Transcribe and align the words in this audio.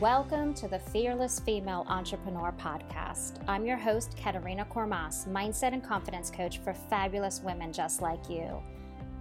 Welcome 0.00 0.52
to 0.54 0.68
the 0.68 0.78
Fearless 0.78 1.40
Female 1.40 1.86
Entrepreneur 1.88 2.52
Podcast. 2.60 3.42
I'm 3.48 3.64
your 3.64 3.78
host, 3.78 4.14
Katerina 4.14 4.66
Kormas, 4.66 5.26
mindset 5.26 5.72
and 5.72 5.82
confidence 5.82 6.30
coach 6.30 6.58
for 6.58 6.74
fabulous 6.74 7.40
women 7.40 7.72
just 7.72 8.02
like 8.02 8.28
you. 8.28 8.62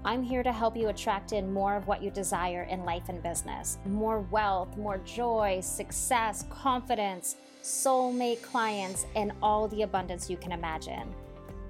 I'm 0.04 0.22
here 0.22 0.44
to 0.44 0.52
help 0.52 0.76
you 0.76 0.90
attract 0.90 1.32
in 1.32 1.54
more 1.54 1.78
of 1.78 1.88
what 1.88 2.04
you 2.04 2.12
desire 2.12 2.64
in 2.64 2.84
life 2.84 3.08
and 3.08 3.24
business 3.24 3.78
more 3.86 4.20
wealth, 4.32 4.76
more 4.76 4.98
joy, 4.98 5.62
success, 5.62 6.44
confidence, 6.50 7.38
soulmate 7.64 8.42
clients, 8.42 9.06
and 9.16 9.32
all 9.42 9.70
the 9.70 9.84
abundance 9.84 10.30
you 10.30 10.36
can 10.36 10.52
imagine. 10.52 11.16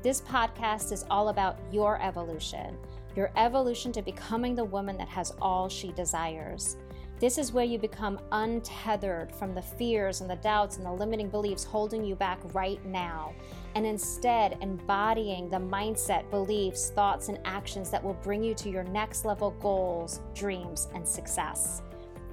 This 0.02 0.22
podcast 0.22 0.92
is 0.92 1.06
all 1.12 1.30
about 1.30 1.60
your 1.72 2.02
evolution, 2.02 2.76
your 3.16 3.32
evolution 3.36 3.92
to 3.92 4.02
becoming 4.02 4.56
the 4.56 4.66
woman 4.66 4.98
that 4.98 5.10
has 5.10 5.32
all 5.40 5.70
she 5.70 5.92
desires. 5.92 6.78
This 7.18 7.38
is 7.38 7.54
where 7.54 7.64
you 7.64 7.80
become 7.80 8.20
untethered 8.34 9.32
from 9.32 9.56
the 9.56 9.62
fears 9.62 10.20
and 10.20 10.30
the 10.30 10.36
doubts 10.36 10.76
and 10.76 10.86
the 10.86 10.92
limiting 10.92 11.30
beliefs 11.30 11.64
holding 11.64 12.04
you 12.04 12.14
back 12.14 12.40
right 12.54 12.84
now, 12.86 13.34
and 13.76 13.86
instead 13.86 14.58
embodying 14.62 15.50
the 15.50 15.58
mindset, 15.58 16.30
beliefs, 16.30 16.90
thoughts, 16.90 17.30
and 17.30 17.40
actions 17.46 17.90
that 17.90 18.04
will 18.04 18.16
bring 18.16 18.44
you 18.44 18.54
to 18.56 18.70
your 18.70 18.84
next 18.84 19.24
level 19.24 19.52
goals, 19.62 20.20
dreams, 20.34 20.90
and 20.94 21.08
success. 21.08 21.82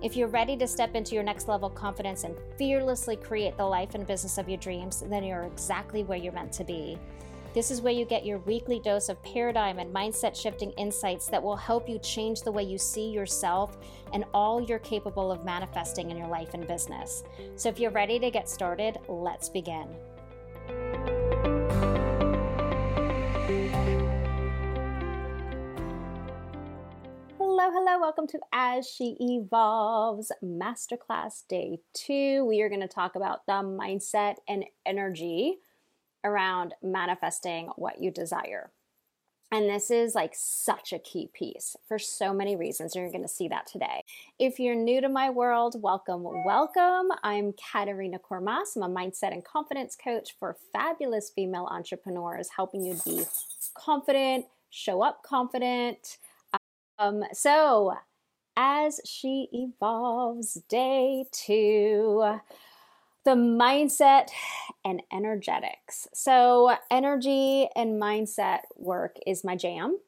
If 0.02 0.16
you're 0.16 0.26
ready 0.26 0.56
to 0.56 0.66
step 0.66 0.96
into 0.96 1.14
your 1.14 1.22
next 1.22 1.46
level 1.46 1.70
confidence 1.70 2.24
and 2.24 2.34
fearlessly 2.58 3.14
create 3.14 3.56
the 3.56 3.64
life 3.64 3.94
and 3.94 4.04
business 4.04 4.36
of 4.36 4.48
your 4.48 4.58
dreams, 4.58 5.04
then 5.06 5.22
you're 5.22 5.44
exactly 5.44 6.02
where 6.02 6.18
you're 6.18 6.32
meant 6.32 6.52
to 6.54 6.64
be. 6.64 6.98
This 7.54 7.70
is 7.70 7.82
where 7.82 7.92
you 7.92 8.06
get 8.06 8.24
your 8.24 8.38
weekly 8.38 8.80
dose 8.80 9.10
of 9.10 9.22
paradigm 9.22 9.78
and 9.78 9.94
mindset 9.94 10.34
shifting 10.34 10.70
insights 10.78 11.26
that 11.26 11.42
will 11.42 11.54
help 11.54 11.86
you 11.86 11.98
change 11.98 12.40
the 12.40 12.50
way 12.50 12.62
you 12.62 12.78
see 12.78 13.10
yourself 13.10 13.76
and 14.14 14.24
all 14.32 14.62
you're 14.62 14.78
capable 14.78 15.30
of 15.30 15.44
manifesting 15.44 16.10
in 16.10 16.16
your 16.16 16.28
life 16.28 16.54
and 16.54 16.66
business. 16.66 17.24
So, 17.56 17.68
if 17.68 17.78
you're 17.78 17.90
ready 17.90 18.18
to 18.20 18.30
get 18.30 18.48
started, 18.48 18.96
let's 19.06 19.50
begin. 19.50 19.86
Hello, 27.36 27.70
hello, 27.70 28.00
welcome 28.00 28.26
to 28.28 28.40
As 28.54 28.88
She 28.88 29.14
Evolves 29.20 30.32
Masterclass 30.42 31.46
Day 31.48 31.80
2. 31.92 32.46
We 32.46 32.62
are 32.62 32.70
going 32.70 32.80
to 32.80 32.88
talk 32.88 33.14
about 33.14 33.44
the 33.44 33.52
mindset 33.52 34.36
and 34.48 34.64
energy 34.86 35.58
around 36.24 36.74
manifesting 36.82 37.68
what 37.76 38.00
you 38.00 38.10
desire. 38.10 38.70
And 39.52 39.68
this 39.68 39.90
is 39.90 40.14
like 40.14 40.32
such 40.34 40.94
a 40.94 40.98
key 40.98 41.28
piece 41.34 41.76
for 41.86 41.98
so 41.98 42.32
many 42.32 42.56
reasons. 42.56 42.94
And 42.96 43.02
you're 43.02 43.12
going 43.12 43.22
to 43.22 43.28
see 43.28 43.48
that 43.48 43.66
today. 43.66 44.02
If 44.38 44.58
you're 44.58 44.74
new 44.74 45.02
to 45.02 45.10
my 45.10 45.28
world, 45.28 45.76
welcome, 45.82 46.22
welcome. 46.22 47.10
I'm 47.22 47.52
Katerina 47.52 48.18
Kormas. 48.18 48.76
I'm 48.76 48.82
a 48.82 48.88
mindset 48.88 49.32
and 49.32 49.44
confidence 49.44 49.94
coach 49.94 50.34
for 50.40 50.56
fabulous 50.72 51.28
female 51.28 51.68
entrepreneurs, 51.70 52.48
helping 52.56 52.82
you 52.82 52.98
be 53.04 53.24
confident, 53.74 54.46
show 54.70 55.02
up 55.02 55.22
confident. 55.22 56.16
Um, 56.98 57.22
so, 57.34 57.94
as 58.56 59.00
she 59.04 59.48
evolves, 59.52 60.54
day 60.68 61.26
two 61.30 62.38
the 63.24 63.32
mindset 63.32 64.28
and 64.84 65.02
energetics. 65.12 66.08
So, 66.12 66.76
energy 66.90 67.68
and 67.76 68.00
mindset 68.00 68.60
work 68.76 69.16
is 69.26 69.44
my 69.44 69.56
jam. 69.56 69.98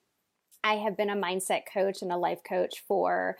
I 0.63 0.75
have 0.77 0.97
been 0.97 1.11
a 1.11 1.17
mindset 1.17 1.63
coach 1.73 2.03
and 2.03 2.11
a 2.11 2.17
life 2.17 2.41
coach 2.49 2.83
for 2.89 3.37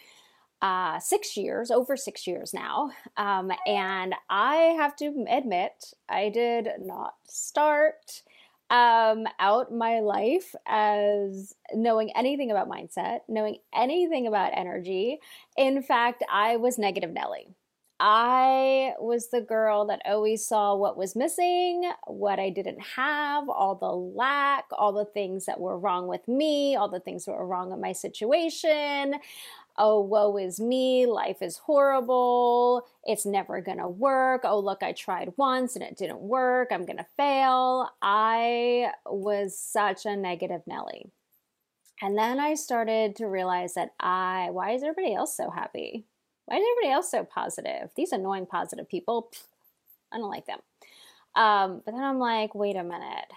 uh, 0.63 0.99
six 0.99 1.37
years, 1.37 1.71
over 1.71 1.97
six 1.97 2.27
years 2.27 2.55
now. 2.55 2.91
Um, 3.17 3.51
and 3.67 4.15
I 4.31 4.77
have 4.79 4.97
to 4.97 5.27
admit, 5.29 5.93
I 6.09 6.29
did 6.29 6.69
not 6.81 7.15
start 7.27 8.23
um, 8.71 9.27
out 9.39 9.75
my 9.75 10.01
life 10.01 10.55
as 10.67 11.55
knowing 11.75 12.11
anything 12.17 12.51
about 12.51 12.69
mindset, 12.69 13.21
knowing 13.29 13.59
anything 13.75 14.27
about 14.27 14.53
energy. 14.55 15.19
In 15.57 15.83
fact, 15.83 16.25
I 16.33 16.57
was 16.57 16.79
negative 16.79 17.11
Nelly. 17.11 17.49
I 18.07 18.93
was 19.01 19.29
the 19.29 19.41
girl 19.41 19.87
that 19.87 20.03
always 20.05 20.47
saw 20.47 20.75
what 20.75 20.99
was 20.99 21.17
missing, 21.17 21.91
what 22.07 22.39
I 22.39 22.51
didn't 22.51 22.83
have, 22.97 23.49
all 23.49 23.77
the 23.77 23.87
lack, 23.87 24.67
all 24.73 24.93
the 24.93 25.07
things 25.07 25.47
that 25.47 25.59
were 25.59 25.79
wrong 25.79 26.07
with 26.07 26.29
me, 26.29 26.77
all 26.77 26.91
the 26.91 27.01
things 27.01 27.25
that 27.25 27.33
were 27.33 27.47
wrong 27.47 27.71
with 27.71 27.81
my 27.81 27.93
situation. 27.93 29.15
Oh, 29.79 30.03
woe 30.03 30.37
is 30.37 30.61
me. 30.61 31.07
Life 31.07 31.41
is 31.41 31.57
horrible. 31.57 32.87
It's 33.05 33.25
never 33.25 33.63
going 33.63 33.79
to 33.79 33.89
work. 33.89 34.43
Oh, 34.45 34.59
look, 34.59 34.83
I 34.83 34.93
tried 34.93 35.33
once 35.39 35.75
and 35.75 35.83
it 35.83 35.97
didn't 35.97 36.21
work. 36.21 36.69
I'm 36.71 36.85
going 36.85 36.99
to 36.99 37.07
fail. 37.17 37.89
I 38.03 38.91
was 39.07 39.59
such 39.59 40.05
a 40.05 40.15
negative 40.15 40.61
Nelly. 40.67 41.11
And 42.03 42.19
then 42.19 42.39
I 42.39 42.53
started 42.53 43.17
to 43.17 43.27
realize 43.27 43.73
that 43.75 43.95
I, 43.99 44.49
why 44.51 44.73
is 44.73 44.83
everybody 44.83 45.15
else 45.15 45.35
so 45.35 45.49
happy? 45.49 46.05
Why 46.47 46.57
is 46.57 46.65
everybody 46.73 46.93
else 46.93 47.11
so 47.11 47.25
positive? 47.25 47.91
These 47.97 48.13
annoying 48.13 48.47
positive 48.47 48.89
people, 48.89 49.31
pff, 49.35 49.45
I 50.13 50.19
don't 50.19 50.31
like 50.31 50.47
them. 50.47 50.61
Um, 51.35 51.83
but 51.85 51.93
then 51.93 52.05
I'm 52.05 52.19
like, 52.19 52.55
wait 52.55 52.77
a 52.77 52.85
minute. 52.85 53.33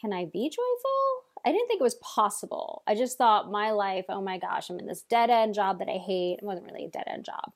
Can 0.00 0.12
I 0.12 0.26
be 0.26 0.48
joyful? 0.48 1.24
I 1.44 1.52
didn't 1.52 1.66
think 1.66 1.80
it 1.80 1.84
was 1.84 1.96
possible. 1.96 2.82
I 2.86 2.94
just 2.94 3.18
thought 3.18 3.50
my 3.50 3.70
life, 3.70 4.04
oh 4.08 4.20
my 4.20 4.38
gosh, 4.38 4.70
I'm 4.70 4.78
in 4.78 4.86
this 4.86 5.02
dead 5.02 5.30
end 5.30 5.54
job 5.54 5.78
that 5.78 5.88
I 5.88 5.98
hate. 5.98 6.38
It 6.40 6.44
wasn't 6.44 6.66
really 6.66 6.84
a 6.84 6.90
dead 6.90 7.06
end 7.06 7.24
job, 7.24 7.52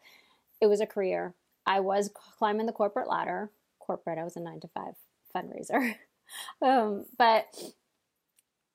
it 0.61 0.67
was 0.67 0.81
a 0.81 0.87
career. 0.87 1.35
I 1.65 1.81
was 1.81 2.11
climbing 2.39 2.67
the 2.67 2.73
corporate 2.73 3.09
ladder. 3.09 3.51
Corporate, 3.79 4.19
I 4.19 4.25
was 4.25 4.37
a 4.37 4.41
nine 4.41 4.61
to 4.61 4.69
five 4.69 4.95
fundraiser. 5.35 5.95
um, 6.63 7.05
but 7.17 7.55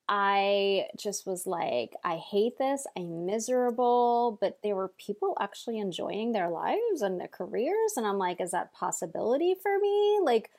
I 0.10 0.88
just 0.98 1.28
was 1.28 1.46
like, 1.46 1.94
I 2.04 2.16
hate 2.16 2.58
this. 2.58 2.88
I'm 2.96 3.26
miserable. 3.26 4.38
But 4.40 4.60
there 4.64 4.76
were 4.76 4.94
people 4.98 5.36
actually 5.40 5.80
enjoying 5.80 6.32
their 6.32 6.50
lives 6.50 7.02
and 7.02 7.20
their 7.20 7.28
careers. 7.28 7.94
And 7.98 8.08
I'm 8.08 8.18
like, 8.18 8.40
is 8.40 8.52
that 8.52 8.74
possibility 8.74 9.56
for 9.62 9.78
me? 9.80 10.20
Like, 10.24 10.50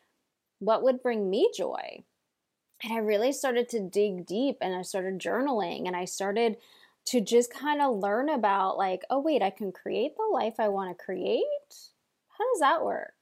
what 0.58 0.82
would 0.82 1.02
bring 1.02 1.30
me 1.30 1.50
joy? 1.56 2.04
And 2.82 2.92
I 2.92 2.98
really 2.98 3.32
started 3.32 3.68
to 3.70 3.80
dig 3.80 4.26
deep 4.26 4.58
and 4.60 4.74
I 4.74 4.82
started 4.82 5.18
journaling 5.18 5.86
and 5.86 5.96
I 5.96 6.04
started 6.04 6.56
to 7.06 7.20
just 7.20 7.52
kind 7.52 7.80
of 7.80 7.96
learn 7.96 8.28
about, 8.28 8.76
like, 8.76 9.02
oh, 9.08 9.20
wait, 9.20 9.42
I 9.42 9.50
can 9.50 9.72
create 9.72 10.12
the 10.16 10.30
life 10.30 10.54
I 10.58 10.68
want 10.68 10.96
to 10.96 11.04
create. 11.04 11.42
How 12.36 12.44
does 12.52 12.60
that 12.60 12.84
work? 12.84 13.14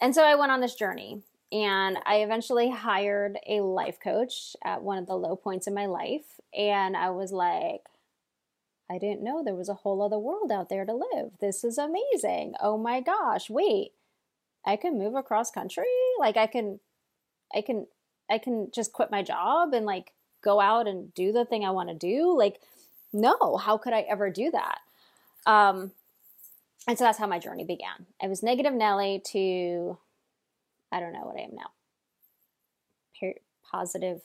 And 0.00 0.14
so 0.14 0.24
I 0.24 0.34
went 0.34 0.52
on 0.52 0.60
this 0.60 0.74
journey 0.74 1.22
and 1.50 1.98
I 2.04 2.16
eventually 2.16 2.70
hired 2.70 3.38
a 3.46 3.60
life 3.60 3.98
coach 4.02 4.54
at 4.64 4.82
one 4.82 4.98
of 4.98 5.06
the 5.06 5.16
low 5.16 5.34
points 5.36 5.66
in 5.66 5.74
my 5.74 5.86
life. 5.86 6.40
And 6.56 6.96
I 6.96 7.10
was 7.10 7.32
like, 7.32 7.82
I 8.90 8.98
didn't 8.98 9.22
know 9.22 9.42
there 9.42 9.54
was 9.54 9.68
a 9.68 9.74
whole 9.74 10.02
other 10.02 10.18
world 10.18 10.50
out 10.50 10.68
there 10.68 10.84
to 10.84 10.94
live. 10.94 11.32
This 11.40 11.64
is 11.64 11.78
amazing. 11.78 12.54
Oh 12.60 12.76
my 12.76 13.00
gosh, 13.00 13.48
wait. 13.48 13.92
I 14.64 14.76
can 14.76 14.98
move 14.98 15.14
across 15.14 15.50
country? 15.50 15.84
Like 16.18 16.36
I 16.36 16.46
can 16.46 16.80
I 17.54 17.62
can 17.62 17.86
I 18.30 18.38
can 18.38 18.70
just 18.74 18.92
quit 18.92 19.10
my 19.10 19.22
job 19.22 19.72
and 19.72 19.86
like 19.86 20.12
go 20.42 20.60
out 20.60 20.86
and 20.86 21.12
do 21.14 21.32
the 21.32 21.44
thing 21.44 21.64
I 21.64 21.70
want 21.70 21.88
to 21.88 21.94
do? 21.94 22.36
Like 22.36 22.60
no, 23.12 23.56
how 23.56 23.78
could 23.78 23.94
I 23.94 24.00
ever 24.02 24.30
do 24.30 24.50
that? 24.50 24.78
Um 25.46 25.92
and 26.86 26.98
so 26.98 27.04
that's 27.04 27.18
how 27.18 27.26
my 27.26 27.38
journey 27.38 27.64
began. 27.64 28.06
I 28.22 28.28
was 28.28 28.42
negative 28.42 28.72
Nelly 28.72 29.22
to 29.32 29.98
I 30.92 31.00
don't 31.00 31.12
know 31.12 31.24
what 31.24 31.36
I 31.36 31.44
am 31.44 31.54
now. 31.54 31.70
Per- 33.18 33.40
positive 33.70 34.20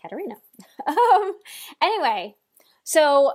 Katerina. 0.00 0.36
um, 0.86 1.32
anyway, 1.80 2.34
so 2.84 3.32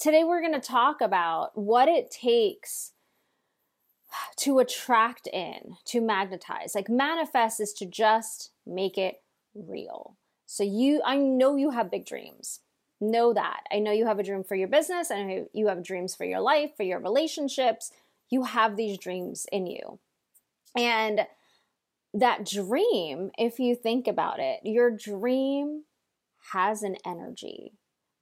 today 0.00 0.24
we're 0.24 0.40
going 0.40 0.54
to 0.54 0.60
talk 0.60 1.00
about 1.00 1.56
what 1.56 1.88
it 1.88 2.10
takes 2.10 2.92
to 4.36 4.58
attract 4.58 5.26
in, 5.26 5.76
to 5.86 6.00
magnetize. 6.00 6.74
Like 6.74 6.88
manifest 6.88 7.60
is 7.60 7.72
to 7.74 7.86
just 7.86 8.50
make 8.66 8.96
it 8.96 9.20
real. 9.54 10.16
So 10.46 10.62
you 10.62 11.02
I 11.04 11.16
know 11.16 11.56
you 11.56 11.70
have 11.70 11.90
big 11.90 12.06
dreams. 12.06 12.60
Know 13.00 13.32
that. 13.34 13.60
I 13.70 13.78
know 13.78 13.92
you 13.92 14.06
have 14.06 14.18
a 14.18 14.24
dream 14.24 14.42
for 14.42 14.56
your 14.56 14.68
business 14.68 15.10
and 15.10 15.46
you 15.52 15.68
have 15.68 15.84
dreams 15.84 16.14
for 16.14 16.24
your 16.24 16.40
life, 16.40 16.70
for 16.76 16.82
your 16.82 16.98
relationships. 16.98 17.92
You 18.30 18.44
have 18.44 18.76
these 18.76 18.98
dreams 18.98 19.46
in 19.52 19.66
you. 19.66 19.98
And 20.76 21.26
that 22.14 22.46
dream, 22.46 23.30
if 23.38 23.58
you 23.58 23.74
think 23.74 24.06
about 24.06 24.40
it, 24.40 24.60
your 24.64 24.90
dream 24.90 25.84
has 26.52 26.82
an 26.82 26.96
energy, 27.04 27.72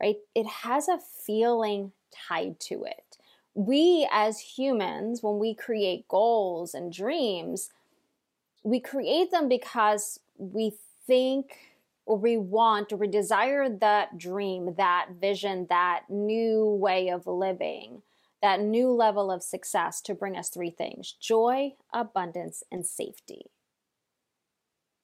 right? 0.00 0.16
It 0.34 0.46
has 0.46 0.88
a 0.88 0.98
feeling 0.98 1.92
tied 2.28 2.58
to 2.60 2.84
it. 2.84 3.18
We 3.54 4.08
as 4.10 4.40
humans, 4.40 5.22
when 5.22 5.38
we 5.38 5.54
create 5.54 6.08
goals 6.08 6.74
and 6.74 6.92
dreams, 6.92 7.70
we 8.62 8.80
create 8.80 9.30
them 9.30 9.48
because 9.48 10.20
we 10.36 10.72
think 11.06 11.56
or 12.04 12.18
we 12.18 12.36
want 12.36 12.92
or 12.92 12.96
we 12.96 13.06
desire 13.06 13.68
that 13.68 14.18
dream, 14.18 14.74
that 14.76 15.08
vision, 15.20 15.66
that 15.70 16.04
new 16.08 16.66
way 16.66 17.08
of 17.08 17.26
living 17.26 18.02
that 18.42 18.60
new 18.60 18.90
level 18.90 19.30
of 19.30 19.42
success 19.42 20.00
to 20.00 20.14
bring 20.14 20.36
us 20.36 20.50
three 20.50 20.70
things 20.70 21.12
joy, 21.20 21.72
abundance, 21.92 22.62
and 22.70 22.86
safety. 22.86 23.46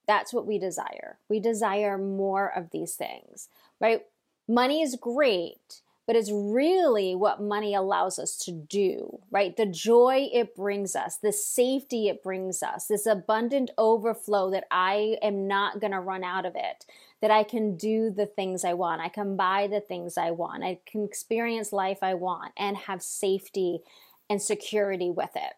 That's 0.07 0.33
what 0.33 0.47
we 0.47 0.59
desire. 0.59 1.19
We 1.29 1.41
desire 1.41 1.97
more 1.99 2.53
of 2.55 2.71
these 2.71 2.95
things, 2.95 3.49
right? 3.81 4.03
Money 4.49 4.83
is 4.83 4.97
great, 4.97 5.81
but 6.07 6.17
it's 6.17 6.31
really 6.33 7.15
what 7.15 7.41
money 7.41 7.75
allows 7.75 8.19
us 8.19 8.37
to 8.37 8.51
do, 8.51 9.21
right? 9.31 9.57
The 9.57 9.67
joy 9.67 10.29
it 10.33 10.57
brings 10.57 10.97
us, 10.97 11.17
the 11.17 11.33
safety 11.33 12.09
it 12.09 12.23
brings 12.23 12.63
us, 12.63 12.87
this 12.87 13.07
abundant 13.07 13.71
overflow 13.79 14.51
that 14.51 14.65
I 14.71 15.17
am 15.23 15.47
not 15.47 15.81
going 15.81 15.93
to 15.93 16.01
run 16.01 16.25
out 16.25 16.45
of 16.45 16.55
it, 16.57 16.85
that 17.21 17.31
I 17.31 17.45
can 17.45 17.77
do 17.77 18.11
the 18.11 18.27
things 18.27 18.65
I 18.65 18.75
want, 18.75 19.01
I 19.01 19.09
can 19.09 19.37
buy 19.37 19.69
the 19.69 19.81
things 19.81 20.19
I 20.19 20.33
want, 20.33 20.65
I 20.65 20.81
can 20.85 21.05
experience 21.05 21.73
life 21.73 21.99
I 22.03 22.15
want 22.15 22.53
and 22.57 22.77
have 22.77 23.01
safety 23.01 23.81
and 24.29 24.43
security 24.43 25.11
with 25.11 25.31
it, 25.37 25.55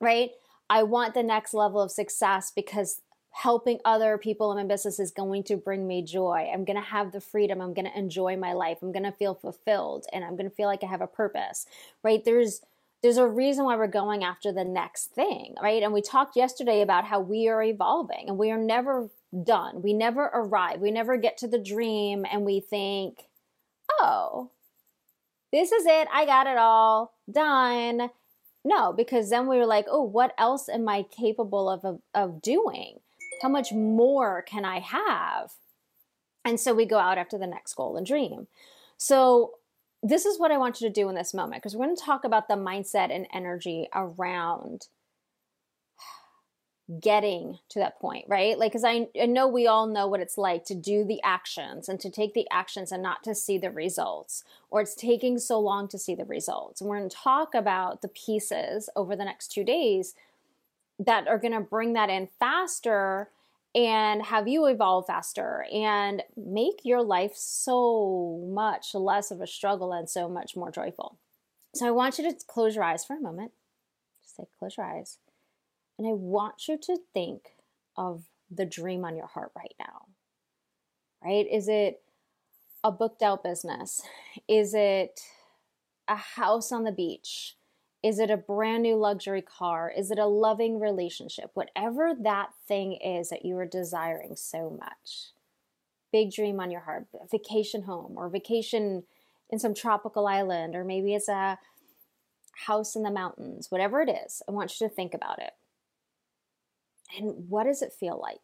right? 0.00 0.32
I 0.68 0.82
want 0.82 1.14
the 1.14 1.22
next 1.22 1.54
level 1.54 1.80
of 1.80 1.90
success 1.92 2.50
because 2.54 3.00
helping 3.30 3.78
other 3.84 4.18
people 4.18 4.50
in 4.50 4.58
my 4.58 4.64
business 4.74 4.98
is 4.98 5.10
going 5.10 5.44
to 5.44 5.56
bring 5.56 5.86
me 5.86 6.02
joy. 6.02 6.50
I'm 6.52 6.64
going 6.64 6.78
to 6.78 6.82
have 6.82 7.12
the 7.12 7.20
freedom. 7.20 7.60
I'm 7.60 7.74
going 7.74 7.84
to 7.90 7.98
enjoy 7.98 8.36
my 8.36 8.52
life. 8.52 8.78
I'm 8.82 8.92
going 8.92 9.04
to 9.04 9.12
feel 9.12 9.34
fulfilled 9.34 10.06
and 10.12 10.24
I'm 10.24 10.36
going 10.36 10.48
to 10.48 10.54
feel 10.54 10.66
like 10.66 10.82
I 10.82 10.86
have 10.86 11.02
a 11.02 11.06
purpose, 11.06 11.66
right? 12.02 12.24
There's 12.24 12.62
there's 13.00 13.16
a 13.16 13.28
reason 13.28 13.64
why 13.64 13.76
we're 13.76 13.86
going 13.86 14.24
after 14.24 14.50
the 14.50 14.64
next 14.64 15.12
thing, 15.12 15.54
right? 15.62 15.84
And 15.84 15.92
we 15.92 16.02
talked 16.02 16.34
yesterday 16.34 16.80
about 16.80 17.04
how 17.04 17.20
we 17.20 17.46
are 17.48 17.62
evolving 17.62 18.24
and 18.26 18.36
we 18.36 18.50
are 18.50 18.58
never 18.58 19.08
done. 19.44 19.82
We 19.82 19.92
never 19.92 20.24
arrive. 20.34 20.80
We 20.80 20.90
never 20.90 21.16
get 21.16 21.38
to 21.38 21.46
the 21.46 21.60
dream 21.60 22.26
and 22.30 22.44
we 22.44 22.58
think, 22.58 23.28
"Oh, 24.00 24.50
this 25.52 25.70
is 25.70 25.86
it. 25.86 26.08
I 26.12 26.24
got 26.24 26.48
it 26.48 26.56
all 26.56 27.14
done." 27.30 28.10
No, 28.64 28.92
because 28.92 29.30
then 29.30 29.46
we 29.46 29.58
were 29.58 29.66
like, 29.66 29.86
"Oh, 29.88 30.02
what 30.02 30.34
else 30.36 30.68
am 30.68 30.88
I 30.88 31.04
capable 31.04 31.70
of 31.70 31.84
of, 31.84 32.00
of 32.14 32.42
doing?" 32.42 32.98
How 33.42 33.48
much 33.48 33.72
more 33.72 34.42
can 34.42 34.64
I 34.64 34.80
have? 34.80 35.52
And 36.44 36.58
so 36.58 36.74
we 36.74 36.86
go 36.86 36.98
out 36.98 37.18
after 37.18 37.38
the 37.38 37.46
next 37.46 37.74
goal 37.74 37.96
and 37.96 38.06
dream. 38.06 38.46
So, 38.96 39.52
this 40.00 40.24
is 40.24 40.38
what 40.38 40.52
I 40.52 40.58
want 40.58 40.80
you 40.80 40.86
to 40.88 40.92
do 40.92 41.08
in 41.08 41.16
this 41.16 41.34
moment 41.34 41.60
because 41.60 41.74
we're 41.74 41.86
going 41.86 41.96
to 41.96 42.02
talk 42.02 42.24
about 42.24 42.46
the 42.46 42.54
mindset 42.54 43.12
and 43.12 43.26
energy 43.32 43.88
around 43.92 44.86
getting 47.00 47.58
to 47.68 47.78
that 47.78 48.00
point, 48.00 48.24
right? 48.28 48.58
Like, 48.58 48.72
because 48.72 48.84
I, 48.84 49.08
I 49.20 49.26
know 49.26 49.46
we 49.46 49.66
all 49.66 49.86
know 49.86 50.06
what 50.06 50.20
it's 50.20 50.38
like 50.38 50.64
to 50.66 50.74
do 50.74 51.04
the 51.04 51.20
actions 51.22 51.88
and 51.88 52.00
to 52.00 52.10
take 52.10 52.32
the 52.32 52.46
actions 52.50 52.92
and 52.92 53.02
not 53.02 53.22
to 53.24 53.34
see 53.34 53.58
the 53.58 53.70
results, 53.70 54.42
or 54.70 54.80
it's 54.80 54.94
taking 54.94 55.38
so 55.38 55.60
long 55.60 55.88
to 55.88 55.98
see 55.98 56.14
the 56.14 56.24
results. 56.24 56.80
And 56.80 56.88
we're 56.88 56.98
going 56.98 57.10
to 57.10 57.16
talk 57.16 57.54
about 57.54 58.00
the 58.00 58.08
pieces 58.08 58.88
over 58.96 59.14
the 59.14 59.24
next 59.24 59.48
two 59.48 59.64
days 59.64 60.14
that 60.98 61.28
are 61.28 61.38
going 61.38 61.52
to 61.52 61.60
bring 61.60 61.92
that 61.92 62.10
in 62.10 62.28
faster 62.38 63.30
and 63.74 64.22
have 64.24 64.48
you 64.48 64.66
evolve 64.66 65.06
faster 65.06 65.64
and 65.72 66.22
make 66.36 66.80
your 66.84 67.02
life 67.02 67.32
so 67.34 68.44
much 68.48 68.94
less 68.94 69.30
of 69.30 69.40
a 69.40 69.46
struggle 69.46 69.92
and 69.92 70.08
so 70.08 70.28
much 70.28 70.56
more 70.56 70.70
joyful. 70.70 71.18
So 71.74 71.86
I 71.86 71.90
want 71.90 72.18
you 72.18 72.24
to 72.28 72.36
close 72.46 72.74
your 72.74 72.84
eyes 72.84 73.04
for 73.04 73.16
a 73.16 73.20
moment. 73.20 73.52
Just 74.22 74.36
say, 74.36 74.44
close 74.58 74.76
your 74.76 74.86
eyes. 74.86 75.18
And 75.98 76.08
I 76.08 76.12
want 76.12 76.66
you 76.66 76.78
to 76.78 76.96
think 77.12 77.50
of 77.96 78.24
the 78.50 78.64
dream 78.64 79.04
on 79.04 79.16
your 79.16 79.26
heart 79.26 79.52
right 79.54 79.74
now. 79.78 80.06
Right? 81.22 81.46
Is 81.50 81.68
it 81.68 82.00
a 82.82 82.90
booked 82.90 83.22
out 83.22 83.44
business? 83.44 84.02
Is 84.48 84.72
it 84.72 85.20
a 86.08 86.16
house 86.16 86.72
on 86.72 86.84
the 86.84 86.92
beach? 86.92 87.56
Is 88.02 88.20
it 88.20 88.30
a 88.30 88.36
brand 88.36 88.84
new 88.84 88.94
luxury 88.94 89.42
car? 89.42 89.92
Is 89.94 90.10
it 90.10 90.18
a 90.18 90.26
loving 90.26 90.78
relationship? 90.78 91.50
Whatever 91.54 92.12
that 92.20 92.50
thing 92.66 92.92
is 92.92 93.28
that 93.30 93.44
you 93.44 93.56
are 93.56 93.66
desiring 93.66 94.36
so 94.36 94.70
much. 94.78 95.30
Big 96.12 96.32
dream 96.32 96.60
on 96.60 96.70
your 96.70 96.82
heart, 96.82 97.06
vacation 97.30 97.82
home 97.82 98.14
or 98.16 98.28
vacation 98.28 99.02
in 99.50 99.58
some 99.58 99.74
tropical 99.74 100.26
island, 100.26 100.76
or 100.76 100.84
maybe 100.84 101.14
it's 101.14 101.28
a 101.28 101.58
house 102.66 102.94
in 102.94 103.02
the 103.02 103.10
mountains, 103.10 103.70
whatever 103.70 104.00
it 104.00 104.08
is. 104.08 104.42
I 104.48 104.52
want 104.52 104.80
you 104.80 104.88
to 104.88 104.94
think 104.94 105.12
about 105.12 105.40
it. 105.40 105.52
And 107.16 107.48
what 107.48 107.64
does 107.64 107.82
it 107.82 107.92
feel 107.92 108.18
like? 108.20 108.40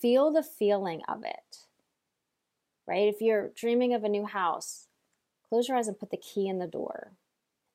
Feel 0.00 0.32
the 0.32 0.42
feeling 0.42 1.02
of 1.08 1.24
it, 1.24 1.64
right? 2.86 3.08
If 3.08 3.20
you're 3.20 3.50
dreaming 3.56 3.94
of 3.94 4.04
a 4.04 4.08
new 4.08 4.26
house, 4.26 4.86
close 5.48 5.68
your 5.68 5.76
eyes 5.76 5.88
and 5.88 5.98
put 5.98 6.10
the 6.10 6.16
key 6.16 6.48
in 6.48 6.58
the 6.58 6.66
door 6.66 7.12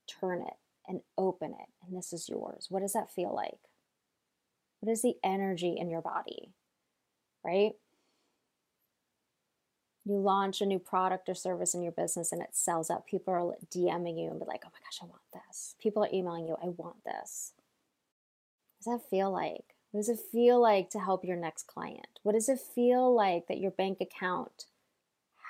turn 0.07 0.41
it 0.41 0.53
and 0.87 1.01
open 1.17 1.51
it, 1.51 1.69
and 1.85 1.95
this 1.95 2.13
is 2.13 2.29
yours. 2.29 2.67
What 2.69 2.81
does 2.81 2.93
that 2.93 3.11
feel 3.11 3.33
like? 3.33 3.59
What 4.79 4.91
is 4.91 5.01
the 5.01 5.15
energy 5.23 5.75
in 5.77 5.89
your 5.89 6.01
body? 6.01 6.49
Right? 7.43 7.73
You 10.05 10.17
launch 10.17 10.61
a 10.61 10.65
new 10.65 10.79
product 10.79 11.29
or 11.29 11.35
service 11.35 11.75
in 11.75 11.83
your 11.83 11.91
business 11.91 12.31
and 12.31 12.41
it 12.41 12.49
sells 12.55 12.89
out. 12.89 13.05
People 13.05 13.33
are 13.33 13.55
DMing 13.71 14.19
you 14.19 14.31
and 14.31 14.39
be 14.39 14.45
like, 14.47 14.63
oh 14.65 14.71
my 14.73 14.79
gosh, 14.83 14.99
I 15.01 15.05
want 15.05 15.21
this. 15.31 15.75
People 15.79 16.03
are 16.03 16.09
emailing 16.11 16.47
you, 16.47 16.57
I 16.61 16.69
want 16.69 17.03
this. 17.05 17.53
What 18.83 18.93
does 18.93 19.01
that 19.01 19.09
feel 19.09 19.31
like? 19.31 19.75
What 19.91 19.99
does 19.99 20.09
it 20.09 20.19
feel 20.31 20.59
like 20.59 20.89
to 20.91 20.99
help 20.99 21.23
your 21.23 21.37
next 21.37 21.67
client? 21.67 22.19
What 22.23 22.33
does 22.33 22.49
it 22.49 22.59
feel 22.59 23.13
like 23.13 23.47
that 23.47 23.59
your 23.59 23.71
bank 23.71 23.99
account 24.01 24.65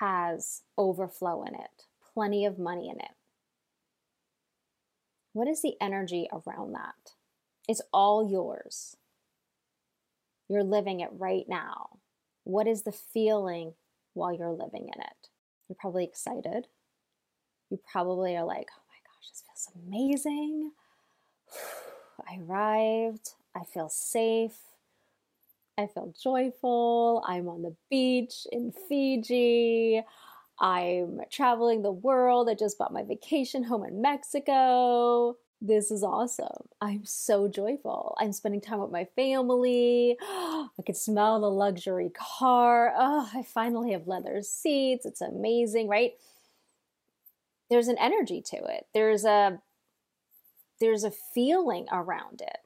has 0.00 0.62
overflow 0.76 1.44
in 1.44 1.54
it, 1.54 1.86
plenty 2.12 2.44
of 2.44 2.58
money 2.58 2.90
in 2.90 3.00
it? 3.00 3.12
What 5.32 5.48
is 5.48 5.62
the 5.62 5.74
energy 5.80 6.28
around 6.32 6.72
that? 6.72 7.12
It's 7.68 7.82
all 7.92 8.28
yours. 8.28 8.96
You're 10.48 10.64
living 10.64 11.00
it 11.00 11.10
right 11.12 11.48
now. 11.48 11.98
What 12.44 12.66
is 12.66 12.82
the 12.82 12.92
feeling 12.92 13.74
while 14.14 14.32
you're 14.32 14.50
living 14.50 14.90
in 14.94 15.00
it? 15.00 15.28
You're 15.68 15.76
probably 15.80 16.04
excited. 16.04 16.66
You 17.70 17.80
probably 17.90 18.36
are 18.36 18.44
like, 18.44 18.68
oh 18.76 18.82
my 18.88 18.98
gosh, 19.06 19.30
this 19.30 19.44
feels 19.46 19.70
amazing. 19.86 20.72
I 22.28 22.38
arrived. 22.42 23.30
I 23.54 23.64
feel 23.64 23.88
safe. 23.88 24.58
I 25.78 25.86
feel 25.86 26.12
joyful. 26.22 27.24
I'm 27.26 27.48
on 27.48 27.62
the 27.62 27.74
beach 27.88 28.46
in 28.52 28.72
Fiji. 28.72 30.02
I'm 30.58 31.20
traveling 31.30 31.82
the 31.82 31.92
world. 31.92 32.48
I 32.48 32.54
just 32.54 32.78
bought 32.78 32.92
my 32.92 33.02
vacation 33.02 33.64
home 33.64 33.84
in 33.84 34.00
Mexico. 34.00 35.36
This 35.60 35.90
is 35.90 36.02
awesome. 36.02 36.68
I'm 36.80 37.04
so 37.04 37.46
joyful. 37.46 38.16
I'm 38.18 38.32
spending 38.32 38.60
time 38.60 38.80
with 38.80 38.90
my 38.90 39.04
family. 39.16 40.16
I 40.22 40.68
can 40.84 40.94
smell 40.94 41.40
the 41.40 41.50
luxury 41.50 42.10
car. 42.10 42.92
Oh, 42.96 43.30
I 43.32 43.42
finally 43.44 43.92
have 43.92 44.08
leather 44.08 44.42
seats. 44.42 45.06
It's 45.06 45.20
amazing, 45.20 45.88
right? 45.88 46.14
There's 47.70 47.88
an 47.88 47.98
energy 47.98 48.42
to 48.46 48.56
it. 48.56 48.86
There's 48.92 49.24
a 49.24 49.60
there's 50.80 51.04
a 51.04 51.12
feeling 51.12 51.86
around 51.92 52.40
it. 52.40 52.58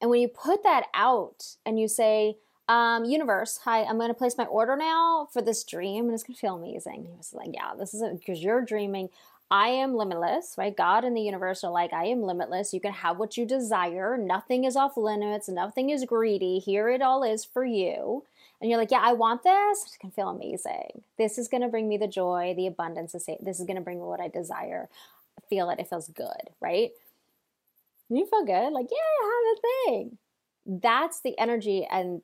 And 0.00 0.10
when 0.10 0.20
you 0.20 0.28
put 0.28 0.62
that 0.64 0.84
out 0.92 1.56
and 1.64 1.80
you 1.80 1.88
say, 1.88 2.36
um, 2.68 3.04
universe, 3.04 3.60
hi, 3.62 3.84
I'm 3.84 3.96
going 3.96 4.08
to 4.08 4.14
place 4.14 4.36
my 4.36 4.44
order 4.44 4.76
now 4.76 5.28
for 5.32 5.40
this 5.40 5.62
dream 5.62 6.06
and 6.06 6.14
it's 6.14 6.24
going 6.24 6.34
to 6.34 6.40
feel 6.40 6.56
amazing. 6.56 7.04
He 7.04 7.16
was 7.16 7.32
like, 7.32 7.50
yeah, 7.52 7.74
this 7.78 7.94
is 7.94 8.02
because 8.18 8.42
you're 8.42 8.62
dreaming. 8.62 9.08
I 9.48 9.68
am 9.68 9.94
limitless, 9.94 10.56
right? 10.58 10.76
God 10.76 11.04
and 11.04 11.16
the 11.16 11.20
universe 11.20 11.62
are 11.62 11.70
like, 11.70 11.92
I 11.92 12.06
am 12.06 12.22
limitless. 12.22 12.74
You 12.74 12.80
can 12.80 12.92
have 12.92 13.18
what 13.18 13.36
you 13.36 13.46
desire. 13.46 14.18
Nothing 14.18 14.64
is 14.64 14.74
off 14.74 14.96
limits. 14.96 15.48
Nothing 15.48 15.90
is 15.90 16.04
greedy. 16.04 16.58
Here 16.58 16.88
it 16.88 17.00
all 17.00 17.22
is 17.22 17.44
for 17.44 17.64
you. 17.64 18.24
And 18.60 18.68
you're 18.68 18.80
like, 18.80 18.90
yeah, 18.90 19.02
I 19.02 19.12
want 19.12 19.44
this. 19.44 19.84
It's 19.84 19.98
going 19.98 20.10
to 20.10 20.14
feel 20.16 20.30
amazing. 20.30 21.02
This 21.18 21.38
is 21.38 21.46
going 21.46 21.62
to 21.62 21.68
bring 21.68 21.88
me 21.88 21.96
the 21.96 22.08
joy, 22.08 22.54
the 22.56 22.66
abundance. 22.66 23.12
This 23.12 23.60
is 23.60 23.66
going 23.66 23.76
to 23.76 23.82
bring 23.82 23.98
me 23.98 24.04
what 24.04 24.20
I 24.20 24.26
desire. 24.26 24.88
Feel 25.48 25.70
it. 25.70 25.78
It 25.78 25.88
feels 25.88 26.08
good, 26.08 26.50
right? 26.60 26.90
You 28.08 28.26
feel 28.26 28.44
good. 28.44 28.70
Like, 28.72 28.88
yeah, 28.90 28.96
I 28.98 29.42
have 29.46 29.58
a 29.58 29.60
thing. 29.90 30.18
That's 30.66 31.20
the 31.20 31.38
energy 31.38 31.86
and 31.88 32.22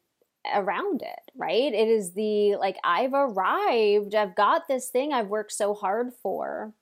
around 0.54 1.02
it, 1.02 1.30
right? 1.34 1.72
It 1.72 1.88
is 1.88 2.12
the 2.12 2.56
like, 2.56 2.76
I've 2.84 3.14
arrived, 3.14 4.14
I've 4.14 4.34
got 4.34 4.68
this 4.68 4.88
thing 4.88 5.12
I've 5.12 5.28
worked 5.28 5.52
so 5.52 5.74
hard 5.74 6.12
for. 6.14 6.72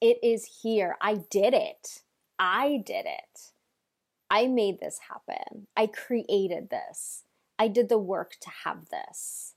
It 0.00 0.18
is 0.22 0.60
here. 0.62 0.96
I 1.00 1.22
did 1.30 1.54
it. 1.54 2.02
I 2.38 2.82
did 2.84 3.04
it. 3.06 3.52
I 4.30 4.46
made 4.46 4.78
this 4.78 5.00
happen. 5.08 5.66
I 5.76 5.86
created 5.86 6.70
this. 6.70 7.24
I 7.58 7.68
did 7.68 7.88
the 7.88 7.98
work 7.98 8.36
to 8.42 8.50
have 8.64 8.88
this. 8.90 9.54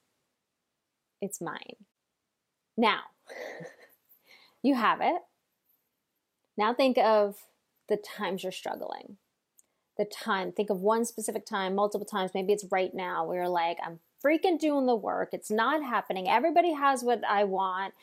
It's 1.22 1.42
mine. 1.42 1.86
Now, 2.76 3.02
you 4.64 4.76
have 4.76 5.00
it. 5.02 5.22
Now 6.58 6.74
think 6.74 6.98
of 6.98 7.38
the 7.88 7.98
times 7.98 8.44
you're 8.44 8.52
struggling 8.52 9.18
the 10.02 10.06
time. 10.06 10.52
Think 10.52 10.70
of 10.70 10.82
one 10.82 11.06
specific 11.06 11.46
time, 11.46 11.76
multiple 11.76 12.06
times. 12.06 12.32
Maybe 12.34 12.54
it's 12.54 12.66
right 12.72 12.94
now 12.94 13.26
where 13.26 13.38
you're 13.38 13.50
like, 13.50 13.78
I'm 13.86 14.00
freaking 14.24 14.60
doing 14.60 14.88
the 14.88 14.96
work. 14.96 15.30
It's 15.32 15.52
not 15.52 15.84
happening. 15.84 16.28
Everybody 16.28 16.74
has 16.74 17.04
what 17.04 17.22
I 17.28 17.44
want. 17.44 17.94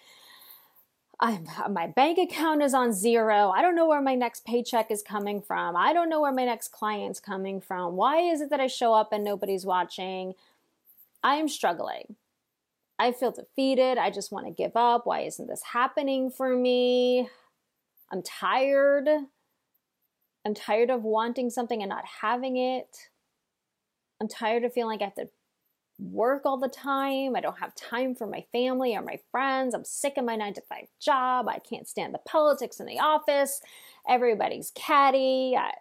I'm, 1.21 1.49
my 1.71 1.89
bank 1.89 2.17
account 2.19 2.63
is 2.63 2.75
on 2.75 2.93
zero. 2.93 3.51
I 3.51 3.61
don't 3.61 3.75
know 3.75 3.89
where 3.89 4.01
my 4.01 4.15
next 4.15 4.45
paycheck 4.45 4.91
is 4.93 5.03
coming 5.03 5.43
from. 5.43 5.77
I 5.77 5.93
don't 5.93 6.09
know 6.09 6.21
where 6.21 6.33
my 6.33 6.45
next 6.45 6.71
client's 6.71 7.19
coming 7.19 7.61
from. 7.61 7.97
Why 7.97 8.19
is 8.19 8.41
it 8.41 8.51
that 8.51 8.61
I 8.61 8.69
show 8.69 8.95
up 8.95 9.13
and 9.13 9.25
nobody's 9.25 9.67
watching? 9.67 10.35
I'm 11.25 11.49
struggling. 11.49 12.15
I 13.01 13.11
feel 13.11 13.33
defeated. 13.33 13.99
I 13.99 14.11
just 14.11 14.31
want 14.31 14.47
to 14.47 14.53
give 14.53 14.77
up. 14.77 15.07
Why 15.07 15.23
isn't 15.23 15.49
this 15.49 15.63
happening 15.73 16.31
for 16.31 16.55
me? 16.55 17.29
I'm 18.13 18.23
tired. 18.23 19.09
I'm 20.49 20.55
tired 20.55 20.89
of 20.89 21.05
wanting 21.05 21.51
something 21.51 21.83
and 21.83 21.91
not 21.91 22.07
having 22.23 22.57
it. 22.57 23.11
I'm 24.19 24.29
tired 24.29 24.65
of 24.65 24.73
feeling 24.73 24.99
like 24.99 25.03
I 25.03 25.05
have 25.05 25.15
to 25.17 25.29
work 25.99 26.47
all 26.47 26.57
the 26.57 26.69
time. 26.69 27.37
I 27.37 27.41
don't 27.41 27.59
have 27.59 27.75
time 27.75 28.15
for 28.15 28.27
my 28.27 28.47
family 28.51 28.97
or 28.97 29.03
my 29.03 29.21
friends. 29.31 29.75
I'm 29.75 29.85
sick 29.85 30.17
of 30.17 30.25
my 30.25 30.37
nine 30.37 30.55
to 30.55 30.63
five 30.63 30.87
job. 30.99 31.49
I 31.49 31.59
can't 31.59 31.87
stand 31.87 32.15
the 32.15 32.19
politics 32.27 32.81
in 32.81 32.87
the 32.87 32.99
office. 32.99 33.61
Everybody's 34.09 34.73
catty. 34.75 35.55
I, 35.55 35.73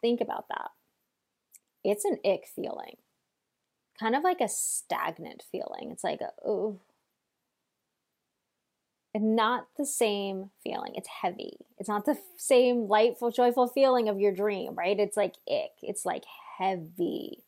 think 0.00 0.20
about 0.20 0.48
that. 0.48 0.70
It's 1.84 2.04
an 2.04 2.18
ick 2.24 2.46
feeling, 2.54 2.96
kind 4.00 4.16
of 4.16 4.24
like 4.24 4.40
a 4.40 4.48
stagnant 4.48 5.44
feeling. 5.52 5.90
It's 5.92 6.02
like, 6.02 6.20
oh, 6.44 6.80
not 9.22 9.68
the 9.78 9.86
same 9.86 10.50
feeling. 10.64 10.92
It's 10.96 11.08
heavy. 11.22 11.58
It's 11.78 11.88
not 11.88 12.06
the 12.06 12.18
same 12.36 12.88
lightful, 12.88 13.30
joyful 13.30 13.68
feeling 13.68 14.08
of 14.08 14.20
your 14.20 14.32
dream, 14.32 14.74
right? 14.74 14.98
It's 14.98 15.16
like 15.16 15.36
ick. 15.48 15.72
It's 15.82 16.06
like 16.06 16.24
heavy 16.58 17.44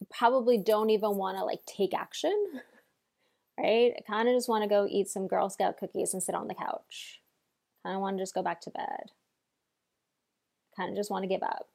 You 0.00 0.06
probably 0.10 0.58
don't 0.58 0.90
even 0.90 1.16
want 1.16 1.38
to 1.38 1.44
like 1.44 1.64
take 1.66 1.94
action, 1.94 2.34
right? 3.58 3.92
I 3.96 4.00
kind 4.06 4.28
of 4.28 4.34
just 4.36 4.48
want 4.48 4.62
to 4.64 4.68
go 4.68 4.86
eat 4.90 5.08
some 5.08 5.28
Girl 5.28 5.50
Scout 5.50 5.78
cookies 5.78 6.14
and 6.14 6.22
sit 6.22 6.34
on 6.34 6.48
the 6.48 6.54
couch. 6.54 7.20
Kind 7.84 7.96
of 7.96 8.02
want 8.02 8.18
to 8.18 8.22
just 8.22 8.34
go 8.34 8.42
back 8.42 8.60
to 8.62 8.70
bed. 8.70 9.12
Kind 10.76 10.90
of 10.90 10.96
just 10.96 11.10
want 11.10 11.24
to 11.24 11.28
give 11.28 11.42
up. 11.42 11.68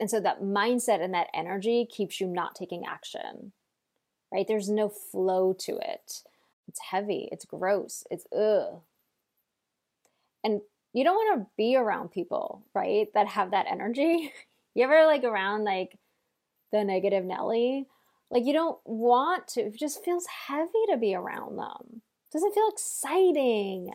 And 0.00 0.10
so 0.10 0.20
that 0.20 0.42
mindset 0.42 1.02
and 1.02 1.14
that 1.14 1.28
energy 1.34 1.86
keeps 1.90 2.20
you 2.20 2.26
not 2.28 2.54
taking 2.54 2.84
action, 2.86 3.52
right? 4.32 4.46
There's 4.46 4.68
no 4.70 4.88
flow 4.88 5.54
to 5.60 5.78
it. 5.78 6.22
It's 6.68 6.80
heavy, 6.80 7.28
it's 7.32 7.44
gross, 7.44 8.04
it's 8.10 8.26
ugh. 8.36 8.82
And 10.44 10.60
you 10.92 11.04
don't 11.04 11.16
want 11.16 11.40
to 11.40 11.46
be 11.56 11.76
around 11.76 12.10
people, 12.10 12.62
right, 12.74 13.08
that 13.14 13.28
have 13.28 13.50
that 13.50 13.66
energy. 13.68 14.32
You 14.74 14.84
ever 14.84 15.06
like 15.06 15.24
around 15.24 15.64
like 15.64 15.98
the 16.70 16.84
negative 16.84 17.24
Nelly. 17.24 17.86
Like 18.30 18.44
you 18.44 18.52
don't 18.52 18.78
want 18.84 19.48
to, 19.48 19.62
it 19.62 19.76
just 19.76 20.04
feels 20.04 20.24
heavy 20.46 20.70
to 20.90 20.96
be 20.96 21.16
around 21.16 21.56
them. 21.56 21.82
It 22.00 22.32
doesn't 22.32 22.54
feel 22.54 22.68
exciting. 22.68 23.90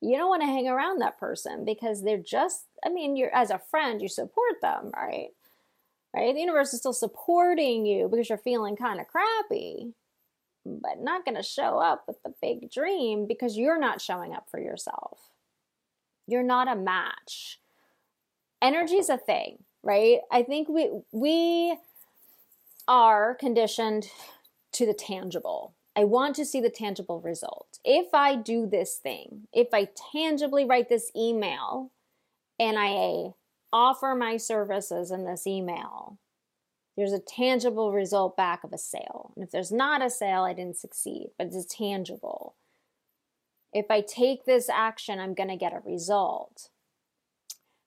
You 0.00 0.16
don't 0.16 0.28
want 0.28 0.42
to 0.42 0.46
hang 0.46 0.66
around 0.66 1.00
that 1.00 1.20
person 1.20 1.64
because 1.64 2.02
they're 2.02 2.18
just, 2.18 2.64
I 2.84 2.88
mean, 2.88 3.16
you're 3.16 3.34
as 3.34 3.50
a 3.50 3.60
friend, 3.70 4.02
you 4.02 4.08
support 4.08 4.54
them, 4.60 4.90
right? 4.96 5.28
Right? 6.12 6.34
The 6.34 6.40
universe 6.40 6.72
is 6.72 6.80
still 6.80 6.92
supporting 6.92 7.86
you 7.86 8.08
because 8.08 8.28
you're 8.28 8.38
feeling 8.38 8.74
kind 8.74 9.00
of 9.00 9.06
crappy, 9.06 9.94
but 10.64 11.00
not 11.00 11.24
going 11.24 11.36
to 11.36 11.42
show 11.42 11.78
up 11.78 12.04
with 12.06 12.22
the 12.22 12.34
big 12.40 12.70
dream 12.70 13.26
because 13.26 13.56
you're 13.56 13.78
not 13.78 14.00
showing 14.00 14.34
up 14.34 14.48
for 14.50 14.60
yourself. 14.60 15.30
You're 16.26 16.42
not 16.42 16.68
a 16.68 16.76
match. 16.76 17.60
Energy 18.62 18.96
is 18.96 19.08
a 19.08 19.18
thing 19.18 19.58
right? 19.84 20.20
I 20.32 20.42
think 20.42 20.68
we 20.68 20.90
we 21.12 21.76
are 22.88 23.34
conditioned 23.34 24.08
to 24.72 24.86
the 24.86 24.94
tangible. 24.94 25.74
I 25.96 26.04
want 26.04 26.34
to 26.36 26.44
see 26.44 26.60
the 26.60 26.70
tangible 26.70 27.20
result. 27.20 27.78
If 27.84 28.12
I 28.12 28.34
do 28.34 28.66
this 28.66 28.96
thing, 28.96 29.46
if 29.52 29.68
I 29.72 29.88
tangibly 30.12 30.64
write 30.64 30.88
this 30.88 31.12
email 31.14 31.92
and 32.58 32.76
I 32.78 33.34
offer 33.72 34.14
my 34.16 34.36
services 34.38 35.12
in 35.12 35.24
this 35.24 35.46
email, 35.46 36.18
there's 36.96 37.12
a 37.12 37.18
tangible 37.18 37.92
result 37.92 38.36
back 38.36 38.62
of 38.62 38.72
a 38.72 38.78
sale. 38.78 39.32
And 39.34 39.44
if 39.44 39.50
there's 39.50 39.72
not 39.72 40.04
a 40.04 40.10
sale, 40.10 40.42
I 40.42 40.52
didn't 40.52 40.76
succeed, 40.76 41.30
but 41.36 41.48
it's 41.48 41.64
tangible. 41.64 42.54
If 43.72 43.86
I 43.90 44.00
take 44.00 44.44
this 44.44 44.68
action, 44.68 45.18
I'm 45.18 45.34
going 45.34 45.48
to 45.48 45.56
get 45.56 45.72
a 45.72 45.82
result. 45.84 46.68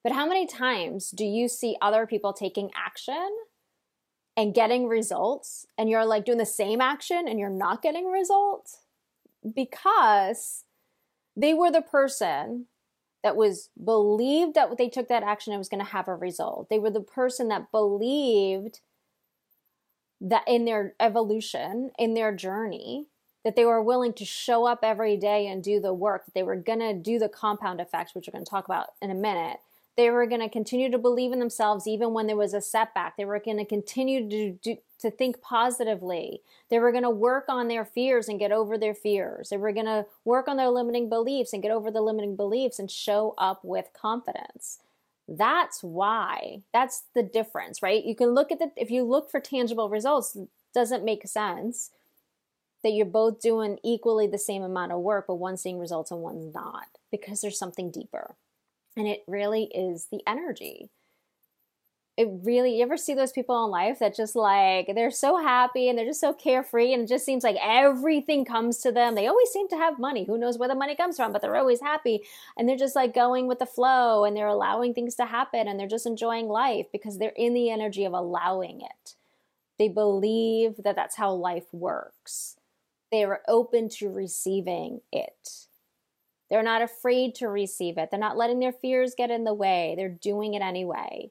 But 0.03 0.11
how 0.11 0.27
many 0.27 0.45
times 0.45 1.11
do 1.11 1.25
you 1.25 1.47
see 1.47 1.77
other 1.81 2.05
people 2.05 2.33
taking 2.33 2.69
action 2.75 3.29
and 4.35 4.53
getting 4.53 4.87
results 4.87 5.65
and 5.77 5.89
you're 5.89 6.05
like 6.05 6.25
doing 6.25 6.37
the 6.37 6.45
same 6.45 6.81
action 6.81 7.27
and 7.27 7.39
you're 7.39 7.49
not 7.49 7.81
getting 7.81 8.07
results? 8.07 8.79
Because 9.55 10.65
they 11.35 11.53
were 11.53 11.71
the 11.71 11.81
person 11.81 12.65
that 13.23 13.35
was 13.35 13.69
believed 13.83 14.55
that 14.55 14.77
they 14.77 14.89
took 14.89 15.07
that 15.07 15.23
action 15.23 15.53
and 15.53 15.59
was 15.59 15.69
going 15.69 15.83
to 15.83 15.91
have 15.91 16.07
a 16.07 16.15
result. 16.15 16.69
They 16.69 16.79
were 16.79 16.91
the 16.91 17.01
person 17.01 17.47
that 17.47 17.71
believed 17.71 18.81
that 20.21 20.43
in 20.47 20.65
their 20.65 20.93
evolution, 20.99 21.91
in 21.97 22.13
their 22.13 22.33
journey, 22.35 23.05
that 23.43 23.55
they 23.55 23.65
were 23.65 23.81
willing 23.81 24.13
to 24.13 24.25
show 24.25 24.65
up 24.65 24.79
every 24.83 25.15
day 25.15 25.47
and 25.47 25.63
do 25.63 25.79
the 25.79 25.93
work, 25.93 26.25
that 26.25 26.33
they 26.33 26.43
were 26.43 26.55
going 26.55 26.79
to 26.79 26.93
do 26.93 27.19
the 27.19 27.29
compound 27.29 27.79
effects, 27.79 28.13
which 28.13 28.27
we're 28.27 28.33
going 28.33 28.43
to 28.43 28.49
talk 28.49 28.65
about 28.65 28.87
in 29.01 29.09
a 29.11 29.15
minute, 29.15 29.59
they 29.95 30.09
were 30.11 30.27
going 30.27 30.41
to 30.41 30.49
continue 30.49 30.91
to 30.91 30.97
believe 30.97 31.31
in 31.31 31.39
themselves 31.39 31.87
even 31.87 32.13
when 32.13 32.27
there 32.27 32.35
was 32.35 32.53
a 32.53 32.61
setback. 32.61 33.17
They 33.17 33.25
were 33.25 33.39
going 33.39 33.57
to 33.57 33.65
continue 33.65 34.29
to 34.29 34.51
do, 34.51 34.77
to 34.99 35.09
think 35.09 35.41
positively. 35.41 36.41
They 36.69 36.77
were 36.79 36.91
going 36.91 37.03
to 37.03 37.09
work 37.09 37.45
on 37.47 37.67
their 37.67 37.83
fears 37.83 38.27
and 38.27 38.39
get 38.39 38.51
over 38.51 38.77
their 38.77 38.93
fears. 38.93 39.49
They 39.49 39.57
were 39.57 39.71
going 39.71 39.87
to 39.87 40.05
work 40.23 40.47
on 40.47 40.57
their 40.57 40.69
limiting 40.69 41.09
beliefs 41.09 41.51
and 41.51 41.63
get 41.63 41.71
over 41.71 41.89
the 41.89 42.01
limiting 42.01 42.35
beliefs 42.35 42.77
and 42.77 42.91
show 42.91 43.33
up 43.37 43.63
with 43.63 43.87
confidence. 43.93 44.79
That's 45.27 45.83
why. 45.83 46.61
That's 46.73 47.03
the 47.13 47.23
difference, 47.23 47.81
right? 47.81 48.03
You 48.03 48.15
can 48.15 48.29
look 48.29 48.51
at 48.51 48.59
the 48.59 48.71
if 48.77 48.89
you 48.89 49.03
look 49.03 49.29
for 49.29 49.39
tangible 49.39 49.89
results, 49.89 50.37
doesn't 50.73 51.03
make 51.03 51.27
sense 51.27 51.91
that 52.83 52.91
you're 52.91 53.05
both 53.05 53.41
doing 53.41 53.79
equally 53.83 54.27
the 54.27 54.37
same 54.37 54.61
amount 54.61 54.91
of 54.91 54.99
work, 54.99 55.25
but 55.27 55.35
one's 55.35 55.61
seeing 55.61 55.79
results 55.79 56.11
and 56.11 56.21
one's 56.21 56.53
not 56.53 56.87
because 57.11 57.41
there's 57.41 57.59
something 57.59 57.91
deeper. 57.91 58.35
And 58.95 59.07
it 59.07 59.23
really 59.27 59.65
is 59.65 60.07
the 60.11 60.21
energy. 60.27 60.89
It 62.17 62.29
really, 62.41 62.77
you 62.77 62.83
ever 62.83 62.97
see 62.97 63.13
those 63.13 63.31
people 63.31 63.63
in 63.63 63.69
life 63.69 63.99
that 63.99 64.15
just 64.15 64.35
like, 64.35 64.89
they're 64.95 65.11
so 65.11 65.37
happy 65.37 65.87
and 65.87 65.95
they're 65.95 66.05
just 66.07 66.19
so 66.19 66.33
carefree 66.33 66.91
and 66.91 67.03
it 67.03 67.07
just 67.07 67.25
seems 67.25 67.43
like 67.43 67.57
everything 67.61 68.43
comes 68.43 68.79
to 68.79 68.91
them. 68.91 69.13
They 69.13 69.27
always 69.27 69.49
seem 69.49 69.67
to 69.69 69.77
have 69.77 69.99
money. 69.99 70.25
Who 70.25 70.39
knows 70.39 70.57
where 70.57 70.67
the 70.67 70.73
money 70.73 70.95
comes 70.95 71.17
from, 71.17 71.31
but 71.31 71.43
they're 71.43 71.55
always 71.55 71.79
happy 71.79 72.23
and 72.57 72.67
they're 72.67 72.75
just 72.75 72.95
like 72.95 73.13
going 73.13 73.47
with 73.47 73.59
the 73.59 73.67
flow 73.67 74.25
and 74.25 74.35
they're 74.35 74.47
allowing 74.47 74.95
things 74.95 75.13
to 75.15 75.27
happen 75.27 75.67
and 75.67 75.79
they're 75.79 75.87
just 75.87 76.07
enjoying 76.07 76.47
life 76.47 76.87
because 76.91 77.19
they're 77.19 77.33
in 77.35 77.53
the 77.53 77.69
energy 77.69 78.03
of 78.03 78.13
allowing 78.13 78.81
it. 78.81 79.13
They 79.77 79.87
believe 79.87 80.77
that 80.83 80.95
that's 80.95 81.17
how 81.17 81.31
life 81.33 81.71
works. 81.71 82.57
They 83.11 83.23
are 83.25 83.41
open 83.47 83.89
to 83.89 84.09
receiving 84.09 85.01
it. 85.11 85.67
They're 86.49 86.63
not 86.63 86.81
afraid 86.81 87.35
to 87.35 87.47
receive 87.47 87.99
it. 87.99 88.09
They're 88.09 88.19
not 88.19 88.37
letting 88.37 88.57
their 88.57 88.71
fears 88.71 89.13
get 89.15 89.29
in 89.29 89.43
the 89.43 89.53
way. 89.53 89.93
They're 89.95 90.09
doing 90.09 90.55
it 90.55 90.63
anyway. 90.63 91.29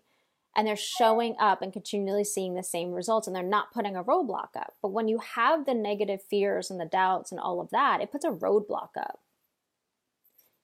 And 0.56 0.66
they're 0.66 0.74
showing 0.74 1.36
up 1.38 1.60
and 1.60 1.72
continually 1.72 2.24
seeing 2.24 2.54
the 2.54 2.62
same 2.62 2.92
results 2.92 3.26
and 3.26 3.36
they're 3.36 3.42
not 3.42 3.72
putting 3.72 3.94
a 3.94 4.02
roadblock 4.02 4.56
up. 4.56 4.74
But 4.80 4.92
when 4.92 5.06
you 5.06 5.18
have 5.18 5.66
the 5.66 5.74
negative 5.74 6.22
fears 6.22 6.70
and 6.70 6.80
the 6.80 6.86
doubts 6.86 7.30
and 7.30 7.38
all 7.38 7.60
of 7.60 7.70
that, 7.70 8.00
it 8.00 8.10
puts 8.10 8.24
a 8.24 8.30
roadblock 8.30 8.96
up. 8.96 9.20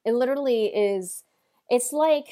It 0.05 0.15
literally 0.15 0.67
is 0.67 1.25
it's 1.69 1.93
like 1.93 2.29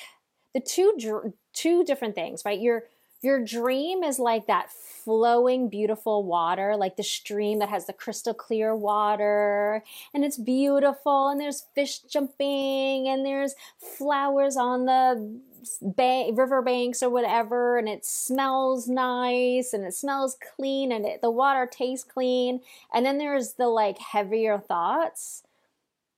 the 0.55 0.61
two 0.61 1.35
two 1.53 1.85
different 1.85 2.15
things, 2.15 2.43
right? 2.45 2.61
You're 2.61 2.85
your 3.23 3.45
dream 3.45 4.03
is 4.03 4.19
like 4.19 4.47
that 4.47 4.71
flowing, 4.73 5.69
beautiful 5.69 6.25
water, 6.25 6.75
like 6.77 6.97
the 6.97 7.03
stream 7.03 7.59
that 7.59 7.69
has 7.69 7.87
the 7.87 7.93
crystal 7.93 8.33
clear 8.33 8.75
water, 8.75 9.85
and 10.15 10.25
it's 10.25 10.39
beautiful, 10.39 11.29
and 11.29 11.39
there's 11.39 11.67
fish 11.75 11.99
jumping, 12.01 13.09
and 13.09 13.25
there's 13.25 13.55
flowers 13.79 14.57
on 14.57 14.87
the 14.87 15.39
bank, 15.83 16.39
river 16.39 16.63
banks 16.63 17.03
or 17.03 17.11
whatever, 17.11 17.79
and 17.79 17.89
it 17.89 18.05
smells 18.05 18.89
nice, 18.89 19.73
and 19.73 19.85
it 19.85 19.95
smells 19.95 20.37
clean, 20.57 20.93
and 20.93 21.05
it, 21.07 21.23
the 21.23 21.31
water 21.31 21.69
tastes 21.71 22.05
clean. 22.05 22.61
And 22.93 23.05
then 23.05 23.19
there's 23.19 23.55
the 23.55 23.69
like 23.69 23.99
heavier 23.99 24.59
thoughts 24.59 25.43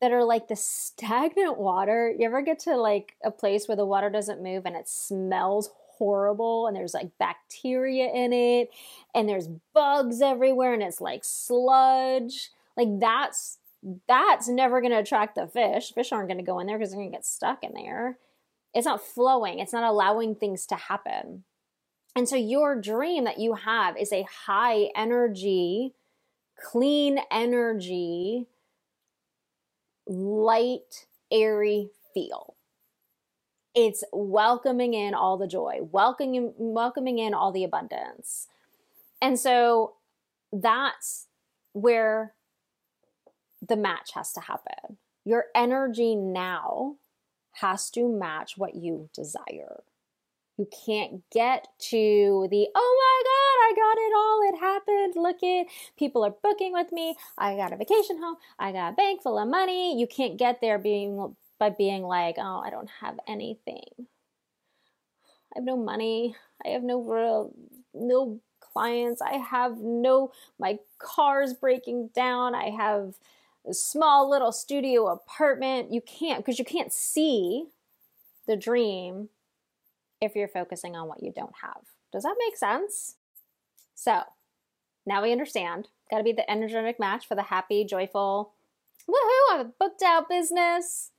that 0.02 0.12
are 0.12 0.24
like 0.24 0.48
the 0.48 0.56
stagnant 0.56 1.58
water. 1.58 2.12
You 2.18 2.26
ever 2.26 2.42
get 2.42 2.58
to 2.60 2.76
like 2.76 3.14
a 3.24 3.30
place 3.30 3.68
where 3.68 3.76
the 3.76 3.86
water 3.86 4.10
doesn't 4.10 4.42
move 4.42 4.66
and 4.66 4.74
it 4.74 4.88
smells 4.88 5.70
horrible 5.96 6.66
and 6.66 6.76
there's 6.76 6.92
like 6.92 7.16
bacteria 7.18 8.10
in 8.12 8.32
it 8.32 8.70
and 9.14 9.28
there's 9.28 9.48
bugs 9.72 10.20
everywhere 10.20 10.74
and 10.74 10.82
it's 10.82 11.00
like 11.00 11.22
sludge. 11.24 12.50
Like 12.76 12.98
that's 12.98 13.58
that's 14.08 14.48
never 14.48 14.80
going 14.80 14.92
to 14.92 14.98
attract 14.98 15.36
the 15.36 15.46
fish. 15.46 15.92
Fish 15.92 16.12
aren't 16.12 16.28
going 16.28 16.38
to 16.38 16.44
go 16.44 16.58
in 16.58 16.66
there 16.66 16.78
because 16.78 16.90
they're 16.90 17.00
going 17.00 17.10
to 17.10 17.16
get 17.16 17.24
stuck 17.24 17.62
in 17.62 17.72
there. 17.72 18.18
It's 18.74 18.86
not 18.86 19.02
flowing. 19.02 19.58
It's 19.58 19.72
not 19.72 19.84
allowing 19.84 20.34
things 20.34 20.66
to 20.66 20.76
happen. 20.76 21.44
And 22.14 22.28
so 22.28 22.36
your 22.36 22.80
dream 22.80 23.24
that 23.24 23.38
you 23.38 23.54
have 23.54 23.96
is 23.96 24.12
a 24.12 24.26
high 24.46 24.90
energy, 24.94 25.94
clean 26.62 27.18
energy, 27.30 28.46
light, 30.06 31.06
airy 31.30 31.90
feel. 32.12 32.54
It's 33.74 34.04
welcoming 34.12 34.92
in 34.92 35.14
all 35.14 35.38
the 35.38 35.46
joy, 35.46 35.78
welcoming 35.80 36.52
welcoming 36.58 37.18
in 37.18 37.32
all 37.32 37.52
the 37.52 37.64
abundance. 37.64 38.48
And 39.22 39.38
so 39.38 39.94
that's 40.52 41.28
where 41.72 42.34
the 43.66 43.76
match 43.76 44.12
has 44.14 44.32
to 44.34 44.40
happen. 44.40 44.98
Your 45.24 45.46
energy 45.54 46.14
now 46.14 46.96
has 47.52 47.90
to 47.90 48.08
match 48.08 48.56
what 48.56 48.74
you 48.74 49.08
desire. 49.14 49.82
You 50.58 50.68
can't 50.86 51.22
get 51.30 51.66
to 51.90 52.46
the, 52.50 52.68
oh 52.74 52.96
my 53.02 53.22
God, 53.30 53.56
I 53.64 53.72
got 53.74 53.98
it 53.98 54.12
all. 54.14 54.42
It 54.48 54.58
happened. 54.60 55.22
Look 55.22 55.38
it. 55.42 55.66
People 55.98 56.24
are 56.24 56.34
booking 56.42 56.72
with 56.72 56.92
me. 56.92 57.16
I 57.38 57.56
got 57.56 57.72
a 57.72 57.76
vacation 57.76 58.18
home. 58.18 58.36
I 58.58 58.72
got 58.72 58.92
a 58.92 58.96
bank 58.96 59.22
full 59.22 59.38
of 59.38 59.48
money. 59.48 59.98
You 59.98 60.06
can't 60.06 60.36
get 60.38 60.60
there 60.60 60.78
being 60.78 61.34
by 61.58 61.70
being 61.70 62.02
like, 62.02 62.36
oh, 62.38 62.62
I 62.64 62.70
don't 62.70 62.90
have 63.00 63.18
anything. 63.26 63.86
I 65.54 65.58
have 65.58 65.64
no 65.64 65.76
money. 65.76 66.34
I 66.64 66.70
have 66.70 66.82
no 66.82 67.00
real, 67.00 67.54
no 67.94 68.40
clients. 68.60 69.22
I 69.22 69.34
have 69.34 69.78
no, 69.78 70.32
my 70.58 70.78
car's 70.98 71.54
breaking 71.54 72.10
down. 72.14 72.54
I 72.54 72.70
have 72.70 73.14
small 73.70 74.28
little 74.28 74.52
studio 74.52 75.06
apartment. 75.08 75.92
You 75.92 76.00
can't, 76.00 76.38
because 76.38 76.58
you 76.58 76.64
can't 76.64 76.92
see 76.92 77.66
the 78.46 78.56
dream 78.56 79.28
if 80.20 80.34
you're 80.34 80.48
focusing 80.48 80.96
on 80.96 81.08
what 81.08 81.22
you 81.22 81.32
don't 81.34 81.54
have. 81.62 81.82
Does 82.12 82.24
that 82.24 82.36
make 82.38 82.56
sense? 82.56 83.16
So 83.94 84.22
now 85.06 85.22
we 85.22 85.32
understand. 85.32 85.88
Got 86.10 86.18
to 86.18 86.24
be 86.24 86.32
the 86.32 86.50
energetic 86.50 86.98
match 86.98 87.26
for 87.26 87.34
the 87.34 87.42
happy, 87.42 87.84
joyful, 87.84 88.52
woohoo, 89.08 89.60
I've 89.60 89.78
booked 89.78 90.02
out 90.02 90.28
business. 90.28 91.10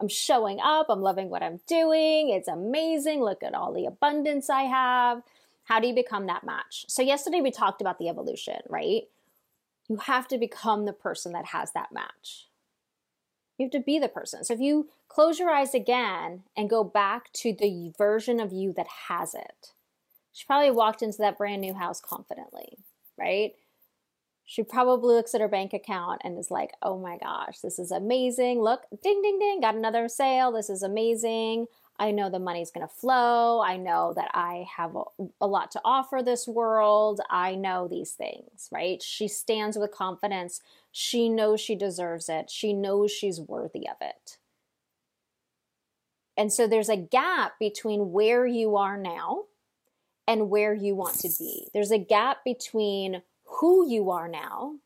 I'm 0.00 0.08
showing 0.08 0.60
up. 0.60 0.86
I'm 0.88 1.02
loving 1.02 1.28
what 1.28 1.42
I'm 1.42 1.60
doing. 1.66 2.30
It's 2.30 2.48
amazing. 2.48 3.22
Look 3.22 3.42
at 3.42 3.54
all 3.54 3.72
the 3.72 3.86
abundance 3.86 4.48
I 4.48 4.62
have. 4.62 5.22
How 5.64 5.80
do 5.80 5.88
you 5.88 5.94
become 5.94 6.26
that 6.26 6.44
match? 6.44 6.84
So, 6.88 7.02
yesterday 7.02 7.40
we 7.40 7.50
talked 7.50 7.80
about 7.80 7.98
the 7.98 8.08
evolution, 8.08 8.60
right? 8.68 9.02
You 9.88 9.96
have 9.96 10.28
to 10.28 10.38
become 10.38 10.84
the 10.84 10.92
person 10.92 11.32
that 11.32 11.46
has 11.46 11.72
that 11.72 11.92
match. 11.92 12.48
You 13.58 13.64
have 13.64 13.72
to 13.72 13.80
be 13.80 13.98
the 13.98 14.08
person. 14.08 14.44
So, 14.44 14.54
if 14.54 14.60
you 14.60 14.88
close 15.08 15.38
your 15.38 15.50
eyes 15.50 15.74
again 15.74 16.44
and 16.56 16.70
go 16.70 16.84
back 16.84 17.32
to 17.34 17.52
the 17.52 17.92
version 17.98 18.38
of 18.38 18.52
you 18.52 18.72
that 18.74 18.86
has 19.08 19.34
it, 19.34 19.72
she 20.32 20.44
probably 20.46 20.70
walked 20.70 21.02
into 21.02 21.18
that 21.18 21.38
brand 21.38 21.60
new 21.60 21.74
house 21.74 22.00
confidently, 22.00 22.78
right? 23.18 23.52
She 24.44 24.62
probably 24.62 25.14
looks 25.14 25.34
at 25.34 25.40
her 25.40 25.48
bank 25.48 25.72
account 25.72 26.22
and 26.24 26.38
is 26.38 26.50
like, 26.50 26.70
oh 26.82 26.98
my 26.98 27.18
gosh, 27.18 27.58
this 27.58 27.78
is 27.78 27.90
amazing. 27.90 28.62
Look, 28.62 28.82
ding, 29.02 29.20
ding, 29.20 29.38
ding, 29.38 29.60
got 29.60 29.74
another 29.74 30.08
sale. 30.08 30.52
This 30.52 30.70
is 30.70 30.82
amazing. 30.82 31.66
I 31.98 32.12
know 32.12 32.30
the 32.30 32.38
money's 32.38 32.70
going 32.70 32.86
to 32.86 32.94
flow. 32.94 33.60
I 33.60 33.76
know 33.76 34.12
that 34.14 34.30
I 34.32 34.66
have 34.76 34.94
a, 34.94 35.02
a, 35.40 35.46
lot 35.46 35.72
to 35.72 35.80
offer 35.84 36.22
this 36.22 36.46
world. 36.46 37.20
I 37.28 37.56
know 37.56 37.88
these 37.88 38.12
things, 38.12 38.68
right? 38.70 39.02
She 39.02 39.26
stands 39.26 39.76
with 39.76 39.90
confidence. 39.90 40.60
She 40.92 41.28
knows 41.28 41.60
she 41.60 41.74
deserves 41.74 42.28
it. 42.28 42.50
She 42.50 42.72
knows 42.72 43.10
she's 43.10 43.40
worthy 43.40 43.88
of 43.88 43.96
it. 44.00 44.38
And 46.36 46.52
so 46.52 46.68
there's 46.68 46.88
a 46.88 46.96
gap 46.96 47.54
between 47.58 48.12
where 48.12 48.46
you 48.46 48.76
are 48.76 48.96
now 48.96 49.46
and 50.28 50.50
where 50.50 50.72
you 50.72 50.94
want 50.94 51.18
to 51.20 51.30
be. 51.36 51.68
There's 51.74 51.90
a 51.90 51.98
gap 51.98 52.44
between 52.44 53.22
who 53.44 53.88
you 53.88 54.10
are 54.10 54.28
now 54.28 54.76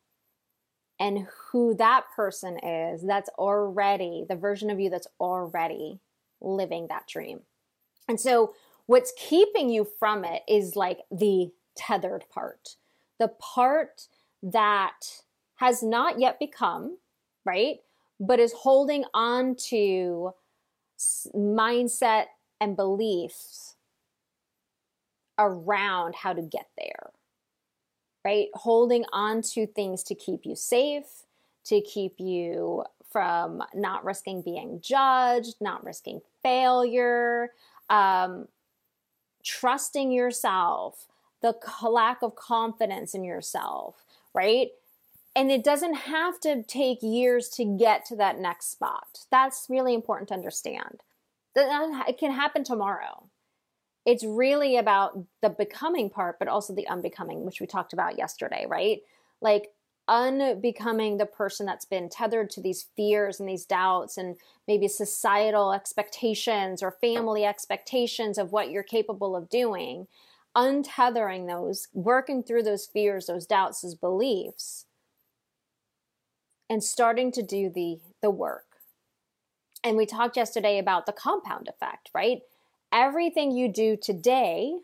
and 0.99 1.27
who 1.51 1.75
that 1.75 2.05
person 2.17 2.59
is 2.59 3.03
that's 3.03 3.29
already 3.37 4.25
the 4.27 4.37
version 4.37 4.71
of 4.71 4.81
you 4.81 4.89
that's 4.89 5.09
already 5.21 6.01
living 6.43 6.89
that 6.89 7.07
dream. 7.07 7.41
And 8.09 8.21
so, 8.21 8.55
what's 8.87 9.13
keeping 9.17 9.71
you 9.71 9.87
from 9.99 10.25
it 10.25 10.43
is 10.49 10.77
like 10.77 11.01
the 11.11 11.51
tethered 11.77 12.25
part, 12.31 12.77
the 13.19 13.29
part 13.29 14.09
that 14.43 15.23
has 15.57 15.83
not 15.83 16.19
yet 16.19 16.39
become, 16.39 16.99
right? 17.45 17.77
But 18.19 18.41
is 18.41 18.53
holding 18.53 19.05
on 19.15 19.57
to 19.69 20.33
mindset 21.35 22.27
and 22.61 22.77
beliefs 22.77 23.77
around 25.39 26.15
how 26.17 26.33
to 26.33 26.43
get 26.43 26.69
there, 26.77 27.11
right? 28.25 28.49
Holding 28.55 29.05
on 29.13 29.43
to 29.53 29.67
things 29.67 30.03
to 30.05 30.15
keep 30.15 30.45
you 30.45 30.55
safe, 30.55 31.25
to 31.65 31.81
keep 31.81 32.15
you 32.19 32.85
from 33.13 33.63
not 33.75 34.05
risking 34.05 34.43
being 34.43 34.81
judged, 34.81 35.57
not 35.61 35.85
risking 35.85 36.21
failure, 36.43 37.51
um, 37.91 38.49
trusting 39.45 40.11
yourself, 40.11 41.07
the 41.43 41.55
lack 41.83 42.23
of 42.23 42.35
confidence 42.35 43.15
in 43.15 43.25
yourself, 43.25 44.05
right? 44.33 44.69
And 45.35 45.51
it 45.51 45.65
doesn't 45.65 45.95
have 45.95 46.41
to 46.41 46.63
take 46.63 46.99
years 47.03 47.49
to 47.51 47.65
get 47.65 48.05
to 48.07 48.17
that 48.17 48.39
next 48.39 48.71
spot. 48.71 49.27
That's 49.31 49.67
really 49.69 49.95
important 49.95 50.29
to 50.29 50.35
understand. 50.35 51.03
It 51.55 52.19
can 52.19 52.33
happen 52.33 52.65
tomorrow. 52.65 53.25
It's 54.05 54.25
really 54.25 54.77
about 54.77 55.25
the 55.43 55.51
becoming 55.51 56.11
part, 56.11 56.39
but 56.39 56.49
also 56.49 56.75
the 56.75 56.89
unbecoming, 56.89 57.45
which 57.45 57.61
we 57.61 57.67
talked 57.67 57.93
about 57.93 58.19
yesterday, 58.19 58.67
right? 58.69 59.01
Like 59.41 59.69
unbecoming 60.13 61.17
the 61.17 61.25
person 61.25 61.65
that's 61.65 61.87
been 61.87 62.09
tethered 62.09 62.51
to 62.51 62.61
these 62.61 62.87
fears 62.95 63.41
and 63.41 63.49
these 63.49 63.65
doubts 63.65 64.19
and 64.19 64.37
maybe 64.69 64.87
societal 64.87 65.73
expectations 65.73 66.83
or 66.83 66.91
family 67.01 67.47
expectations 67.47 68.37
of 68.37 68.53
what 68.53 68.71
you're 68.71 68.83
capable 68.83 69.35
of 69.35 69.49
doing 69.49 70.07
untethering 70.55 71.47
those 71.47 71.89
working 71.95 72.43
through 72.43 72.63
those 72.63 72.85
fears 72.85 73.27
those 73.27 73.47
doubts 73.47 73.81
those 73.81 73.95
beliefs 73.95 74.85
and 76.69 76.83
starting 76.83 77.31
to 77.31 77.43
do 77.43 77.69
the 77.69 77.99
the 78.23 78.31
work. 78.31 78.65
And 79.85 79.97
we 79.97 80.07
talked 80.07 80.37
yesterday 80.37 80.79
about 80.79 81.07
the 81.07 81.13
compound 81.13 81.69
effect 81.69 82.11
right? 82.15 82.41
Everything 82.93 83.51
you 83.51 83.69
do 83.69 83.97
today 83.97 84.79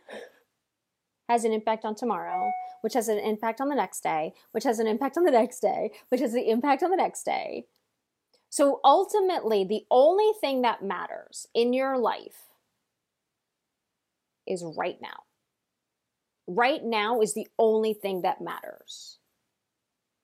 has 1.28 1.44
an 1.44 1.52
impact 1.52 1.84
on 1.84 1.94
tomorrow 1.94 2.50
which 2.80 2.94
has 2.94 3.08
an 3.08 3.18
impact 3.18 3.60
on 3.60 3.68
the 3.68 3.74
next 3.74 4.02
day, 4.02 4.32
which 4.52 4.64
has 4.64 4.78
an 4.78 4.86
impact 4.86 5.16
on 5.16 5.24
the 5.24 5.30
next 5.30 5.60
day, 5.60 5.90
which 6.08 6.20
has 6.20 6.32
the 6.32 6.48
impact 6.48 6.82
on 6.82 6.90
the 6.90 6.96
next 6.96 7.24
day. 7.24 7.66
So 8.50 8.80
ultimately, 8.84 9.64
the 9.64 9.84
only 9.90 10.32
thing 10.40 10.62
that 10.62 10.82
matters 10.82 11.46
in 11.54 11.72
your 11.72 11.98
life 11.98 12.46
is 14.46 14.64
right 14.76 14.98
now. 15.02 15.24
Right 16.46 16.82
now 16.82 17.20
is 17.20 17.34
the 17.34 17.48
only 17.58 17.92
thing 17.92 18.22
that 18.22 18.40
matters. 18.40 19.18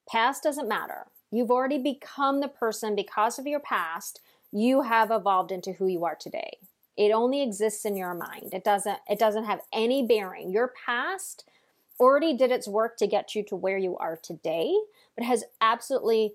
Past 0.08 0.42
doesn't 0.42 0.68
matter. 0.68 1.06
You've 1.30 1.50
already 1.50 1.78
become 1.78 2.40
the 2.40 2.48
person 2.48 2.94
because 2.94 3.38
of 3.38 3.46
your 3.46 3.60
past. 3.60 4.20
You 4.52 4.82
have 4.82 5.10
evolved 5.10 5.52
into 5.52 5.72
who 5.72 5.86
you 5.86 6.04
are 6.04 6.16
today. 6.18 6.58
It 6.96 7.10
only 7.10 7.42
exists 7.42 7.84
in 7.84 7.96
your 7.96 8.14
mind. 8.14 8.52
It 8.52 8.64
doesn't 8.64 8.98
it 9.08 9.18
doesn't 9.18 9.44
have 9.44 9.60
any 9.72 10.06
bearing. 10.06 10.50
Your 10.50 10.72
past 10.86 11.44
already 11.98 12.36
did 12.36 12.50
its 12.50 12.68
work 12.68 12.96
to 12.98 13.06
get 13.06 13.34
you 13.34 13.42
to 13.44 13.56
where 13.56 13.78
you 13.78 13.96
are 13.98 14.16
today, 14.16 14.74
but 15.16 15.24
has 15.24 15.44
absolutely 15.60 16.34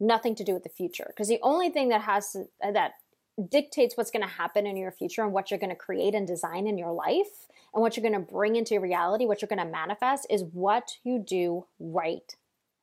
nothing 0.00 0.34
to 0.36 0.44
do 0.44 0.54
with 0.54 0.62
the 0.62 0.68
future. 0.68 1.06
Because 1.08 1.28
the 1.28 1.40
only 1.42 1.70
thing 1.70 1.88
that 1.88 2.02
has 2.02 2.32
to, 2.32 2.44
that 2.60 2.92
dictates 3.50 3.96
what's 3.96 4.10
going 4.10 4.22
to 4.22 4.34
happen 4.34 4.66
in 4.66 4.76
your 4.76 4.90
future 4.90 5.22
and 5.22 5.32
what 5.32 5.50
you're 5.50 5.60
going 5.60 5.70
to 5.70 5.76
create 5.76 6.14
and 6.14 6.26
design 6.26 6.66
in 6.66 6.78
your 6.78 6.92
life 6.92 7.46
and 7.72 7.82
what 7.82 7.96
you're 7.96 8.08
going 8.08 8.26
to 8.26 8.32
bring 8.32 8.56
into 8.56 8.80
reality, 8.80 9.26
what 9.26 9.40
you're 9.40 9.48
going 9.48 9.64
to 9.64 9.64
manifest 9.64 10.26
is 10.30 10.44
what 10.52 10.92
you 11.04 11.18
do 11.18 11.66
right 11.78 12.34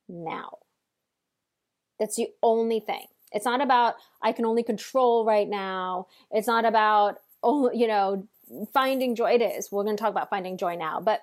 now. 0.08 0.58
That's 1.98 2.16
the 2.16 2.28
only 2.42 2.80
thing. 2.80 3.06
It's 3.36 3.44
not 3.44 3.60
about 3.60 3.94
I 4.22 4.32
can 4.32 4.46
only 4.46 4.62
control 4.62 5.24
right 5.24 5.48
now. 5.48 6.08
It's 6.30 6.46
not 6.46 6.64
about 6.64 7.18
oh, 7.42 7.70
you 7.72 7.86
know, 7.86 8.26
finding 8.72 9.14
joy. 9.14 9.34
It 9.34 9.42
is. 9.42 9.70
We're 9.70 9.84
going 9.84 9.96
to 9.96 10.02
talk 10.02 10.10
about 10.10 10.30
finding 10.30 10.56
joy 10.56 10.74
now, 10.74 11.00
but 11.00 11.20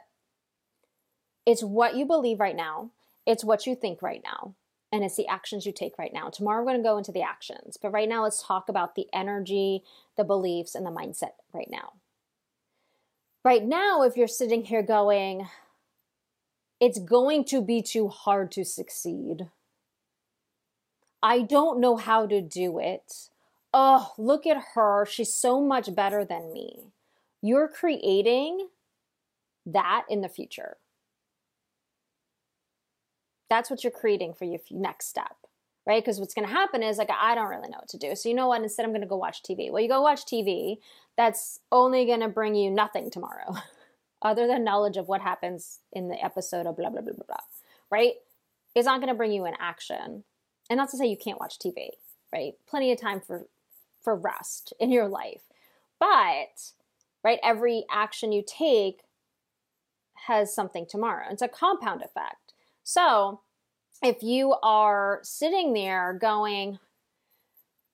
it's 1.45 1.63
what 1.63 1.95
you 1.95 2.06
believe 2.06 2.39
right 2.39 2.56
now, 2.56 2.91
it's 3.26 3.43
what 3.43 3.67
you 3.67 3.76
think 3.76 4.02
right 4.02 4.21
now, 4.23 4.56
and 4.91 5.04
it's 5.04 5.17
the 5.17 5.28
actions 5.28 5.65
you 5.65 5.73
take 5.73 5.97
right 5.97 6.13
now. 6.13 6.30
Tomorrow, 6.30 6.62
we're 6.62 6.71
going 6.71 6.82
to 6.82 6.88
go 6.88 6.97
into 6.97 7.12
the 7.12 7.21
actions, 7.21 7.78
but 7.82 7.91
right 7.91 8.08
now, 8.08 8.23
let's 8.23 8.41
talk 8.41 8.69
about 8.69 8.95
the 8.95 9.08
energy, 9.12 9.84
the 10.15 10.23
beliefs, 10.23 10.76
and 10.76 10.86
the 10.86 10.91
mindset 10.91 11.32
right 11.54 11.69
now. 11.69 11.93
Right 13.43 13.65
now, 13.65 14.04
if 14.04 14.15
you're 14.15 14.28
sitting 14.28 14.63
here 14.63 14.84
going, 14.84 15.49
it's 16.80 16.99
going 16.99 17.43
to 17.45 17.62
be 17.62 17.82
too 17.82 18.08
hard 18.08 18.52
to 18.54 18.63
succeed. 18.63 19.49
I 21.23 21.41
don't 21.41 21.79
know 21.79 21.95
how 21.97 22.27
to 22.27 22.41
do 22.41 22.79
it. 22.79 23.29
Oh, 23.73 24.12
look 24.17 24.45
at 24.45 24.62
her. 24.75 25.05
She's 25.09 25.33
so 25.33 25.62
much 25.62 25.95
better 25.95 26.25
than 26.25 26.53
me. 26.53 26.91
You're 27.41 27.69
creating 27.69 28.67
that 29.65 30.05
in 30.09 30.21
the 30.21 30.29
future. 30.29 30.77
That's 33.49 33.69
what 33.69 33.83
you're 33.83 33.91
creating 33.91 34.33
for 34.33 34.45
your 34.45 34.59
next 34.71 35.07
step. 35.07 35.38
right? 35.86 36.03
Because 36.03 36.19
what's 36.19 36.33
going 36.33 36.47
to 36.47 36.53
happen 36.53 36.83
is 36.83 36.97
like, 36.97 37.09
I 37.12 37.36
don't 37.36 37.49
really 37.49 37.69
know 37.69 37.77
what 37.79 37.89
to 37.89 37.97
do. 37.97 38.15
So, 38.15 38.29
you 38.29 38.36
know 38.36 38.47
what? 38.47 38.62
Instead, 38.62 38.86
I'm 38.86 38.91
going 38.91 39.01
to 39.01 39.07
go 39.07 39.17
watch 39.17 39.43
TV. 39.43 39.71
Well, 39.71 39.81
you 39.81 39.89
go 39.89 40.01
watch 40.01 40.25
TV, 40.25 40.77
that's 41.17 41.59
only 41.71 42.05
going 42.05 42.21
to 42.21 42.29
bring 42.29 42.55
you 42.55 42.71
nothing 42.71 43.09
tomorrow, 43.09 43.55
other 44.21 44.47
than 44.47 44.63
knowledge 44.63 44.97
of 44.97 45.07
what 45.07 45.21
happens 45.21 45.79
in 45.91 46.07
the 46.09 46.23
episode 46.23 46.65
of 46.65 46.77
blah, 46.77 46.89
blah, 46.89 47.01
blah, 47.01 47.13
blah, 47.13 47.25
blah, 47.27 47.38
right? 47.91 48.13
It's 48.75 48.86
not 48.86 48.99
going 48.99 49.09
to 49.09 49.17
bring 49.17 49.31
you 49.31 49.45
in 49.45 49.53
action. 49.59 50.23
And 50.69 50.78
not 50.78 50.89
to 50.89 50.97
say 50.97 51.06
you 51.06 51.17
can't 51.17 51.39
watch 51.39 51.60
TV, 51.60 51.89
right? 52.34 52.54
Plenty 52.67 52.91
of 52.91 52.99
time 52.99 53.21
for 53.21 53.47
for 54.04 54.15
rest 54.15 54.73
in 54.80 54.91
your 54.91 55.08
life. 55.08 55.43
But, 55.99 56.71
right, 57.23 57.39
every 57.41 57.86
action 57.89 58.34
you 58.34 58.43
take 58.45 59.02
has 60.28 60.54
something 60.54 60.86
tomorrow. 60.86 61.28
It's 61.32 61.41
a 61.41 61.47
compound 61.47 62.02
effect. 62.02 62.54
So, 62.84 63.39
if 64.02 64.21
you 64.21 64.56
are 64.62 65.21
sitting 65.23 65.71
there 65.73 66.12
going, 66.13 66.80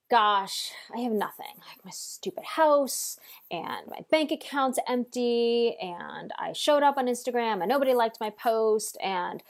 gosh, 0.09 0.71
I 0.93 1.01
have 1.01 1.11
nothing. 1.11 1.45
Like 1.67 1.85
my 1.85 1.91
stupid 1.91 2.43
house 2.43 3.19
and 3.51 3.85
my 3.87 3.99
bank 4.09 4.31
account's 4.31 4.79
empty 4.87 5.77
and 5.79 6.31
I 6.39 6.53
showed 6.53 6.81
up 6.81 6.97
on 6.97 7.05
Instagram 7.05 7.61
and 7.61 7.69
nobody 7.69 7.93
liked 7.93 8.19
my 8.19 8.31
post 8.31 8.97
and 9.03 9.43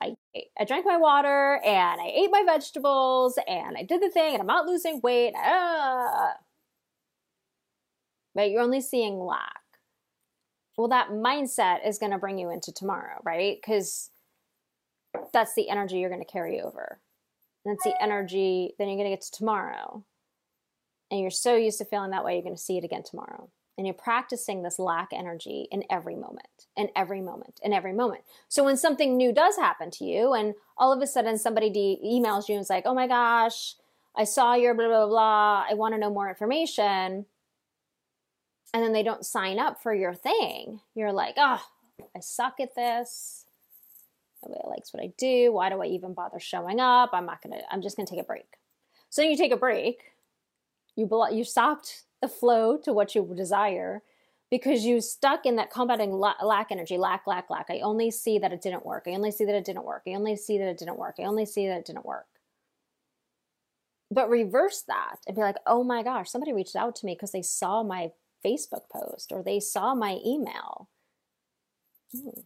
I 0.00 0.14
I 0.58 0.64
drank 0.64 0.86
my 0.86 0.96
water 0.96 1.60
and 1.64 2.00
I 2.00 2.06
ate 2.14 2.30
my 2.30 2.42
vegetables 2.44 3.38
and 3.46 3.76
I 3.76 3.82
did 3.82 4.02
the 4.02 4.10
thing 4.10 4.34
and 4.34 4.40
I'm 4.40 4.46
not 4.46 4.66
losing 4.66 5.00
weight. 5.02 5.34
Ah. 5.36 6.34
Right? 8.34 8.50
You're 8.50 8.62
only 8.62 8.80
seeing 8.80 9.18
lack. 9.18 9.60
Well, 10.76 10.88
that 10.88 11.10
mindset 11.10 11.86
is 11.86 11.98
going 11.98 12.12
to 12.12 12.18
bring 12.18 12.38
you 12.38 12.50
into 12.50 12.72
tomorrow, 12.72 13.20
right? 13.24 13.58
Because 13.60 14.10
that's 15.32 15.54
the 15.54 15.68
energy 15.68 15.98
you're 15.98 16.08
going 16.08 16.24
to 16.24 16.32
carry 16.32 16.60
over. 16.60 17.00
That's 17.66 17.84
the 17.84 18.00
energy, 18.02 18.72
then 18.78 18.88
you're 18.88 18.96
going 18.96 19.10
to 19.10 19.16
get 19.16 19.22
to 19.22 19.30
tomorrow. 19.30 20.04
And 21.10 21.20
you're 21.20 21.30
so 21.30 21.56
used 21.56 21.78
to 21.78 21.84
feeling 21.84 22.12
that 22.12 22.24
way, 22.24 22.34
you're 22.34 22.42
going 22.42 22.54
to 22.54 22.60
see 22.60 22.78
it 22.78 22.84
again 22.84 23.02
tomorrow. 23.02 23.50
And 23.80 23.86
you're 23.86 23.94
practicing 23.94 24.62
this 24.62 24.78
lack 24.78 25.08
energy 25.10 25.66
in 25.72 25.84
every 25.88 26.14
moment, 26.14 26.66
in 26.76 26.90
every 26.94 27.22
moment, 27.22 27.58
in 27.62 27.72
every 27.72 27.94
moment. 27.94 28.24
So 28.46 28.62
when 28.62 28.76
something 28.76 29.16
new 29.16 29.32
does 29.32 29.56
happen 29.56 29.90
to 29.92 30.04
you, 30.04 30.34
and 30.34 30.52
all 30.76 30.92
of 30.92 31.00
a 31.00 31.06
sudden 31.06 31.38
somebody 31.38 31.70
de- 31.70 31.98
emails 32.04 32.46
you 32.46 32.56
and 32.56 32.60
is 32.60 32.68
like, 32.68 32.82
oh 32.84 32.92
my 32.92 33.06
gosh, 33.06 33.76
I 34.14 34.24
saw 34.24 34.52
your 34.52 34.74
blah, 34.74 34.88
blah, 34.88 35.06
blah, 35.06 35.64
I 35.66 35.72
want 35.72 35.94
to 35.94 35.98
know 35.98 36.10
more 36.10 36.28
information. 36.28 37.24
And 38.74 38.84
then 38.84 38.92
they 38.92 39.02
don't 39.02 39.24
sign 39.24 39.58
up 39.58 39.82
for 39.82 39.94
your 39.94 40.12
thing. 40.12 40.80
You're 40.94 41.14
like, 41.14 41.36
oh, 41.38 41.64
I 42.14 42.20
suck 42.20 42.60
at 42.60 42.74
this. 42.74 43.46
Nobody 44.42 44.68
likes 44.68 44.92
what 44.92 45.02
I 45.02 45.14
do. 45.16 45.54
Why 45.54 45.70
do 45.70 45.80
I 45.80 45.86
even 45.86 46.12
bother 46.12 46.38
showing 46.38 46.80
up? 46.80 47.14
I'm 47.14 47.24
not 47.24 47.40
gonna. 47.40 47.62
I'm 47.70 47.80
just 47.80 47.96
gonna 47.96 48.06
take 48.06 48.20
a 48.20 48.24
break. 48.24 48.58
So 49.08 49.22
you 49.22 49.38
take 49.38 49.52
a 49.52 49.56
break. 49.56 50.02
You 50.96 51.08
you 51.32 51.44
stopped 51.44 52.04
the 52.20 52.28
flow 52.28 52.76
to 52.78 52.92
what 52.92 53.14
you 53.14 53.32
desire 53.36 54.02
because 54.50 54.84
you 54.84 55.00
stuck 55.00 55.46
in 55.46 55.56
that 55.56 55.70
combating 55.70 56.12
lack 56.12 56.70
energy, 56.70 56.98
lack, 56.98 57.26
lack, 57.26 57.50
lack. 57.50 57.66
I 57.70 57.80
only 57.80 58.10
see 58.10 58.38
that 58.38 58.52
it 58.52 58.62
didn't 58.62 58.84
work. 58.84 59.04
I 59.06 59.12
only 59.12 59.30
see 59.30 59.44
that 59.44 59.54
it 59.54 59.64
didn't 59.64 59.84
work. 59.84 60.02
I 60.06 60.14
only 60.14 60.36
see 60.36 60.58
that 60.58 60.68
it 60.68 60.78
didn't 60.78 60.98
work. 60.98 61.16
I 61.18 61.24
only 61.24 61.46
see 61.46 61.66
that 61.68 61.78
it 61.78 61.86
didn't 61.86 62.04
work. 62.04 62.26
But 64.10 64.28
reverse 64.28 64.82
that 64.88 65.16
and 65.26 65.36
be 65.36 65.42
like, 65.42 65.56
oh 65.66 65.84
my 65.84 66.02
gosh, 66.02 66.30
somebody 66.30 66.52
reached 66.52 66.74
out 66.74 66.96
to 66.96 67.06
me 67.06 67.14
because 67.14 67.30
they 67.30 67.42
saw 67.42 67.84
my 67.84 68.10
Facebook 68.44 68.88
post 68.92 69.30
or 69.30 69.42
they 69.42 69.60
saw 69.60 69.94
my 69.94 70.18
email. 70.24 70.88
Hmm 72.12 72.40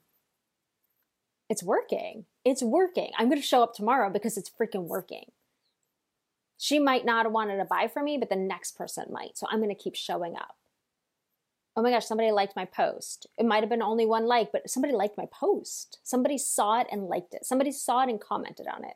it's 1.48 1.62
working. 1.62 2.24
It's 2.44 2.62
working. 2.62 3.10
I'm 3.18 3.28
going 3.28 3.40
to 3.40 3.46
show 3.46 3.62
up 3.62 3.74
tomorrow 3.74 4.10
because 4.10 4.36
it's 4.36 4.50
freaking 4.50 4.84
working. 4.84 5.26
She 6.58 6.78
might 6.78 7.04
not 7.04 7.26
have 7.26 7.32
wanted 7.32 7.58
to 7.58 7.64
buy 7.64 7.88
from 7.88 8.04
me, 8.04 8.16
but 8.18 8.30
the 8.30 8.36
next 8.36 8.76
person 8.76 9.06
might. 9.10 9.36
So 9.36 9.46
I'm 9.50 9.58
going 9.58 9.74
to 9.74 9.82
keep 9.82 9.94
showing 9.94 10.36
up. 10.36 10.56
Oh 11.76 11.82
my 11.82 11.90
gosh, 11.90 12.06
somebody 12.06 12.30
liked 12.30 12.54
my 12.54 12.64
post. 12.64 13.26
It 13.36 13.46
might 13.46 13.60
have 13.60 13.68
been 13.68 13.82
only 13.82 14.06
one 14.06 14.26
like, 14.26 14.52
but 14.52 14.70
somebody 14.70 14.94
liked 14.94 15.18
my 15.18 15.26
post. 15.32 15.98
Somebody 16.04 16.38
saw 16.38 16.80
it 16.80 16.86
and 16.92 17.08
liked 17.08 17.34
it. 17.34 17.44
Somebody 17.44 17.72
saw 17.72 18.04
it 18.04 18.08
and 18.08 18.20
commented 18.20 18.68
on 18.68 18.84
it. 18.84 18.94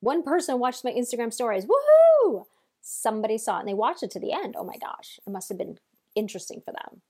One 0.00 0.22
person 0.22 0.58
watched 0.58 0.82
my 0.82 0.92
Instagram 0.92 1.30
stories. 1.32 1.66
Woohoo! 1.66 2.46
Somebody 2.80 3.36
saw 3.36 3.58
it 3.58 3.60
and 3.60 3.68
they 3.68 3.74
watched 3.74 4.02
it 4.02 4.10
to 4.12 4.20
the 4.20 4.32
end. 4.32 4.54
Oh 4.56 4.64
my 4.64 4.78
gosh, 4.78 5.20
it 5.26 5.30
must 5.30 5.50
have 5.50 5.58
been 5.58 5.78
interesting 6.14 6.62
for 6.64 6.72
them. 6.72 7.02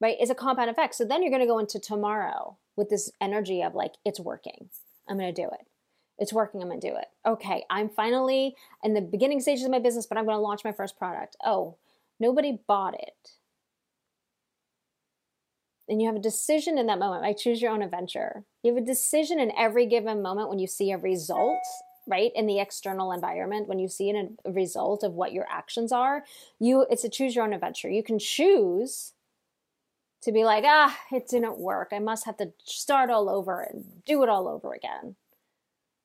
Right? 0.00 0.16
It's 0.20 0.30
a 0.30 0.36
compound 0.36 0.70
effect. 0.70 0.94
So 0.94 1.04
then 1.04 1.22
you're 1.22 1.32
going 1.32 1.42
to 1.42 1.46
go 1.46 1.58
into 1.58 1.80
tomorrow 1.80 2.56
with 2.76 2.88
this 2.88 3.10
energy 3.20 3.62
of 3.62 3.74
like, 3.74 3.94
it's 4.04 4.20
working. 4.20 4.70
I'm 5.08 5.18
going 5.18 5.34
to 5.34 5.42
do 5.42 5.48
it. 5.48 5.66
It's 6.18 6.32
working. 6.32 6.60
I'm 6.60 6.68
going 6.68 6.80
to 6.80 6.90
do 6.90 6.96
it. 6.96 7.06
Okay. 7.26 7.64
I'm 7.70 7.88
finally 7.88 8.56
in 8.82 8.94
the 8.94 9.00
beginning 9.00 9.40
stages 9.40 9.64
of 9.64 9.70
my 9.70 9.78
business, 9.78 10.06
but 10.06 10.18
I'm 10.18 10.24
going 10.24 10.36
to 10.36 10.42
launch 10.42 10.64
my 10.64 10.72
first 10.72 10.98
product. 10.98 11.36
Oh, 11.44 11.76
nobody 12.18 12.58
bought 12.66 12.94
it. 12.94 13.32
And 15.88 16.02
you 16.02 16.08
have 16.08 16.16
a 16.16 16.20
decision 16.20 16.76
in 16.76 16.86
that 16.86 16.98
moment. 16.98 17.24
I 17.24 17.32
choose 17.32 17.62
your 17.62 17.70
own 17.70 17.82
adventure. 17.82 18.44
You 18.62 18.74
have 18.74 18.82
a 18.82 18.86
decision 18.86 19.40
in 19.40 19.52
every 19.56 19.86
given 19.86 20.20
moment 20.20 20.50
when 20.50 20.58
you 20.58 20.66
see 20.66 20.90
a 20.90 20.98
result, 20.98 21.62
right? 22.06 22.30
In 22.34 22.46
the 22.46 22.60
external 22.60 23.12
environment, 23.12 23.68
when 23.68 23.78
you 23.78 23.88
see 23.88 24.10
a 24.10 24.50
result 24.50 25.02
of 25.02 25.14
what 25.14 25.32
your 25.32 25.46
actions 25.50 25.90
are, 25.90 26.24
you 26.58 26.84
it's 26.90 27.04
a 27.04 27.08
choose 27.08 27.34
your 27.34 27.44
own 27.44 27.54
adventure. 27.54 27.88
You 27.88 28.02
can 28.02 28.18
choose 28.18 29.14
to 30.22 30.32
be 30.32 30.44
like, 30.44 30.64
ah, 30.66 30.98
it 31.10 31.28
didn't 31.28 31.58
work. 31.58 31.88
I 31.92 32.00
must 32.00 32.26
have 32.26 32.36
to 32.38 32.52
start 32.64 33.08
all 33.08 33.30
over 33.30 33.60
and 33.60 34.04
do 34.04 34.22
it 34.22 34.28
all 34.28 34.48
over 34.48 34.74
again. 34.74 35.16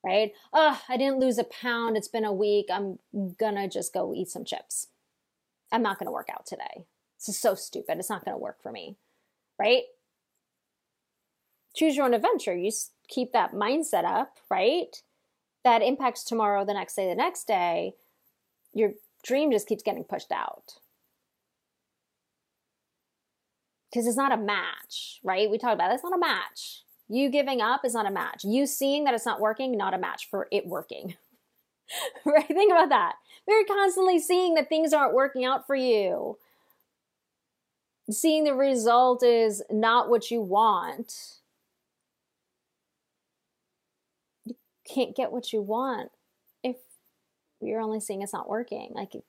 Right? 0.03 0.33
Oh, 0.51 0.81
I 0.89 0.97
didn't 0.97 1.19
lose 1.19 1.37
a 1.37 1.45
pound. 1.45 1.95
It's 1.95 2.09
been 2.09 2.25
a 2.25 2.33
week. 2.33 2.67
I'm 2.71 2.99
gonna 3.39 3.69
just 3.69 3.93
go 3.93 4.13
eat 4.13 4.29
some 4.29 4.43
chips. 4.43 4.87
I'm 5.71 5.81
not 5.81 5.97
gonna 5.97 6.11
work 6.11 6.29
out 6.31 6.45
today. 6.45 6.85
This 7.17 7.29
is 7.29 7.39
so 7.39 7.55
stupid. 7.55 7.97
It's 7.97 8.09
not 8.09 8.25
gonna 8.25 8.37
work 8.37 8.61
for 8.61 8.71
me. 8.71 8.97
Right? 9.57 9.83
Choose 11.75 11.95
your 11.95 12.05
own 12.05 12.13
adventure. 12.13 12.55
You 12.55 12.71
keep 13.07 13.31
that 13.31 13.53
mindset 13.53 14.03
up, 14.03 14.39
right? 14.49 15.01
That 15.63 15.81
impacts 15.81 16.23
tomorrow, 16.23 16.65
the 16.65 16.73
next 16.73 16.95
day, 16.95 17.07
the 17.07 17.15
next 17.15 17.47
day. 17.47 17.95
Your 18.73 18.91
dream 19.23 19.51
just 19.51 19.67
keeps 19.67 19.83
getting 19.83 20.03
pushed 20.03 20.31
out 20.31 20.73
because 23.93 24.07
it's 24.07 24.17
not 24.17 24.31
a 24.31 24.37
match, 24.37 25.19
right? 25.23 25.49
We 25.49 25.57
talked 25.59 25.75
about 25.75 25.91
it. 25.91 25.95
It's 25.95 26.03
not 26.03 26.15
a 26.15 26.19
match. 26.19 26.82
You 27.09 27.29
giving 27.29 27.61
up 27.61 27.81
is 27.85 27.93
not 27.93 28.07
a 28.07 28.11
match. 28.11 28.43
You 28.43 28.65
seeing 28.65 29.03
that 29.03 29.13
it's 29.13 29.25
not 29.25 29.39
working, 29.39 29.77
not 29.77 29.93
a 29.93 29.97
match 29.97 30.29
for 30.29 30.47
it 30.51 30.65
working. 30.65 31.15
right? 32.25 32.47
Think 32.47 32.71
about 32.71 32.89
that. 32.89 33.15
We're 33.47 33.65
constantly 33.65 34.19
seeing 34.19 34.53
that 34.55 34.69
things 34.69 34.93
aren't 34.93 35.13
working 35.13 35.45
out 35.45 35.67
for 35.67 35.75
you. 35.75 36.37
Seeing 38.09 38.43
the 38.43 38.53
result 38.53 39.23
is 39.23 39.63
not 39.69 40.09
what 40.09 40.31
you 40.31 40.41
want. 40.41 41.13
You 44.45 44.55
can't 44.87 45.15
get 45.15 45.31
what 45.31 45.53
you 45.53 45.61
want 45.61 46.09
if 46.63 46.77
you're 47.61 47.81
only 47.81 47.99
seeing 47.99 48.21
it's 48.21 48.33
not 48.33 48.49
working. 48.49 48.91
Like, 48.93 49.15
it 49.15 49.23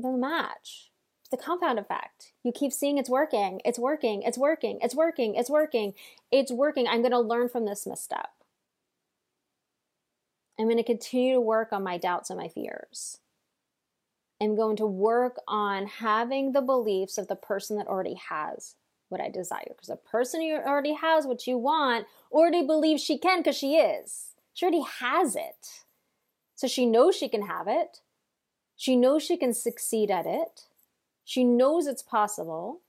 doesn't 0.00 0.20
match 0.20 0.90
the 1.30 1.36
compound 1.36 1.78
effect. 1.78 2.32
You 2.42 2.52
keep 2.52 2.72
seeing 2.72 2.98
it's 2.98 3.10
working, 3.10 3.60
it's 3.64 3.78
working, 3.78 4.22
it's 4.22 4.38
working, 4.38 4.78
it's 4.82 4.94
working, 4.94 5.34
it's 5.34 5.50
working, 5.50 5.94
it's 6.30 6.52
working. 6.52 6.86
I'm 6.86 7.00
going 7.00 7.12
to 7.12 7.20
learn 7.20 7.48
from 7.48 7.64
this 7.64 7.86
misstep. 7.86 8.30
I'm 10.58 10.66
going 10.66 10.78
to 10.78 10.82
continue 10.82 11.34
to 11.34 11.40
work 11.40 11.72
on 11.72 11.84
my 11.84 11.98
doubts 11.98 12.30
and 12.30 12.38
my 12.38 12.48
fears. 12.48 13.18
I'm 14.40 14.56
going 14.56 14.76
to 14.76 14.86
work 14.86 15.36
on 15.46 15.86
having 15.86 16.52
the 16.52 16.62
beliefs 16.62 17.18
of 17.18 17.28
the 17.28 17.36
person 17.36 17.76
that 17.76 17.86
already 17.86 18.18
has 18.28 18.74
what 19.08 19.20
I 19.20 19.28
desire. 19.28 19.66
Because 19.68 19.88
the 19.88 19.96
person 19.96 20.40
who 20.40 20.54
already 20.54 20.94
has 20.94 21.26
what 21.26 21.46
you 21.46 21.58
want 21.58 22.06
already 22.32 22.64
believes 22.64 23.02
she 23.02 23.18
can 23.18 23.40
because 23.40 23.56
she 23.56 23.76
is. 23.76 24.34
She 24.54 24.64
already 24.64 24.84
has 25.00 25.36
it. 25.36 25.84
So 26.54 26.66
she 26.66 26.86
knows 26.86 27.16
she 27.16 27.28
can 27.28 27.46
have 27.46 27.66
it. 27.68 28.00
She 28.76 28.96
knows 28.96 29.22
she 29.22 29.36
can 29.36 29.52
succeed 29.52 30.10
at 30.10 30.26
it. 30.26 30.67
She 31.28 31.44
knows 31.44 31.86
it's 31.86 32.02
possible. 32.02 32.80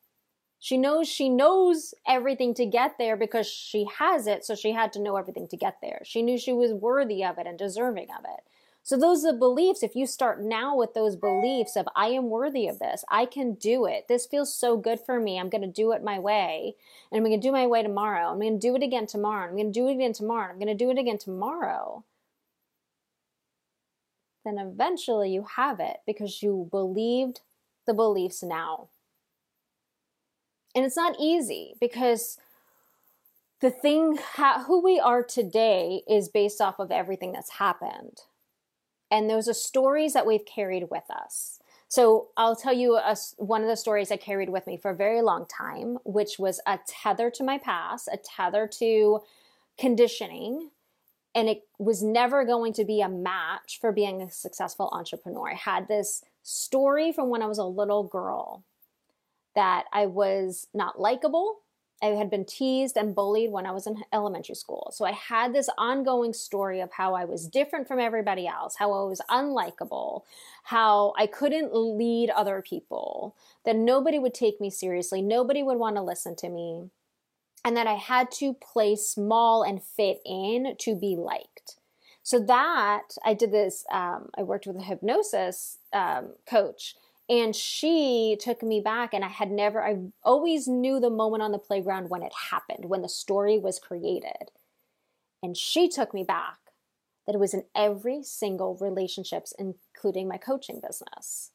She 0.60 0.78
knows 0.78 1.10
she 1.10 1.28
knows 1.28 1.94
everything 2.08 2.54
to 2.54 2.66
get 2.66 2.98
there 2.98 3.18
because 3.18 3.46
she 3.46 3.86
has 3.98 4.28
it, 4.28 4.46
so 4.46 4.56
she 4.56 4.72
had 4.72 4.94
to 4.94 5.02
know 5.02 5.18
everything 5.18 5.50
to 5.50 5.58
get 5.58 5.80
there. 5.82 6.04
She 6.06 6.22
knew 6.22 6.38
she 6.38 6.54
was 6.54 6.72
worthy 6.72 7.22
of 7.22 7.38
it 7.38 7.48
and 7.48 7.60
deserving 7.60 8.08
of 8.18 8.24
it. 8.24 8.46
So 8.82 8.96
those 8.96 9.26
are 9.26 9.34
the 9.34 9.38
beliefs. 9.38 9.84
If 9.84 9.94
you 9.94 10.08
start 10.08 10.42
now 10.42 10.74
with 10.74 10.94
those 10.94 11.18
beliefs 11.18 11.76
of 11.76 11.90
I 11.98 12.12
am 12.12 12.30
worthy 12.30 12.66
of 12.70 12.80
this, 12.80 13.04
I 13.10 13.26
can 13.26 13.56
do 13.56 13.86
it. 13.86 14.08
This 14.08 14.26
feels 14.26 14.56
so 14.56 14.78
good 14.78 15.02
for 15.02 15.20
me. 15.20 15.38
I'm 15.38 15.50
going 15.50 15.60
to 15.60 15.68
do 15.68 15.92
it 15.92 16.02
my 16.02 16.18
way, 16.18 16.76
and 17.12 17.18
I'm 17.18 17.26
going 17.26 17.38
to 17.38 17.46
do 17.46 17.52
my 17.52 17.68
way 17.68 17.84
tomorrow. 17.84 18.30
I'm 18.30 18.40
going 18.40 18.58
to 18.58 18.68
do 18.68 18.74
it 18.74 18.84
again 18.84 19.06
tomorrow. 19.06 19.50
I'm 19.50 19.58
going 19.58 19.74
to 19.74 19.78
do 19.78 19.90
it 19.90 19.96
again 19.96 20.14
tomorrow. 20.14 20.54
I'm 20.54 20.60
going 20.60 20.78
to 20.78 20.82
do 20.86 20.92
it 20.92 20.98
again 20.98 21.18
tomorrow. 21.18 22.06
Then 24.46 24.58
eventually 24.58 25.30
you 25.30 25.46
have 25.58 25.82
it 25.82 25.98
because 26.08 26.42
you 26.42 26.70
believed 26.72 27.42
the 27.90 27.94
beliefs 27.96 28.44
now. 28.44 28.88
And 30.76 30.86
it's 30.86 30.96
not 30.96 31.16
easy 31.20 31.74
because 31.82 32.38
the 33.62 33.72
thing, 33.72 34.20
who 34.68 34.84
we 34.84 35.00
are 35.00 35.24
today 35.24 36.04
is 36.08 36.30
based 36.30 36.62
off 36.62 36.78
of 36.78 36.92
everything 36.92 37.32
that's 37.32 37.54
happened. 37.54 38.20
And 39.10 39.28
those 39.28 39.50
are 39.50 39.54
stories 39.54 40.14
that 40.14 40.28
we've 40.28 40.46
carried 40.46 40.92
with 40.92 41.10
us. 41.10 41.60
So 41.88 42.28
I'll 42.38 42.56
tell 42.56 42.74
you 42.74 42.98
a, 42.98 43.18
one 43.38 43.64
of 43.64 43.68
the 43.68 43.76
stories 43.76 44.12
I 44.12 44.18
carried 44.18 44.50
with 44.50 44.68
me 44.68 44.78
for 44.78 44.92
a 44.92 44.96
very 44.96 45.24
long 45.24 45.48
time, 45.48 45.98
which 46.04 46.38
was 46.38 46.62
a 46.68 46.78
tether 46.88 47.32
to 47.32 47.44
my 47.44 47.58
past, 47.58 48.08
a 48.08 48.18
tether 48.18 48.68
to 48.74 49.22
conditioning. 49.80 50.70
And 51.34 51.50
it 51.50 51.64
was 51.80 52.04
never 52.04 52.46
going 52.46 52.74
to 52.74 52.86
be 52.86 53.02
a 53.02 53.10
match 53.10 53.80
for 53.82 53.92
being 53.92 54.22
a 54.22 54.30
successful 54.30 54.90
entrepreneur. 54.92 55.50
I 55.50 55.56
had 55.56 55.88
this 55.88 56.24
story 56.44 57.12
from 57.12 57.30
when 57.30 57.42
I 57.42 57.48
was 57.48 57.58
a 57.58 57.66
little 57.66 58.04
girl 58.04 58.64
that 59.56 59.86
I 59.92 60.06
was 60.06 60.68
not 60.74 61.00
likable, 61.00 61.60
I 62.02 62.08
had 62.08 62.30
been 62.30 62.46
teased 62.46 62.96
and 62.96 63.14
bullied 63.14 63.52
when 63.52 63.66
I 63.66 63.72
was 63.72 63.86
in 63.86 64.04
elementary 64.14 64.56
school. 64.56 64.92
So 64.94 65.06
I 65.06 65.12
had 65.12 65.54
this 65.54 65.70
ongoing 65.78 66.32
story 66.32 66.80
of 66.80 66.94
how 66.94 67.14
I 67.14 67.26
was 67.26 67.48
different 67.48 67.88
from 67.88 68.00
everybody 68.00 68.48
else, 68.48 68.76
how 68.78 68.94
I 68.94 69.04
was 69.04 69.22
unlikable, 69.30 70.22
how 70.64 71.14
I 71.18 71.28
couldn't 71.28 71.76
lead 71.76 72.30
other 72.30 72.62
people, 72.62 73.36
that 73.66 73.76
nobody 73.76 74.18
would 74.18 74.34
take 74.34 74.62
me 74.62 74.70
seriously, 74.70 75.22
nobody 75.22 75.62
would 75.62 75.78
want 75.78 75.98
to 75.98 76.02
listen 76.02 76.36
to 76.38 76.50
me, 76.50 76.90
and 77.66 77.76
that 77.76 77.88
I 77.88 77.96
had 77.96 78.32
to 78.34 78.54
play 78.54 78.96
small 78.96 79.64
and 79.64 79.84
fit 79.84 80.22
in 80.26 80.76
to 80.80 80.96
be 80.96 81.18
liked. 81.18 81.59
So 82.24 82.40
that 82.40 83.16
I 83.24 83.34
did 83.34 83.52
this, 83.52 83.86
um, 83.92 84.30
I 84.38 84.44
worked 84.44 84.68
with 84.68 84.78
a 84.78 84.84
hypnosis 84.84 85.78
um, 85.94 86.34
coach 86.48 86.96
and 87.30 87.56
she 87.56 88.36
took 88.40 88.64
me 88.64 88.82
back 88.82 89.14
and 89.14 89.24
i 89.24 89.28
had 89.28 89.52
never 89.52 89.86
i 89.86 89.98
always 90.24 90.68
knew 90.68 91.00
the 91.00 91.10
moment 91.10 91.44
on 91.44 91.52
the 91.52 91.60
playground 91.60 92.10
when 92.10 92.24
it 92.24 92.34
happened 92.50 92.86
when 92.86 93.02
the 93.02 93.10
story 93.10 93.58
was 93.58 93.80
created. 93.80 94.52
And 95.42 95.56
she 95.56 95.88
took 95.88 96.14
me 96.14 96.24
back 96.24 96.58
that 97.26 97.36
it 97.36 97.40
was 97.40 97.54
in 97.54 97.64
every 97.76 98.24
single 98.24 98.78
relationships 98.82 99.54
including 99.58 100.28
my 100.28 100.38
coaching 100.38 100.82
business. 100.82 101.52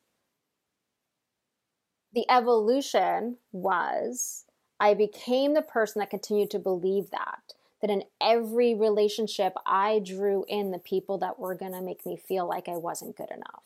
The 2.14 2.24
evolution 2.30 3.38
was 3.52 4.44
i 4.80 4.94
became 4.94 5.54
the 5.54 5.62
person 5.62 6.00
that 6.00 6.10
continued 6.10 6.50
to 6.50 6.58
believe 6.58 7.10
that 7.10 7.54
that 7.84 7.92
in 7.92 8.02
every 8.18 8.74
relationship 8.74 9.52
i 9.66 10.00
drew 10.04 10.44
in 10.48 10.70
the 10.70 10.78
people 10.78 11.18
that 11.18 11.38
were 11.38 11.54
going 11.54 11.72
to 11.72 11.82
make 11.82 12.06
me 12.06 12.16
feel 12.16 12.48
like 12.48 12.68
i 12.68 12.76
wasn't 12.76 13.14
good 13.16 13.30
enough 13.30 13.62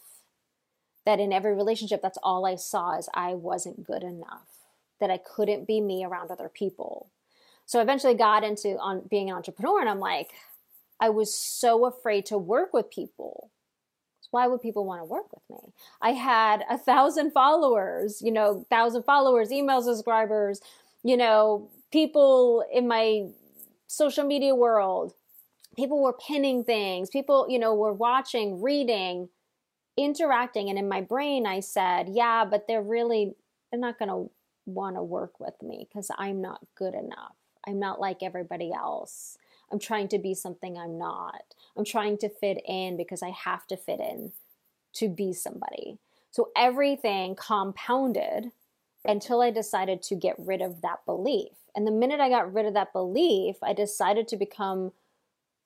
that 1.08 1.20
in 1.20 1.32
every 1.32 1.54
relationship, 1.54 2.02
that's 2.02 2.18
all 2.22 2.44
I 2.44 2.56
saw 2.56 2.98
is 2.98 3.08
I 3.14 3.32
wasn't 3.32 3.82
good 3.82 4.02
enough, 4.02 4.44
that 5.00 5.10
I 5.10 5.16
couldn't 5.16 5.66
be 5.66 5.80
me 5.80 6.04
around 6.04 6.30
other 6.30 6.50
people. 6.50 7.08
So 7.64 7.78
I 7.78 7.82
eventually 7.82 8.12
got 8.12 8.44
into 8.44 8.76
on 8.78 9.04
being 9.08 9.30
an 9.30 9.36
entrepreneur 9.36 9.80
and 9.80 9.88
I'm 9.88 10.00
like, 10.00 10.32
I 11.00 11.08
was 11.08 11.34
so 11.34 11.86
afraid 11.86 12.26
to 12.26 12.36
work 12.36 12.74
with 12.74 12.90
people. 12.90 13.50
Why 14.32 14.48
would 14.48 14.60
people 14.60 14.84
want 14.84 15.00
to 15.00 15.06
work 15.06 15.32
with 15.32 15.42
me? 15.48 15.72
I 16.02 16.10
had 16.10 16.62
a 16.68 16.76
thousand 16.76 17.30
followers, 17.30 18.20
you 18.20 18.30
know, 18.30 18.66
thousand 18.68 19.04
followers, 19.04 19.50
email 19.50 19.80
subscribers, 19.80 20.60
you 21.02 21.16
know, 21.16 21.70
people 21.90 22.66
in 22.70 22.86
my 22.86 23.28
social 23.88 24.24
media 24.24 24.54
world. 24.54 25.14
People 25.76 26.00
were 26.00 26.12
pinning 26.12 26.62
things. 26.62 27.10
People, 27.10 27.46
you 27.48 27.58
know, 27.58 27.74
were 27.74 27.92
watching, 27.92 28.62
reading 28.62 29.28
interacting. 29.98 30.70
And 30.70 30.78
in 30.78 30.88
my 30.88 31.00
brain 31.00 31.46
i 31.46 31.60
said 31.60 32.08
yeah 32.08 32.44
but 32.44 32.66
they're 32.66 32.82
really 32.82 33.34
they're 33.70 33.80
not 33.80 33.98
going 33.98 34.08
to 34.08 34.30
want 34.64 34.96
to 34.96 35.02
work 35.02 35.40
with 35.40 35.54
me 35.62 35.88
because 35.88 36.10
i'm 36.18 36.40
not 36.40 36.60
good 36.76 36.94
enough. 36.94 37.34
I'm 37.66 37.80
not 37.80 38.00
like 38.00 38.22
everybody 38.22 38.72
else. 38.72 39.36
I'm 39.72 39.78
trying 39.78 40.08
to 40.08 40.18
be 40.18 40.34
something 40.34 40.78
i'm 40.78 40.98
not. 40.98 41.42
I'm 41.76 41.84
trying 41.84 42.18
to 42.18 42.28
fit 42.28 42.62
in 42.66 42.96
because 42.96 43.22
i 43.22 43.30
have 43.30 43.66
to 43.66 43.76
fit 43.76 44.00
in 44.00 44.32
to 44.94 45.08
be 45.08 45.32
somebody. 45.32 45.98
So 46.30 46.50
everything 46.56 47.34
compounded 47.34 48.52
until 49.04 49.40
i 49.40 49.50
decided 49.50 50.02
to 50.02 50.14
get 50.14 50.36
rid 50.38 50.62
of 50.62 50.82
that 50.82 51.04
belief 51.06 51.57
and 51.74 51.86
the 51.86 51.90
minute 51.90 52.20
i 52.20 52.28
got 52.28 52.52
rid 52.52 52.66
of 52.66 52.74
that 52.74 52.92
belief 52.92 53.56
i 53.62 53.72
decided 53.72 54.26
to 54.28 54.36
become 54.36 54.92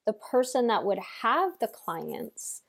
the 0.07 0.12
person 0.12 0.67
that 0.67 0.85
would 0.85 0.99
have 1.23 1.59
the 1.61 1.69
clients 1.69 2.62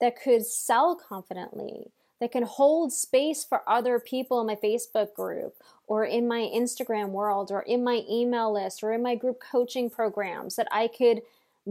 that 0.00 0.20
could 0.20 0.44
sell 0.44 0.96
confidently, 0.96 1.92
that 2.20 2.32
can 2.32 2.42
hold 2.42 2.92
space 2.92 3.44
for 3.44 3.62
other 3.68 3.98
people 3.98 4.40
in 4.40 4.46
my 4.46 4.56
Facebook 4.56 5.14
group 5.14 5.54
or 5.86 6.04
in 6.04 6.26
my 6.28 6.50
Instagram 6.54 7.10
world 7.10 7.50
or 7.50 7.62
in 7.62 7.84
my 7.84 8.02
email 8.10 8.52
list 8.52 8.82
or 8.82 8.92
in 8.92 9.02
my 9.02 9.14
group 9.14 9.40
coaching 9.40 9.90
programs, 9.90 10.56
that 10.56 10.68
I 10.70 10.88
could 10.88 11.22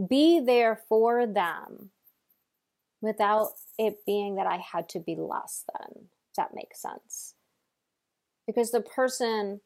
be 0.08 0.40
there 0.40 0.80
for 0.88 1.26
them 1.26 1.90
without 3.00 3.50
it 3.78 4.04
being 4.06 4.36
that 4.36 4.46
I 4.46 4.56
had 4.56 4.88
to 4.90 4.98
be 4.98 5.16
less 5.16 5.64
than. 5.72 6.04
If 6.30 6.36
that 6.36 6.54
makes 6.54 6.80
sense. 6.80 7.34
Because 8.46 8.70
the 8.70 8.80
person 8.80 9.60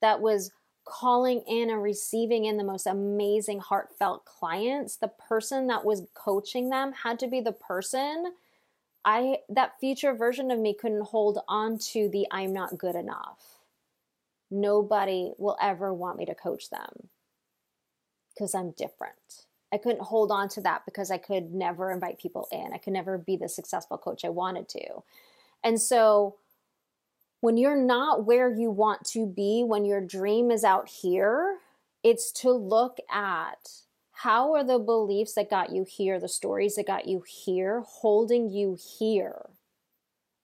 that 0.00 0.20
was 0.20 0.52
calling 0.84 1.42
in 1.46 1.70
and 1.70 1.82
receiving 1.82 2.44
in 2.44 2.56
the 2.56 2.64
most 2.64 2.86
amazing 2.86 3.60
heartfelt 3.60 4.24
clients 4.24 4.96
the 4.96 5.08
person 5.08 5.66
that 5.68 5.84
was 5.84 6.02
coaching 6.14 6.70
them 6.70 6.92
had 6.92 7.18
to 7.18 7.28
be 7.28 7.40
the 7.40 7.52
person 7.52 8.32
i 9.04 9.36
that 9.48 9.78
future 9.80 10.14
version 10.14 10.50
of 10.50 10.58
me 10.58 10.74
couldn't 10.74 11.06
hold 11.06 11.38
on 11.48 11.78
to 11.78 12.08
the 12.08 12.26
i'm 12.30 12.52
not 12.52 12.78
good 12.78 12.96
enough. 12.96 13.58
Nobody 14.50 15.32
will 15.38 15.56
ever 15.60 15.94
want 15.94 16.18
me 16.18 16.26
to 16.26 16.34
coach 16.34 16.70
them 16.70 17.08
because 18.34 18.54
i'm 18.54 18.72
different. 18.72 19.46
I 19.72 19.78
couldn't 19.78 20.02
hold 20.02 20.30
on 20.30 20.48
to 20.50 20.60
that 20.62 20.84
because 20.84 21.10
i 21.10 21.18
could 21.18 21.54
never 21.54 21.90
invite 21.90 22.18
people 22.18 22.48
in. 22.52 22.72
I 22.74 22.78
could 22.78 22.92
never 22.92 23.18
be 23.18 23.36
the 23.36 23.48
successful 23.48 23.98
coach 23.98 24.24
i 24.24 24.28
wanted 24.28 24.68
to. 24.70 25.02
And 25.64 25.80
so 25.80 26.36
when 27.42 27.56
you're 27.56 27.76
not 27.76 28.24
where 28.24 28.48
you 28.48 28.70
want 28.70 29.04
to 29.04 29.26
be, 29.26 29.64
when 29.66 29.84
your 29.84 30.00
dream 30.00 30.52
is 30.52 30.62
out 30.62 30.88
here, 30.88 31.58
it's 32.04 32.30
to 32.30 32.52
look 32.52 32.98
at 33.10 33.68
how 34.12 34.54
are 34.54 34.62
the 34.62 34.78
beliefs 34.78 35.34
that 35.34 35.50
got 35.50 35.72
you 35.72 35.84
here, 35.84 36.20
the 36.20 36.28
stories 36.28 36.76
that 36.76 36.86
got 36.86 37.08
you 37.08 37.24
here, 37.26 37.82
holding 37.84 38.48
you 38.48 38.78
here? 38.98 39.50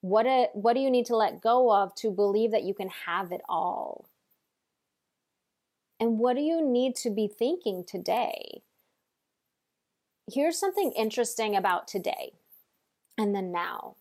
What, 0.00 0.26
a, 0.26 0.48
what 0.54 0.74
do 0.74 0.80
you 0.80 0.90
need 0.90 1.06
to 1.06 1.14
let 1.14 1.40
go 1.40 1.72
of 1.72 1.94
to 1.96 2.10
believe 2.10 2.50
that 2.50 2.64
you 2.64 2.74
can 2.74 2.88
have 3.06 3.30
it 3.30 3.42
all? 3.48 4.08
And 6.00 6.18
what 6.18 6.34
do 6.34 6.42
you 6.42 6.60
need 6.60 6.96
to 6.96 7.10
be 7.10 7.28
thinking 7.28 7.84
today? 7.86 8.62
Here's 10.28 10.58
something 10.58 10.90
interesting 10.96 11.54
about 11.54 11.86
today 11.86 12.32
and 13.16 13.36
the 13.36 13.42
now 13.42 13.94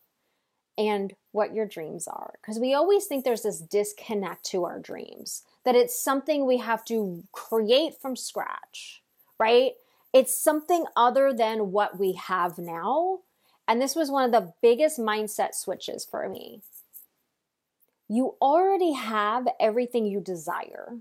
and 0.77 1.15
what 1.31 1.53
your 1.53 1.65
dreams 1.65 2.07
are. 2.07 2.33
Because 2.41 2.59
we 2.59 2.73
always 2.73 3.05
think 3.05 3.23
there's 3.23 3.43
this 3.43 3.59
disconnect 3.59 4.45
to 4.45 4.63
our 4.63 4.79
dreams, 4.79 5.43
that 5.65 5.75
it's 5.75 5.99
something 5.99 6.45
we 6.45 6.57
have 6.57 6.85
to 6.85 7.23
create 7.31 7.95
from 7.99 8.15
scratch, 8.15 9.01
right? 9.39 9.73
It's 10.13 10.35
something 10.35 10.85
other 10.95 11.33
than 11.33 11.71
what 11.71 11.99
we 11.99 12.13
have 12.13 12.57
now. 12.57 13.19
And 13.67 13.81
this 13.81 13.95
was 13.95 14.09
one 14.09 14.23
of 14.23 14.31
the 14.31 14.53
biggest 14.61 14.99
mindset 14.99 15.53
switches 15.53 16.05
for 16.05 16.27
me. 16.29 16.61
You 18.07 18.35
already 18.41 18.93
have 18.93 19.47
everything 19.59 20.05
you 20.05 20.21
desire, 20.21 20.97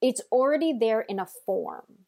it's 0.00 0.22
already 0.32 0.72
there 0.72 1.02
in 1.02 1.18
a 1.18 1.26
form. 1.26 2.06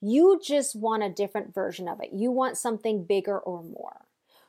You 0.00 0.40
just 0.42 0.76
want 0.76 1.02
a 1.02 1.10
different 1.10 1.52
version 1.52 1.88
of 1.88 2.00
it. 2.00 2.10
You 2.12 2.30
want 2.30 2.56
something 2.56 3.04
bigger 3.04 3.38
or 3.38 3.62
more. 3.62 4.05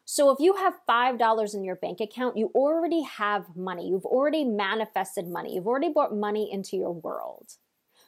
So 0.10 0.32
if 0.32 0.40
you 0.40 0.54
have 0.56 0.80
$5 0.88 1.54
in 1.54 1.66
your 1.66 1.76
bank 1.76 2.00
account, 2.00 2.38
you 2.38 2.50
already 2.56 3.02
have 3.02 3.58
money. 3.58 3.90
You've 3.90 4.06
already 4.06 4.46
manifested 4.46 5.28
money. 5.28 5.54
You've 5.54 5.68
already 5.68 5.90
brought 5.90 6.16
money 6.16 6.50
into 6.50 6.78
your 6.78 6.94
world. 6.94 7.56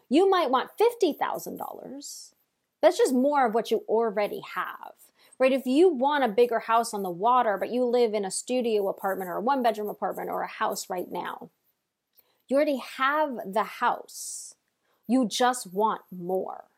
You 0.08 0.30
might 0.30 0.50
want 0.50 0.72
$50,000. 0.80 2.34
That's 2.82 2.98
just 2.98 3.14
more 3.14 3.46
of 3.46 3.54
what 3.54 3.70
you 3.70 3.84
already 3.90 4.42
have. 4.56 4.94
Right? 5.40 5.52
If 5.52 5.66
you 5.66 5.90
want 5.90 6.24
a 6.24 6.30
bigger 6.30 6.60
house 6.60 6.94
on 6.94 7.04
the 7.04 7.10
water, 7.10 7.58
but 7.60 7.70
you 7.70 7.84
live 7.84 8.14
in 8.14 8.24
a 8.24 8.32
studio 8.32 8.88
apartment 8.88 9.30
or 9.30 9.36
a 9.36 9.42
one 9.42 9.62
bedroom 9.62 9.90
apartment 9.90 10.30
or 10.30 10.44
a 10.44 10.48
house 10.48 10.90
right 10.90 11.12
now, 11.12 11.50
you 12.48 12.56
already 12.56 12.82
have 12.96 13.32
the 13.46 13.64
house. 13.64 14.56
You 15.06 15.28
just 15.28 15.74
want 15.74 16.04
more 16.10 16.69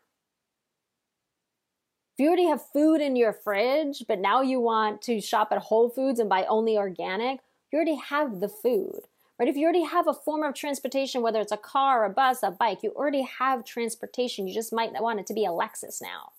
you 2.22 2.28
already 2.28 2.48
have 2.48 2.62
food 2.72 3.02
in 3.02 3.16
your 3.16 3.34
fridge, 3.34 4.06
but 4.08 4.20
now 4.20 4.42
you 4.42 4.60
want 4.60 5.02
to 5.04 5.20
shop 5.20 5.50
at 5.52 5.58
Whole 5.58 5.90
Foods 5.90 6.20
and 6.20 6.30
buy 6.30 6.46
only 6.46 6.78
organic, 6.78 7.40
you 7.72 7.78
already 7.78 7.96
have 7.96 8.40
the 8.40 8.50
food. 8.50 9.02
Right? 9.40 9.50
If 9.50 9.56
you 9.56 9.64
already 9.64 9.86
have 9.86 10.08
a 10.08 10.14
form 10.14 10.44
of 10.44 10.54
transportation, 10.54 11.24
whether 11.24 11.40
it's 11.40 11.52
a 11.52 11.58
car, 11.58 12.06
a 12.06 12.10
bus, 12.12 12.44
a 12.44 12.52
bike, 12.52 12.84
you 12.84 12.92
already 12.92 13.24
have 13.24 13.66
transportation. 13.66 14.48
You 14.48 14.54
just 14.54 14.72
might 14.72 14.92
want 15.02 15.20
it 15.20 15.26
to 15.28 15.34
be 15.34 15.46
a 15.46 15.50
Lexus 15.50 16.00
now. 16.00 16.34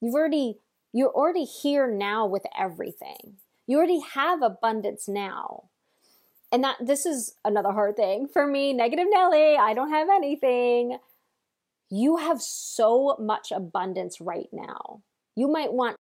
You've 0.00 0.14
already 0.14 0.56
you're 0.94 1.10
already 1.10 1.44
here 1.44 1.86
now 1.92 2.24
with 2.24 2.46
everything. 2.58 3.36
You 3.66 3.76
already 3.76 4.00
have 4.00 4.40
abundance 4.40 5.06
now. 5.06 5.64
And 6.50 6.62
that 6.64 6.76
this 6.80 7.04
is 7.04 7.34
another 7.44 7.72
hard 7.72 7.96
thing 7.96 8.28
for 8.28 8.46
me, 8.46 8.72
negative 8.72 9.06
Nelly, 9.10 9.56
I 9.56 9.74
don't 9.74 9.90
have 9.90 10.08
anything 10.08 10.98
you 11.90 12.16
have 12.16 12.40
so 12.40 13.16
much 13.20 13.52
abundance 13.52 14.20
right 14.20 14.48
now. 14.52 15.02
You 15.36 15.48
might 15.48 15.72
want 15.72 15.96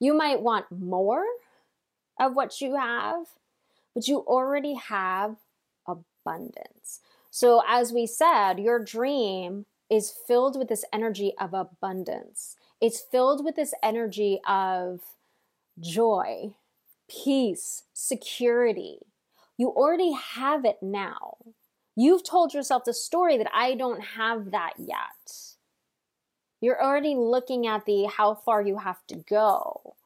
you 0.00 0.14
might 0.14 0.40
want 0.40 0.66
more 0.70 1.24
of 2.20 2.34
what 2.34 2.60
you 2.60 2.76
have, 2.76 3.26
but 3.94 4.06
you 4.06 4.18
already 4.18 4.74
have 4.74 5.36
abundance. 5.86 7.00
So 7.30 7.62
as 7.68 7.92
we 7.92 8.06
said, 8.06 8.60
your 8.60 8.82
dream 8.82 9.66
is 9.90 10.12
filled 10.26 10.56
with 10.58 10.68
this 10.68 10.84
energy 10.92 11.32
of 11.40 11.54
abundance. 11.54 12.56
It's 12.80 13.00
filled 13.00 13.44
with 13.44 13.56
this 13.56 13.74
energy 13.82 14.40
of 14.46 15.00
joy, 15.80 16.54
peace, 17.08 17.84
security. 17.92 18.98
You 19.56 19.70
already 19.70 20.12
have 20.12 20.64
it 20.64 20.78
now. 20.80 21.38
You've 22.00 22.22
told 22.22 22.54
yourself 22.54 22.84
the 22.84 22.94
story 22.94 23.36
that 23.38 23.50
I 23.52 23.74
don't 23.74 24.00
have 24.00 24.52
that 24.52 24.74
yet. 24.78 25.56
You're 26.60 26.80
already 26.80 27.16
looking 27.16 27.66
at 27.66 27.86
the 27.86 28.04
how 28.04 28.36
far 28.36 28.62
you 28.62 28.78
have 28.78 29.04
to 29.08 29.16
go. 29.16 29.96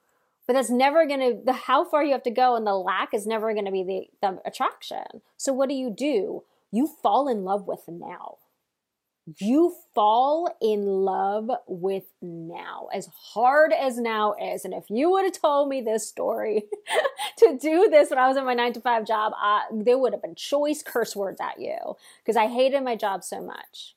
But 0.47 0.55
that's 0.55 0.71
never 0.71 1.07
going 1.07 1.21
to, 1.21 1.45
the 1.45 1.53
how 1.53 1.85
far 1.85 2.03
you 2.03 2.13
have 2.13 2.23
to 2.23 2.31
go 2.31 2.57
and 2.57 2.67
the 2.67 2.73
lack 2.75 3.13
is 3.13 3.27
never 3.27 3.53
going 3.53 3.67
to 3.67 3.71
be 3.71 3.85
the, 3.85 4.07
the 4.27 4.41
attraction. 4.47 5.21
So 5.37 5.53
what 5.53 5.69
do 5.69 5.75
you 5.75 5.91
do? 5.91 6.45
You 6.71 6.87
fall 6.87 7.29
in 7.29 7.45
love 7.45 7.67
with 7.67 7.83
now 7.87 8.39
you 9.39 9.75
fall 9.95 10.57
in 10.61 10.85
love 10.85 11.49
with 11.69 12.05
now, 12.21 12.89
as 12.93 13.09
hard 13.15 13.73
as 13.73 13.99
now 13.99 14.35
is. 14.35 14.65
And 14.65 14.75
if 14.75 14.85
you 14.91 15.11
would 15.11 15.25
have 15.25 15.41
told 15.41 15.69
me 15.69 15.81
this 15.81 16.09
story 16.09 16.65
to 17.39 17.59
do 17.61 17.89
this 17.89 18.11
when 18.11 18.19
I 18.19 18.27
was 18.27 18.37
in 18.37 18.45
my 18.45 18.55
nine 18.55 18.73
to 18.73 18.81
five 18.81 19.07
job, 19.07 19.33
I, 19.37 19.63
there 19.73 19.99
would 19.99 20.13
have 20.13 20.23
been 20.23 20.35
choice 20.35 20.83
curse 20.83 21.15
words 21.15 21.41
at 21.41 21.61
you 21.61 21.97
because 22.23 22.37
I 22.37 22.49
hated 22.49 22.83
my 22.83 22.97
job 22.97 23.23
so 23.23 23.41
much. 23.41 23.95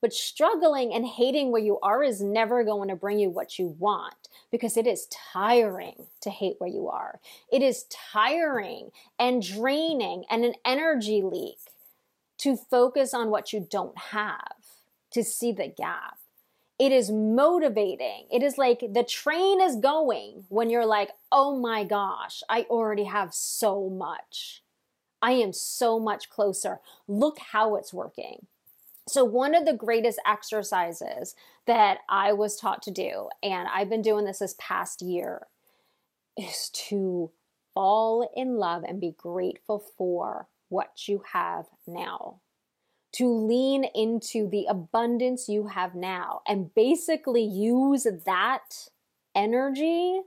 But 0.00 0.12
struggling 0.12 0.94
and 0.94 1.04
hating 1.04 1.50
where 1.50 1.62
you 1.62 1.80
are 1.80 2.04
is 2.04 2.20
never 2.20 2.62
going 2.62 2.90
to 2.90 2.96
bring 2.96 3.18
you 3.18 3.30
what 3.30 3.58
you 3.58 3.74
want 3.78 4.28
because 4.52 4.76
it 4.76 4.86
is 4.86 5.08
tiring 5.32 6.06
to 6.20 6.30
hate 6.30 6.56
where 6.58 6.70
you 6.70 6.88
are. 6.88 7.18
It 7.50 7.62
is 7.62 7.86
tiring 8.12 8.90
and 9.18 9.42
draining 9.42 10.24
and 10.30 10.44
an 10.44 10.54
energy 10.64 11.22
leak 11.22 11.58
to 12.38 12.56
focus 12.56 13.14
on 13.14 13.30
what 13.30 13.52
you 13.52 13.66
don't 13.70 13.96
have, 13.96 14.56
to 15.12 15.22
see 15.22 15.52
the 15.52 15.68
gap. 15.68 16.18
It 16.78 16.92
is 16.92 17.10
motivating. 17.10 18.26
It 18.30 18.42
is 18.42 18.58
like 18.58 18.80
the 18.92 19.04
train 19.04 19.62
is 19.62 19.76
going 19.76 20.44
when 20.48 20.68
you're 20.68 20.86
like, 20.86 21.10
oh 21.32 21.58
my 21.58 21.84
gosh, 21.84 22.42
I 22.50 22.66
already 22.68 23.04
have 23.04 23.32
so 23.32 23.88
much. 23.88 24.62
I 25.22 25.32
am 25.32 25.54
so 25.54 25.98
much 25.98 26.28
closer. 26.28 26.80
Look 27.08 27.38
how 27.38 27.76
it's 27.76 27.94
working. 27.94 28.46
So, 29.08 29.24
one 29.24 29.54
of 29.54 29.64
the 29.64 29.72
greatest 29.72 30.18
exercises 30.26 31.34
that 31.66 31.98
I 32.08 32.32
was 32.32 32.56
taught 32.56 32.82
to 32.82 32.90
do, 32.90 33.28
and 33.42 33.68
I've 33.72 33.88
been 33.88 34.02
doing 34.02 34.24
this 34.24 34.40
this 34.40 34.56
past 34.58 35.00
year, 35.00 35.46
is 36.36 36.68
to 36.88 37.30
fall 37.72 38.30
in 38.36 38.56
love 38.56 38.84
and 38.84 39.00
be 39.00 39.14
grateful 39.16 39.78
for 39.96 40.48
what 40.68 41.08
you 41.08 41.22
have 41.32 41.66
now, 41.86 42.40
to 43.12 43.28
lean 43.28 43.84
into 43.94 44.48
the 44.48 44.66
abundance 44.68 45.48
you 45.48 45.68
have 45.68 45.94
now, 45.94 46.42
and 46.46 46.74
basically 46.74 47.44
use 47.44 48.06
that 48.24 48.88
energy 49.34 50.20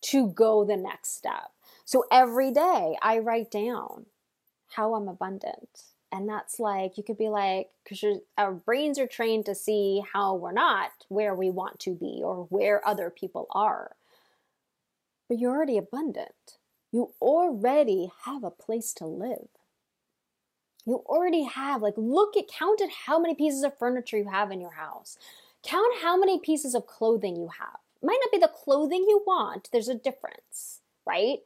to 0.00 0.28
go 0.28 0.64
the 0.64 0.76
next 0.76 1.16
step. 1.16 1.50
So 1.84 2.04
every 2.12 2.50
day 2.52 2.96
I 3.02 3.18
write 3.18 3.50
down 3.50 4.06
how 4.68 4.94
I'm 4.94 5.08
abundant. 5.08 5.84
And 6.12 6.28
that's 6.28 6.58
like, 6.58 6.96
you 6.96 7.02
could 7.02 7.18
be 7.18 7.28
like, 7.28 7.68
because 7.84 8.20
our 8.36 8.52
brains 8.52 8.98
are 8.98 9.06
trained 9.06 9.46
to 9.46 9.54
see 9.54 10.02
how 10.12 10.34
we're 10.34 10.52
not 10.52 10.90
where 11.08 11.34
we 11.34 11.50
want 11.50 11.80
to 11.80 11.94
be 11.94 12.22
or 12.24 12.46
where 12.50 12.86
other 12.86 13.10
people 13.10 13.46
are. 13.50 13.96
But 15.28 15.38
you're 15.38 15.54
already 15.54 15.76
abundant. 15.76 16.57
You 16.92 17.12
already 17.20 18.10
have 18.24 18.44
a 18.44 18.50
place 18.50 18.92
to 18.94 19.06
live. 19.06 19.48
You 20.86 21.02
already 21.06 21.44
have 21.44 21.82
like 21.82 21.94
look 21.96 22.36
at 22.36 22.48
count 22.48 22.80
at 22.80 22.88
how 23.06 23.18
many 23.18 23.34
pieces 23.34 23.62
of 23.62 23.78
furniture 23.78 24.16
you 24.16 24.28
have 24.28 24.50
in 24.50 24.60
your 24.60 24.72
house. 24.72 25.18
Count 25.62 26.00
how 26.02 26.16
many 26.16 26.38
pieces 26.38 26.74
of 26.74 26.86
clothing 26.86 27.36
you 27.36 27.50
have. 27.58 27.80
It 28.02 28.06
might 28.06 28.18
not 28.22 28.32
be 28.32 28.38
the 28.38 28.48
clothing 28.48 29.04
you 29.08 29.22
want 29.26 29.68
there's 29.72 29.88
a 29.88 29.94
difference 29.94 30.80
right? 31.08 31.38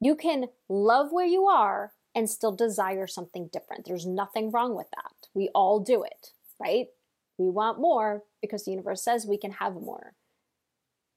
You 0.00 0.14
can 0.14 0.46
love 0.68 1.12
where 1.12 1.26
you 1.26 1.46
are 1.46 1.92
and 2.14 2.30
still 2.30 2.52
desire 2.52 3.06
something 3.06 3.48
different. 3.52 3.84
There's 3.84 4.06
nothing 4.06 4.50
wrong 4.50 4.76
with 4.76 4.86
that. 4.90 5.28
We 5.34 5.48
all 5.54 5.80
do 5.80 6.04
it 6.04 6.32
right? 6.60 6.86
We 7.38 7.50
want 7.50 7.80
more 7.80 8.22
because 8.40 8.64
the 8.64 8.70
universe 8.70 9.02
says 9.02 9.26
we 9.26 9.36
can 9.36 9.52
have 9.52 9.74
more. 9.74 10.14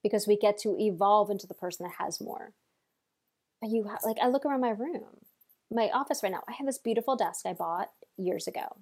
Because 0.02 0.28
we 0.28 0.38
get 0.38 0.58
to 0.60 0.76
evolve 0.80 1.30
into 1.30 1.48
the 1.48 1.54
person 1.54 1.86
that 1.86 2.04
has 2.04 2.20
more 2.20 2.54
you 3.72 3.84
have 3.86 4.00
like 4.04 4.18
i 4.22 4.28
look 4.28 4.46
around 4.46 4.62
my 4.62 4.70
room 4.70 5.04
my 5.72 5.90
office 5.90 6.22
right 6.22 6.32
now, 6.32 6.44
I 6.48 6.54
have 6.54 6.68
this 6.68 6.78
beautiful 6.78 7.16
desk 7.16 7.46
I 7.46 7.54
bought 7.54 7.92
years 8.18 8.48
ago. 8.48 8.78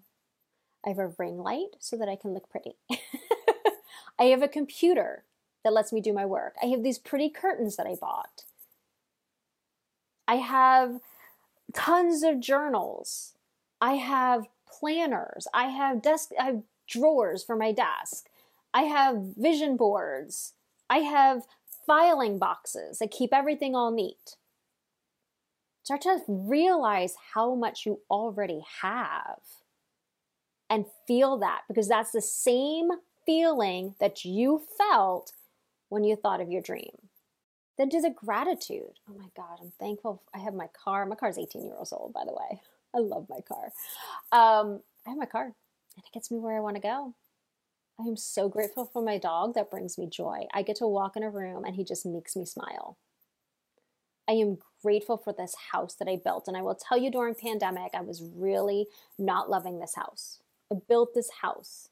I 0.86 0.90
have 0.90 1.00
a 1.00 1.14
ring 1.18 1.38
light 1.38 1.76
so 1.80 1.98
that 1.98 2.10
I 2.10 2.16
can 2.16 2.34
look 2.34 2.50
pretty. 2.50 2.76
I 4.20 4.26
have 4.26 4.44
a 4.44 4.48
computer 4.48 5.24
that 5.64 5.74
lets 5.74 5.94
me 5.94 6.02
do 6.02 6.14
my 6.14 6.26
work. 6.26 6.56
I 6.62 6.68
have 6.68 6.84
these 6.84 7.00
pretty 7.00 7.30
curtains 7.30 7.78
that 7.78 7.88
I 7.88 7.96
bought. 7.96 8.44
I 10.28 10.36
have 10.36 11.00
tons 11.74 12.24
of 12.24 12.42
journals. 12.42 13.34
I 13.80 13.94
have 13.94 14.48
planners. 14.68 15.48
I 15.54 15.68
have 15.68 16.02
desk 16.02 16.32
I 16.40 16.46
have 16.46 16.64
drawers 16.88 17.44
for 17.44 17.56
my 17.56 17.72
desk. 17.72 18.28
I 18.74 18.84
have 18.84 19.36
vision 19.38 19.78
boards. 19.78 20.54
I 20.90 20.98
have 21.00 21.44
filing 21.88 22.38
boxes 22.38 23.00
that 23.00 23.12
keep 23.12 23.34
everything 23.34 23.76
all 23.76 23.92
neat 23.92 24.36
start 25.84 26.02
to 26.02 26.20
realize 26.28 27.16
how 27.34 27.54
much 27.56 27.86
you 27.86 28.00
already 28.10 28.64
have 28.82 29.40
and 30.70 30.86
feel 31.06 31.38
that 31.38 31.62
because 31.68 31.88
that's 31.88 32.12
the 32.12 32.22
same 32.22 32.90
feeling 33.26 33.96
that 34.00 34.26
you 34.26 34.62
felt 34.78 35.34
when 35.90 36.04
you 36.04 36.16
thought 36.16 36.42
of 36.42 36.50
your 36.50 36.62
dream. 36.62 37.10
Then 37.78 37.90
do 37.90 38.02
the 38.02 38.10
gratitude. 38.10 39.00
Oh 39.10 39.16
my 39.18 39.30
God, 39.36 39.60
I'm 39.62 39.72
thankful 39.80 40.24
I 40.34 40.40
have 40.40 40.54
my 40.54 40.68
car. 40.68 41.06
My 41.06 41.16
car 41.16 41.30
is 41.30 41.38
18 41.38 41.66
years 41.66 41.92
old, 41.92 42.14
by 42.14 42.24
the 42.26 42.34
way. 42.34 42.62
I 42.96 43.00
love 43.00 43.28
my 43.30 43.42
car. 43.42 43.72
Um, 44.32 44.82
I 45.06 45.10
have 45.10 45.18
my 45.18 45.26
car 45.26 45.46
and 45.46 46.06
it 46.06 46.14
gets 46.14 46.32
me 46.32 46.40
where 46.40 46.56
I 46.56 46.62
want 46.62 46.76
to 46.76 46.82
go. 46.82 47.14
I 48.00 48.04
am 48.04 48.18
so 48.18 48.50
grateful 48.50 48.86
for 48.86 49.04
my 49.04 49.18
dog 49.18 49.54
that 49.54 49.70
brings 49.70 49.98
me 49.98 50.08
joy. 50.08 50.48
I 50.54 50.64
get 50.64 50.78
to 50.78 50.88
walk 50.88 51.16
in 51.16 51.24
a 51.24 51.30
room 51.30 51.64
and 51.66 51.76
he 51.76 51.84
just 51.84 52.06
makes 52.06 52.36
me 52.36 52.46
smile. 52.46 52.98
I 54.28 54.34
am 54.34 54.58
grateful 54.84 55.18
for 55.18 55.34
this 55.34 55.56
house 55.72 55.96
that 55.96 56.10
I 56.10 56.20
built. 56.24 56.48
And 56.48 56.58
I 56.58 56.62
will 56.62 56.76
tell 56.76 56.98
you 56.98 57.10
during 57.10 57.34
pandemic, 57.34 57.92
I 57.94 58.02
was 58.02 58.22
really 58.22 58.88
not 59.18 59.50
loving 59.50 59.80
this 59.80 59.96
house. 59.96 60.40
I 60.72 60.76
built 60.88 61.14
this 61.14 61.30
house 61.42 61.90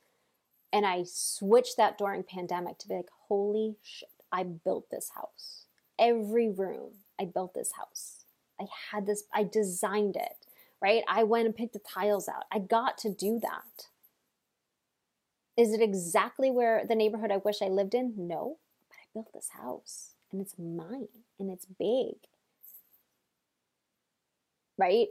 and 0.74 0.86
I 0.86 1.04
switched 1.06 1.78
that 1.78 1.98
during 1.98 2.24
pandemic 2.24 2.78
to 2.80 2.88
be 2.88 2.96
like, 2.96 3.10
holy 3.28 3.76
shit, 3.82 4.10
I 4.32 4.44
built 4.44 4.90
this 4.90 5.12
house. 5.16 5.66
Every 5.98 6.50
room, 6.50 6.92
I 7.20 7.26
built 7.26 7.54
this 7.54 7.74
house. 7.78 8.26
I 8.60 8.66
had 8.92 9.06
this, 9.06 9.24
I 9.34 9.44
designed 9.44 10.16
it, 10.16 10.46
right? 10.82 11.04
I 11.08 11.24
went 11.24 11.46
and 11.46 11.56
picked 11.56 11.74
the 11.74 11.80
tiles 11.80 12.28
out. 12.28 12.44
I 12.52 12.60
got 12.60 12.98
to 13.00 13.10
do 13.10 13.40
that. 13.42 13.88
Is 15.58 15.74
it 15.74 15.82
exactly 15.82 16.50
where 16.50 16.86
the 16.88 16.96
neighborhood 16.96 17.32
I 17.32 17.38
wish 17.38 17.62
I 17.62 17.68
lived 17.68 17.94
in? 17.94 18.14
No, 18.18 18.58
but 18.90 18.98
I 18.98 19.06
built 19.14 19.34
this 19.34 19.50
house 19.50 20.12
and 20.32 20.42
it's 20.42 20.56
mine 20.58 21.10
and 21.40 21.50
it's 21.50 21.66
big 21.66 22.16
right? 24.82 25.10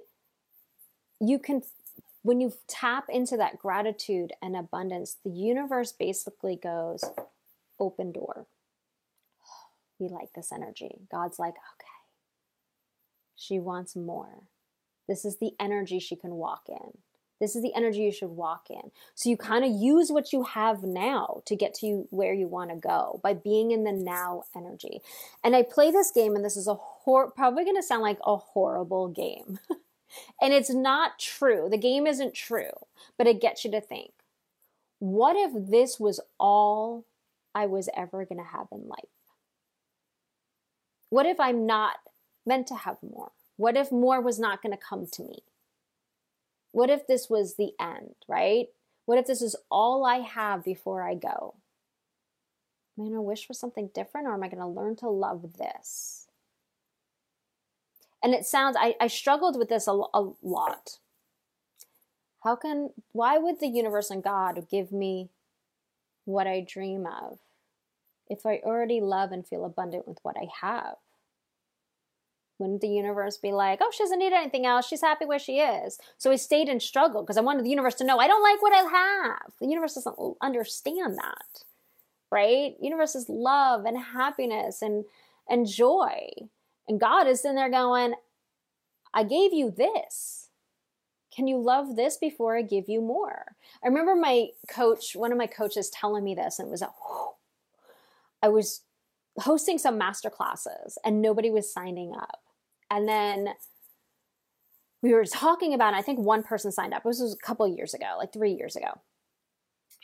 You 1.20 1.38
can, 1.38 1.62
when 2.22 2.40
you 2.40 2.52
tap 2.66 3.04
into 3.08 3.36
that 3.36 3.58
gratitude 3.58 4.32
and 4.42 4.56
abundance, 4.56 5.16
the 5.24 5.30
universe 5.30 5.92
basically 5.92 6.56
goes, 6.56 7.04
open 7.78 8.12
door. 8.12 8.46
We 10.00 10.08
like 10.08 10.32
this 10.34 10.50
energy. 10.50 11.02
God's 11.12 11.38
like, 11.38 11.54
okay, 11.54 12.00
she 13.36 13.58
wants 13.58 13.94
more. 13.94 14.44
This 15.06 15.26
is 15.26 15.36
the 15.36 15.52
energy 15.60 15.98
she 15.98 16.16
can 16.16 16.36
walk 16.36 16.62
in. 16.68 16.96
This 17.40 17.56
is 17.56 17.62
the 17.62 17.74
energy 17.74 18.00
you 18.00 18.12
should 18.12 18.30
walk 18.30 18.66
in. 18.68 18.90
So 19.14 19.30
you 19.30 19.36
kind 19.36 19.64
of 19.64 19.70
use 19.70 20.12
what 20.12 20.32
you 20.32 20.44
have 20.44 20.82
now 20.82 21.42
to 21.46 21.56
get 21.56 21.74
to 21.76 22.06
where 22.10 22.34
you 22.34 22.46
want 22.46 22.70
to 22.70 22.76
go 22.76 23.18
by 23.22 23.32
being 23.32 23.70
in 23.70 23.84
the 23.84 23.92
now 23.92 24.44
energy. 24.54 25.00
And 25.42 25.56
I 25.56 25.62
play 25.62 25.90
this 25.90 26.10
game, 26.10 26.36
and 26.36 26.44
this 26.44 26.56
is 26.56 26.66
a 26.66 26.74
hor- 26.74 27.30
probably 27.30 27.64
going 27.64 27.76
to 27.76 27.82
sound 27.82 28.02
like 28.02 28.18
a 28.24 28.36
horrible 28.36 29.08
game. 29.08 29.58
and 30.40 30.52
it's 30.52 30.70
not 30.70 31.18
true. 31.18 31.68
The 31.70 31.78
game 31.78 32.06
isn't 32.06 32.34
true, 32.34 32.72
but 33.16 33.26
it 33.26 33.40
gets 33.40 33.64
you 33.64 33.70
to 33.70 33.80
think 33.80 34.12
what 34.98 35.34
if 35.34 35.70
this 35.70 35.98
was 35.98 36.20
all 36.38 37.06
I 37.54 37.66
was 37.66 37.88
ever 37.96 38.24
going 38.26 38.38
to 38.38 38.44
have 38.44 38.68
in 38.70 38.86
life? 38.86 39.08
What 41.08 41.26
if 41.26 41.40
I'm 41.40 41.66
not 41.66 41.96
meant 42.46 42.66
to 42.68 42.74
have 42.74 42.98
more? 43.02 43.32
What 43.56 43.76
if 43.76 43.90
more 43.90 44.20
was 44.20 44.38
not 44.38 44.62
going 44.62 44.72
to 44.72 44.82
come 44.82 45.06
to 45.12 45.22
me? 45.22 45.42
What 46.72 46.90
if 46.90 47.06
this 47.06 47.28
was 47.28 47.54
the 47.54 47.72
end, 47.80 48.14
right? 48.28 48.68
What 49.06 49.18
if 49.18 49.26
this 49.26 49.42
is 49.42 49.56
all 49.70 50.04
I 50.04 50.18
have 50.18 50.64
before 50.64 51.02
I 51.02 51.14
go? 51.14 51.54
Am 52.96 53.04
I 53.04 53.08
going 53.08 53.14
to 53.14 53.22
wish 53.22 53.46
for 53.46 53.54
something 53.54 53.90
different 53.94 54.26
or 54.26 54.34
am 54.34 54.42
I 54.42 54.48
going 54.48 54.60
to 54.60 54.66
learn 54.66 54.96
to 54.96 55.08
love 55.08 55.56
this? 55.58 56.28
And 58.22 58.34
it 58.34 58.44
sounds, 58.44 58.76
I, 58.78 58.94
I 59.00 59.06
struggled 59.06 59.58
with 59.58 59.68
this 59.68 59.88
a, 59.88 59.92
a 59.92 60.30
lot. 60.42 60.98
How 62.44 62.56
can, 62.56 62.90
why 63.12 63.38
would 63.38 63.60
the 63.60 63.68
universe 63.68 64.10
and 64.10 64.22
God 64.22 64.66
give 64.70 64.92
me 64.92 65.28
what 66.24 66.46
I 66.46 66.60
dream 66.60 67.06
of 67.06 67.38
if 68.28 68.46
I 68.46 68.60
already 68.62 69.00
love 69.00 69.32
and 69.32 69.46
feel 69.46 69.64
abundant 69.64 70.06
with 70.06 70.18
what 70.22 70.36
I 70.36 70.48
have? 70.60 70.96
Wouldn't 72.60 72.82
the 72.82 72.88
universe 72.88 73.38
be 73.38 73.52
like, 73.52 73.78
oh, 73.80 73.90
she 73.92 74.04
doesn't 74.04 74.18
need 74.18 74.34
anything 74.34 74.66
else. 74.66 74.86
She's 74.86 75.00
happy 75.00 75.24
where 75.24 75.38
she 75.38 75.60
is. 75.60 75.98
So 76.18 76.30
I 76.30 76.36
stayed 76.36 76.68
in 76.68 76.78
struggle 76.78 77.22
because 77.22 77.38
I 77.38 77.40
wanted 77.40 77.64
the 77.64 77.70
universe 77.70 77.94
to 77.96 78.04
know 78.04 78.18
I 78.18 78.26
don't 78.26 78.42
like 78.42 78.60
what 78.60 78.74
I 78.74 78.88
have. 78.90 79.52
The 79.58 79.66
universe 79.66 79.94
doesn't 79.94 80.36
understand 80.42 81.16
that, 81.16 81.64
right? 82.30 82.74
Universe 82.80 83.14
is 83.14 83.30
love 83.30 83.86
and 83.86 83.98
happiness 83.98 84.82
and, 84.82 85.06
and 85.48 85.66
joy. 85.66 86.28
And 86.86 87.00
God 87.00 87.26
is 87.26 87.44
in 87.46 87.54
there 87.54 87.70
going, 87.70 88.12
I 89.14 89.24
gave 89.24 89.54
you 89.54 89.70
this. 89.70 90.48
Can 91.34 91.46
you 91.46 91.58
love 91.58 91.96
this 91.96 92.18
before 92.18 92.58
I 92.58 92.62
give 92.62 92.88
you 92.88 93.00
more? 93.00 93.56
I 93.82 93.88
remember 93.88 94.14
my 94.14 94.48
coach, 94.68 95.16
one 95.16 95.32
of 95.32 95.38
my 95.38 95.46
coaches 95.46 95.88
telling 95.88 96.24
me 96.24 96.34
this, 96.34 96.58
and 96.58 96.68
it 96.68 96.70
was 96.70 96.82
a, 96.82 96.90
I 98.42 98.48
was 98.48 98.82
hosting 99.38 99.78
some 99.78 99.96
master 99.96 100.28
classes 100.28 100.98
and 101.04 101.22
nobody 101.22 101.50
was 101.50 101.72
signing 101.72 102.12
up. 102.14 102.40
And 102.90 103.08
then 103.08 103.54
we 105.02 105.14
were 105.14 105.24
talking 105.24 105.72
about, 105.72 105.94
I 105.94 106.02
think 106.02 106.18
one 106.18 106.42
person 106.42 106.72
signed 106.72 106.92
up. 106.92 107.04
This 107.04 107.20
was 107.20 107.32
a 107.32 107.46
couple 107.46 107.66
years 107.68 107.94
ago, 107.94 108.16
like 108.18 108.32
three 108.32 108.52
years 108.52 108.76
ago. 108.76 109.00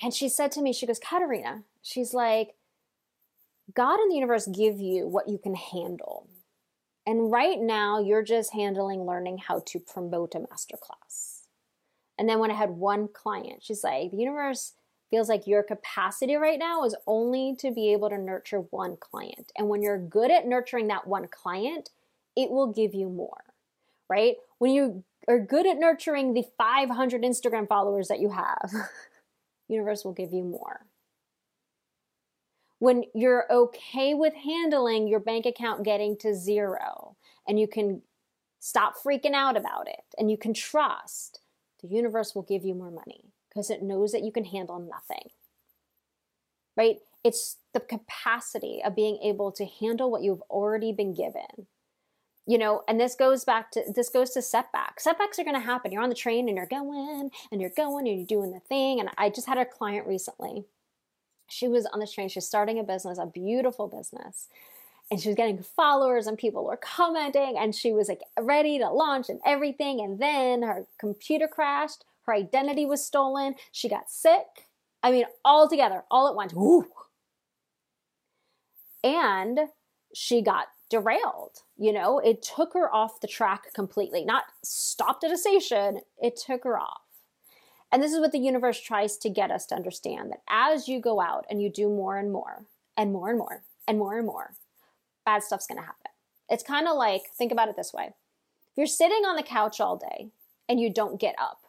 And 0.03 0.15
she 0.15 0.29
said 0.29 0.53
to 0.53 0.63
me, 0.63 0.73
she 0.73 0.87
goes, 0.87 0.99
Katarina, 0.99 1.65
she's 1.83 2.15
like, 2.15 2.55
God 3.75 3.99
and 3.99 4.11
the 4.11 4.15
universe 4.15 4.47
give 4.47 4.79
you 4.79 5.09
what 5.09 5.29
you 5.29 5.39
can 5.39 5.55
handle. 5.55 6.29
And 7.07 7.31
right 7.31 7.59
now, 7.61 8.01
you're 8.01 8.23
just 8.23 8.53
handling 8.53 9.05
learning 9.05 9.39
how 9.39 9.63
to 9.67 9.79
promote 9.79 10.35
a 10.35 10.41
masterclass. 10.41 11.43
And 12.19 12.29
then 12.29 12.39
when 12.39 12.51
I 12.51 12.55
had 12.55 12.71
one 12.71 13.09
client, 13.09 13.63
she's 13.63 13.85
like, 13.85 14.11
the 14.11 14.17
universe 14.17 14.73
feels 15.11 15.29
like 15.29 15.47
your 15.47 15.63
capacity 15.63 16.35
right 16.35 16.59
now 16.59 16.85
is 16.85 16.97
only 17.07 17.55
to 17.61 17.71
be 17.71 17.93
able 17.93 18.11
to 18.11 18.19
nurture 18.19 18.61
one 18.71 18.97
client. 18.99 19.53
And 19.57 19.69
when 19.69 19.83
you're 19.83 19.99
good 19.99 20.31
at 20.31 20.47
nurturing 20.47 20.89
that 20.89 21.07
one 21.07 21.29
client, 21.29 21.91
it 22.37 22.51
will 22.51 22.73
give 22.73 22.95
you 22.95 23.09
more, 23.09 23.45
right? 24.09 24.37
When 24.59 24.71
you 24.71 25.05
are 25.27 25.41
good 25.41 25.67
at 25.67 25.79
nurturing 25.79 26.35
the 26.35 26.45
500 26.57 27.23
Instagram 27.23 27.67
followers 27.67 28.09
that 28.09 28.21
you 28.21 28.31
have, 28.31 28.73
universe 29.69 30.05
will 30.05 30.13
give 30.13 30.33
you 30.33 30.45
more. 30.45 30.87
When 32.79 33.05
you're 33.15 33.51
okay 33.51 34.13
with 34.13 34.35
handling 34.35 35.09
your 35.09 35.21
bank 35.21 35.47
account 35.47 35.83
getting 35.83 36.17
to 36.19 36.35
zero 36.35 37.17
and 37.49 37.59
you 37.59 37.67
can 37.67 38.03
stop 38.61 38.95
freaking 39.03 39.33
out 39.33 39.57
about 39.57 39.89
it 39.89 40.05
and 40.19 40.31
you 40.31 40.37
can 40.37 40.53
trust, 40.53 41.41
the 41.81 41.89
universe 41.89 42.35
will 42.35 42.43
give 42.43 42.65
you 42.65 42.75
more 42.75 42.91
money 42.91 43.33
because 43.49 43.71
it 43.71 43.83
knows 43.83 44.13
that 44.13 44.23
you 44.23 44.31
can 44.31 44.45
handle 44.45 44.79
nothing. 44.79 45.31
Right? 46.77 46.97
It's 47.25 47.57
the 47.73 47.81
capacity 47.81 48.83
of 48.85 48.95
being 48.95 49.19
able 49.23 49.51
to 49.53 49.65
handle 49.65 50.11
what 50.11 50.23
you've 50.23 50.43
already 50.43 50.93
been 50.93 51.15
given 51.15 51.67
you 52.47 52.59
know 52.59 52.83
and 52.89 53.01
this 53.01 53.15
goes 53.15 53.45
back 53.45 53.71
to 53.73 53.83
this 53.95 54.09
goes 54.09 54.31
to 54.31 54.43
setbacks. 54.43 55.05
Setbacks 55.05 55.39
are 55.39 55.45
going 55.45 55.55
to 55.55 55.61
happen. 55.61 55.93
You're 55.93 56.03
on 56.03 56.09
the 56.09 56.15
train 56.15 56.49
and 56.49 56.57
you're 56.57 56.67
going 56.67 57.31
and 57.51 57.61
you're 57.61 57.71
going 57.71 58.07
and 58.09 58.19
you're 58.19 58.27
doing 58.27 58.53
the 58.53 58.61
thing. 58.61 59.01
And 59.01 59.11
i 59.19 59.29
just 59.31 59.47
had 59.47 59.59
a 59.59 59.65
client 59.65 60.07
recently. 60.07 60.65
She 61.49 61.69
was 61.69 61.87
on 61.87 62.01
the 62.01 62.07
train. 62.07 62.29
She's 62.29 62.47
starting 62.47 62.79
a 62.79 62.85
business 62.85 63.19
a 63.19 63.27
beautiful 63.27 63.89
business. 63.89 64.49
And 65.11 65.21
she 65.21 65.29
was 65.29 65.37
getting 65.37 65.63
followers 65.63 66.27
and 66.27 66.37
people 66.37 66.65
were 66.65 66.77
commenting 66.77 67.57
and 67.59 67.75
she 67.75 67.93
was 67.93 68.09
like 68.09 68.23
ready 68.41 68.79
to 68.79 68.91
launch 68.91 69.29
and 69.29 69.41
everything. 69.47 70.01
And 70.01 70.19
then 70.19 70.63
her 70.63 70.87
computer 70.99 71.49
crashed. 71.49 72.05
Her 72.27 72.35
identity 72.35 72.87
was 72.87 73.05
stolen. 73.05 73.55
She 73.71 73.89
got 73.89 74.11
sick. 74.11 74.67
I 75.03 75.13
mean 75.13 75.25
all 75.45 75.69
together 75.69 76.03
all 76.11 76.29
at 76.29 76.35
once. 76.35 76.53
Woo. 76.55 76.87
and 79.05 79.61
she 80.15 80.43
got 80.43 80.67
derailed. 80.89 81.63
You 81.77 81.93
know, 81.93 82.19
it 82.19 82.43
took 82.43 82.75
her 82.75 82.93
off 82.93 83.21
the 83.21 83.27
track 83.27 83.73
completely, 83.75 84.25
not 84.25 84.45
stopped 84.63 85.25
at 85.25 85.33
a 85.33 85.39
station, 85.39 86.01
it 86.23 86.37
took 86.37 86.65
her 86.65 86.79
off. 86.79 87.03
And 87.93 88.03
this 88.03 88.13
is 88.13 88.21
what 88.21 88.33
the 88.33 88.39
universe 88.39 88.81
tries 88.81 89.17
to 89.19 89.31
get 89.31 89.51
us 89.51 89.67
to 89.67 89.75
understand 89.75 90.31
that 90.31 90.43
as 90.49 90.89
you 90.89 91.01
go 91.01 91.21
out 91.21 91.47
and 91.49 91.63
you 91.63 91.71
do 91.71 91.89
more 91.89 92.17
and 92.17 92.33
more 92.33 92.65
and 92.97 93.13
more 93.13 93.29
and 93.31 93.39
more 93.39 93.63
and 93.87 93.99
more 93.99 94.19
and 94.19 94.27
more, 94.27 94.55
bad 95.25 95.43
stuff's 95.43 95.67
to 95.67 95.75
happen. 95.77 96.11
It's 96.49 96.63
kind 96.63 96.89
of 96.89 96.97
like, 96.97 97.23
think 97.37 97.53
about 97.53 97.69
it 97.69 97.77
this 97.77 97.93
way 97.93 98.07
if 98.07 98.77
you're 98.77 98.87
sitting 98.87 99.25
on 99.25 99.37
the 99.37 99.43
couch 99.43 99.81
all 99.81 99.97
day 99.97 100.29
and 100.69 100.81
you 100.81 100.93
don't 100.93 101.21
get 101.21 101.35
up, 101.39 101.63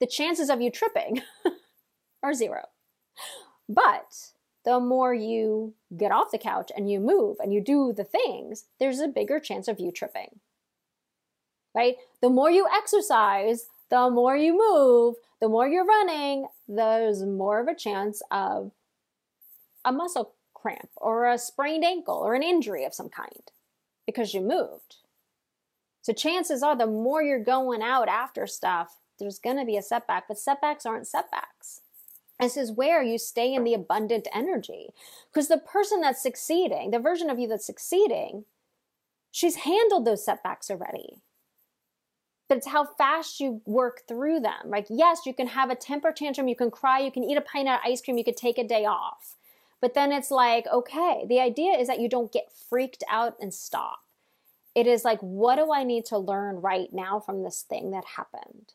the 0.00 0.06
chances 0.06 0.50
of 0.50 0.60
you 0.60 0.70
tripping 0.70 1.22
are 2.22 2.34
zero. 2.34 2.62
But 3.68 4.30
the 4.66 4.80
more 4.80 5.14
you 5.14 5.72
get 5.96 6.10
off 6.10 6.32
the 6.32 6.38
couch 6.38 6.72
and 6.76 6.90
you 6.90 6.98
move 6.98 7.36
and 7.40 7.54
you 7.54 7.60
do 7.60 7.94
the 7.96 8.04
things, 8.04 8.64
there's 8.78 8.98
a 8.98 9.08
bigger 9.08 9.38
chance 9.38 9.68
of 9.68 9.78
you 9.78 9.92
tripping. 9.92 10.40
Right? 11.74 11.96
The 12.20 12.30
more 12.30 12.50
you 12.50 12.66
exercise, 12.76 13.66
the 13.90 14.10
more 14.10 14.36
you 14.36 14.58
move, 14.58 15.14
the 15.40 15.48
more 15.48 15.68
you're 15.68 15.84
running, 15.84 16.48
there's 16.66 17.22
more 17.22 17.60
of 17.60 17.68
a 17.68 17.76
chance 17.76 18.20
of 18.30 18.72
a 19.84 19.92
muscle 19.92 20.32
cramp 20.52 20.90
or 20.96 21.26
a 21.26 21.38
sprained 21.38 21.84
ankle 21.84 22.16
or 22.16 22.34
an 22.34 22.42
injury 22.42 22.84
of 22.84 22.92
some 22.94 23.08
kind 23.08 23.52
because 24.04 24.34
you 24.34 24.40
moved. 24.40 24.96
So 26.02 26.12
chances 26.12 26.62
are 26.62 26.76
the 26.76 26.86
more 26.86 27.22
you're 27.22 27.38
going 27.38 27.82
out 27.82 28.08
after 28.08 28.46
stuff, 28.48 28.96
there's 29.20 29.38
going 29.38 29.58
to 29.58 29.64
be 29.64 29.76
a 29.76 29.82
setback, 29.82 30.26
but 30.26 30.38
setbacks 30.38 30.86
aren't 30.86 31.06
setbacks. 31.06 31.82
This 32.38 32.56
is 32.56 32.72
where 32.72 33.02
you 33.02 33.18
stay 33.18 33.54
in 33.54 33.64
the 33.64 33.74
abundant 33.74 34.28
energy. 34.32 34.90
Because 35.32 35.48
the 35.48 35.58
person 35.58 36.00
that's 36.00 36.22
succeeding, 36.22 36.90
the 36.90 36.98
version 36.98 37.30
of 37.30 37.38
you 37.38 37.48
that's 37.48 37.66
succeeding, 37.66 38.44
she's 39.30 39.56
handled 39.56 40.04
those 40.04 40.24
setbacks 40.24 40.70
already. 40.70 41.22
But 42.48 42.58
it's 42.58 42.68
how 42.68 42.84
fast 42.84 43.40
you 43.40 43.62
work 43.64 44.02
through 44.06 44.40
them. 44.40 44.66
Like, 44.66 44.86
yes, 44.88 45.20
you 45.26 45.34
can 45.34 45.48
have 45.48 45.70
a 45.70 45.74
temper 45.74 46.12
tantrum, 46.12 46.46
you 46.46 46.54
can 46.54 46.70
cry, 46.70 47.00
you 47.00 47.10
can 47.10 47.24
eat 47.24 47.38
a 47.38 47.40
pint 47.40 47.68
of 47.68 47.80
ice 47.84 48.00
cream, 48.00 48.18
you 48.18 48.24
could 48.24 48.36
take 48.36 48.58
a 48.58 48.66
day 48.66 48.84
off. 48.84 49.36
But 49.80 49.94
then 49.94 50.12
it's 50.12 50.30
like, 50.30 50.66
okay, 50.72 51.24
the 51.28 51.40
idea 51.40 51.72
is 51.72 51.88
that 51.88 52.00
you 52.00 52.08
don't 52.08 52.32
get 52.32 52.52
freaked 52.52 53.02
out 53.10 53.36
and 53.40 53.52
stop. 53.52 54.00
It 54.74 54.86
is 54.86 55.04
like, 55.04 55.20
what 55.20 55.56
do 55.56 55.72
I 55.72 55.84
need 55.84 56.04
to 56.06 56.18
learn 56.18 56.56
right 56.56 56.92
now 56.92 57.18
from 57.18 57.42
this 57.42 57.62
thing 57.62 57.90
that 57.90 58.04
happened? 58.04 58.74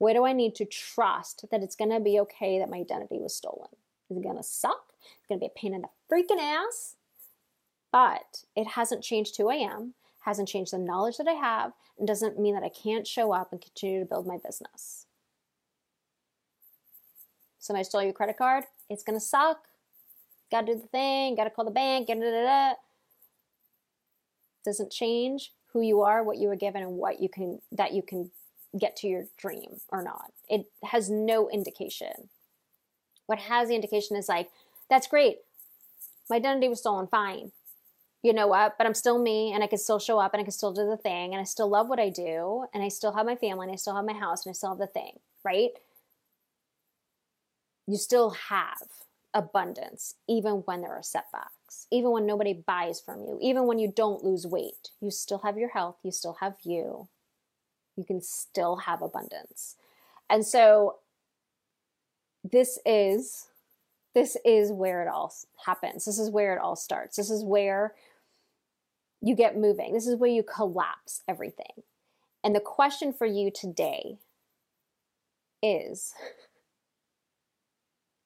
Where 0.00 0.14
do 0.14 0.24
I 0.24 0.32
need 0.32 0.54
to 0.54 0.64
trust 0.64 1.44
that 1.50 1.62
it's 1.62 1.76
going 1.76 1.90
to 1.90 2.00
be 2.00 2.18
okay 2.20 2.58
that 2.58 2.70
my 2.70 2.78
identity 2.78 3.18
was 3.18 3.36
stolen? 3.36 3.68
Is 4.08 4.16
it 4.16 4.22
going 4.22 4.38
to 4.38 4.42
suck? 4.42 4.94
It's 5.02 5.26
going 5.28 5.38
to 5.38 5.44
be 5.44 5.52
a 5.54 5.58
pain 5.60 5.74
in 5.74 5.82
the 5.82 5.88
freaking 6.10 6.40
ass. 6.40 6.96
But 7.92 8.44
it 8.56 8.66
hasn't 8.66 9.04
changed 9.04 9.36
who 9.36 9.50
I 9.50 9.56
am, 9.56 9.92
hasn't 10.20 10.48
changed 10.48 10.72
the 10.72 10.78
knowledge 10.78 11.18
that 11.18 11.28
I 11.28 11.34
have, 11.34 11.72
and 11.98 12.08
doesn't 12.08 12.40
mean 12.40 12.54
that 12.54 12.62
I 12.62 12.70
can't 12.70 13.06
show 13.06 13.32
up 13.32 13.52
and 13.52 13.60
continue 13.60 14.00
to 14.00 14.06
build 14.06 14.26
my 14.26 14.38
business. 14.42 15.04
Somebody 17.58 17.84
stole 17.84 18.02
your 18.02 18.14
credit 18.14 18.38
card, 18.38 18.64
it's 18.88 19.02
going 19.02 19.18
to 19.18 19.24
suck. 19.24 19.58
Got 20.50 20.62
to 20.62 20.72
do 20.72 20.80
the 20.80 20.86
thing, 20.86 21.36
got 21.36 21.44
to 21.44 21.50
call 21.50 21.66
the 21.66 21.70
bank, 21.70 22.06
da, 22.06 22.14
da, 22.14 22.30
da. 22.30 22.72
Doesn't 24.64 24.90
change 24.90 25.52
who 25.74 25.82
you 25.82 26.00
are, 26.00 26.24
what 26.24 26.38
you 26.38 26.48
were 26.48 26.56
given, 26.56 26.82
and 26.82 26.92
what 26.92 27.20
you 27.20 27.28
can 27.28 27.60
that 27.70 27.92
you 27.92 28.00
can 28.02 28.30
get 28.78 28.96
to 28.96 29.08
your 29.08 29.24
dream 29.36 29.80
or 29.88 30.02
not. 30.02 30.32
It 30.48 30.66
has 30.84 31.10
no 31.10 31.48
indication. 31.48 32.28
What 33.26 33.40
has 33.40 33.68
the 33.68 33.74
indication 33.74 34.16
is 34.16 34.28
like, 34.28 34.50
that's 34.88 35.06
great. 35.06 35.38
My 36.28 36.36
identity 36.36 36.68
was 36.68 36.80
stolen, 36.80 37.06
fine. 37.06 37.52
You 38.22 38.32
know 38.32 38.46
what? 38.46 38.76
But 38.76 38.86
I'm 38.86 38.94
still 38.94 39.18
me 39.18 39.52
and 39.52 39.64
I 39.64 39.66
can 39.66 39.78
still 39.78 39.98
show 39.98 40.18
up 40.18 40.34
and 40.34 40.40
I 40.40 40.44
can 40.44 40.52
still 40.52 40.72
do 40.72 40.86
the 40.86 40.96
thing 40.96 41.32
and 41.32 41.40
I 41.40 41.44
still 41.44 41.68
love 41.68 41.88
what 41.88 41.98
I 41.98 42.10
do 42.10 42.66
and 42.74 42.82
I 42.82 42.88
still 42.88 43.12
have 43.12 43.26
my 43.26 43.36
family 43.36 43.64
and 43.64 43.72
I 43.72 43.76
still 43.76 43.96
have 43.96 44.04
my 44.04 44.12
house 44.12 44.44
and 44.44 44.52
I 44.52 44.54
still 44.54 44.70
have 44.70 44.78
the 44.78 44.86
thing, 44.86 45.18
right? 45.44 45.70
You 47.86 47.96
still 47.96 48.30
have 48.30 48.88
abundance 49.32 50.16
even 50.28 50.54
when 50.66 50.82
there 50.82 50.92
are 50.92 51.02
setbacks, 51.02 51.86
even 51.90 52.10
when 52.10 52.26
nobody 52.26 52.52
buys 52.52 53.00
from 53.00 53.20
you, 53.20 53.38
even 53.40 53.66
when 53.66 53.78
you 53.78 53.92
don't 53.94 54.22
lose 54.22 54.46
weight. 54.46 54.90
You 55.00 55.10
still 55.10 55.38
have 55.38 55.56
your 55.56 55.70
health, 55.70 55.96
you 56.02 56.10
still 56.10 56.36
have 56.40 56.56
you, 56.62 57.08
you 58.00 58.06
can 58.06 58.22
still 58.22 58.76
have 58.76 59.02
abundance. 59.02 59.76
And 60.30 60.44
so 60.44 60.96
this 62.42 62.78
is 62.86 63.46
this 64.14 64.36
is 64.44 64.72
where 64.72 65.02
it 65.02 65.08
all 65.08 65.32
happens. 65.66 66.04
This 66.06 66.18
is 66.18 66.30
where 66.30 66.56
it 66.56 66.60
all 66.60 66.74
starts. 66.74 67.16
This 67.16 67.30
is 67.30 67.44
where 67.44 67.94
you 69.20 69.36
get 69.36 69.56
moving. 69.56 69.92
This 69.92 70.06
is 70.06 70.16
where 70.16 70.30
you 70.30 70.42
collapse 70.42 71.22
everything. 71.28 71.84
And 72.42 72.56
the 72.56 72.60
question 72.60 73.12
for 73.12 73.26
you 73.26 73.50
today 73.52 74.16
is 75.62 76.14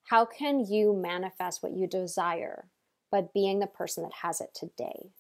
How 0.05 0.25
can 0.25 0.61
you 0.61 0.95
manifest 0.95 1.63
what 1.63 1.73
you 1.73 1.87
desire 1.87 2.67
by 3.11 3.23
being 3.33 3.59
the 3.59 3.67
person 3.67 4.05
that 4.05 4.13
has 4.23 4.41
it 4.41 4.55
today? 4.55 5.11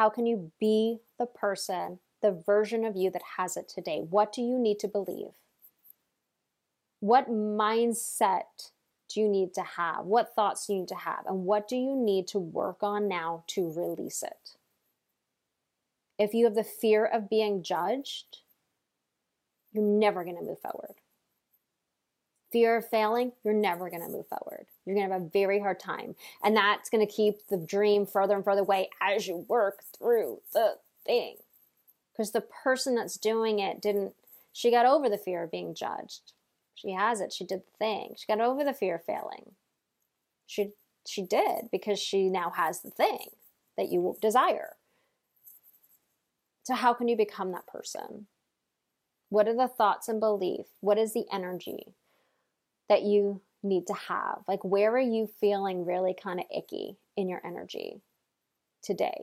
How 0.00 0.08
can 0.08 0.24
you 0.24 0.50
be 0.58 1.00
the 1.18 1.26
person, 1.26 1.98
the 2.22 2.32
version 2.32 2.86
of 2.86 2.96
you 2.96 3.10
that 3.10 3.36
has 3.36 3.54
it 3.54 3.68
today? 3.68 3.98
What 3.98 4.32
do 4.32 4.40
you 4.40 4.58
need 4.58 4.78
to 4.78 4.88
believe? 4.88 5.32
What 7.00 7.28
mindset 7.28 8.70
do 9.10 9.20
you 9.20 9.28
need 9.28 9.52
to 9.52 9.60
have? 9.60 10.06
What 10.06 10.34
thoughts 10.34 10.66
do 10.66 10.72
you 10.72 10.78
need 10.78 10.88
to 10.88 10.94
have? 10.94 11.26
And 11.26 11.44
what 11.44 11.68
do 11.68 11.76
you 11.76 11.94
need 11.94 12.26
to 12.28 12.38
work 12.38 12.82
on 12.82 13.08
now 13.08 13.44
to 13.48 13.70
release 13.70 14.22
it? 14.22 14.56
If 16.18 16.32
you 16.32 16.46
have 16.46 16.54
the 16.54 16.64
fear 16.64 17.04
of 17.04 17.28
being 17.28 17.62
judged, 17.62 18.38
you're 19.70 19.84
never 19.84 20.24
going 20.24 20.36
to 20.36 20.42
move 20.42 20.60
forward. 20.60 20.94
Fear 22.52 22.78
of 22.78 22.88
failing, 22.88 23.32
you're 23.44 23.54
never 23.54 23.90
going 23.90 24.02
to 24.02 24.08
move 24.08 24.26
forward. 24.26 24.66
You're 24.84 24.96
going 24.96 25.06
to 25.06 25.12
have 25.12 25.22
a 25.22 25.28
very 25.28 25.60
hard 25.60 25.78
time. 25.78 26.16
And 26.42 26.56
that's 26.56 26.90
going 26.90 27.06
to 27.06 27.12
keep 27.12 27.46
the 27.48 27.56
dream 27.56 28.06
further 28.06 28.34
and 28.34 28.44
further 28.44 28.62
away 28.62 28.90
as 29.00 29.28
you 29.28 29.44
work 29.48 29.84
through 29.96 30.40
the 30.52 30.78
thing. 31.06 31.36
Because 32.12 32.32
the 32.32 32.40
person 32.40 32.96
that's 32.96 33.16
doing 33.16 33.60
it 33.60 33.80
didn't, 33.80 34.14
she 34.52 34.70
got 34.70 34.84
over 34.84 35.08
the 35.08 35.16
fear 35.16 35.44
of 35.44 35.52
being 35.52 35.74
judged. 35.74 36.32
She 36.74 36.92
has 36.92 37.20
it. 37.20 37.32
She 37.32 37.44
did 37.44 37.60
the 37.60 37.76
thing. 37.78 38.14
She 38.16 38.26
got 38.26 38.40
over 38.40 38.64
the 38.64 38.72
fear 38.72 38.96
of 38.96 39.04
failing. 39.04 39.52
She 40.46 40.72
she 41.06 41.22
did 41.22 41.70
because 41.70 41.98
she 41.98 42.28
now 42.28 42.50
has 42.50 42.80
the 42.80 42.90
thing 42.90 43.28
that 43.76 43.90
you 43.90 44.16
desire. 44.20 44.76
So 46.64 46.74
how 46.74 46.92
can 46.94 47.08
you 47.08 47.16
become 47.16 47.52
that 47.52 47.66
person? 47.66 48.26
What 49.28 49.48
are 49.48 49.56
the 49.56 49.68
thoughts 49.68 50.08
and 50.08 50.20
belief? 50.20 50.66
What 50.80 50.98
is 50.98 51.12
the 51.12 51.24
energy 51.32 51.94
that 52.90 53.02
you 53.02 53.40
need 53.62 53.86
to 53.86 53.94
have? 53.94 54.40
Like 54.46 54.62
where 54.62 54.94
are 54.94 55.00
you 55.00 55.30
feeling 55.40 55.86
really 55.86 56.14
kind 56.14 56.40
of 56.40 56.46
icky 56.54 56.98
in 57.16 57.28
your 57.28 57.40
energy 57.46 58.02
today? 58.82 59.22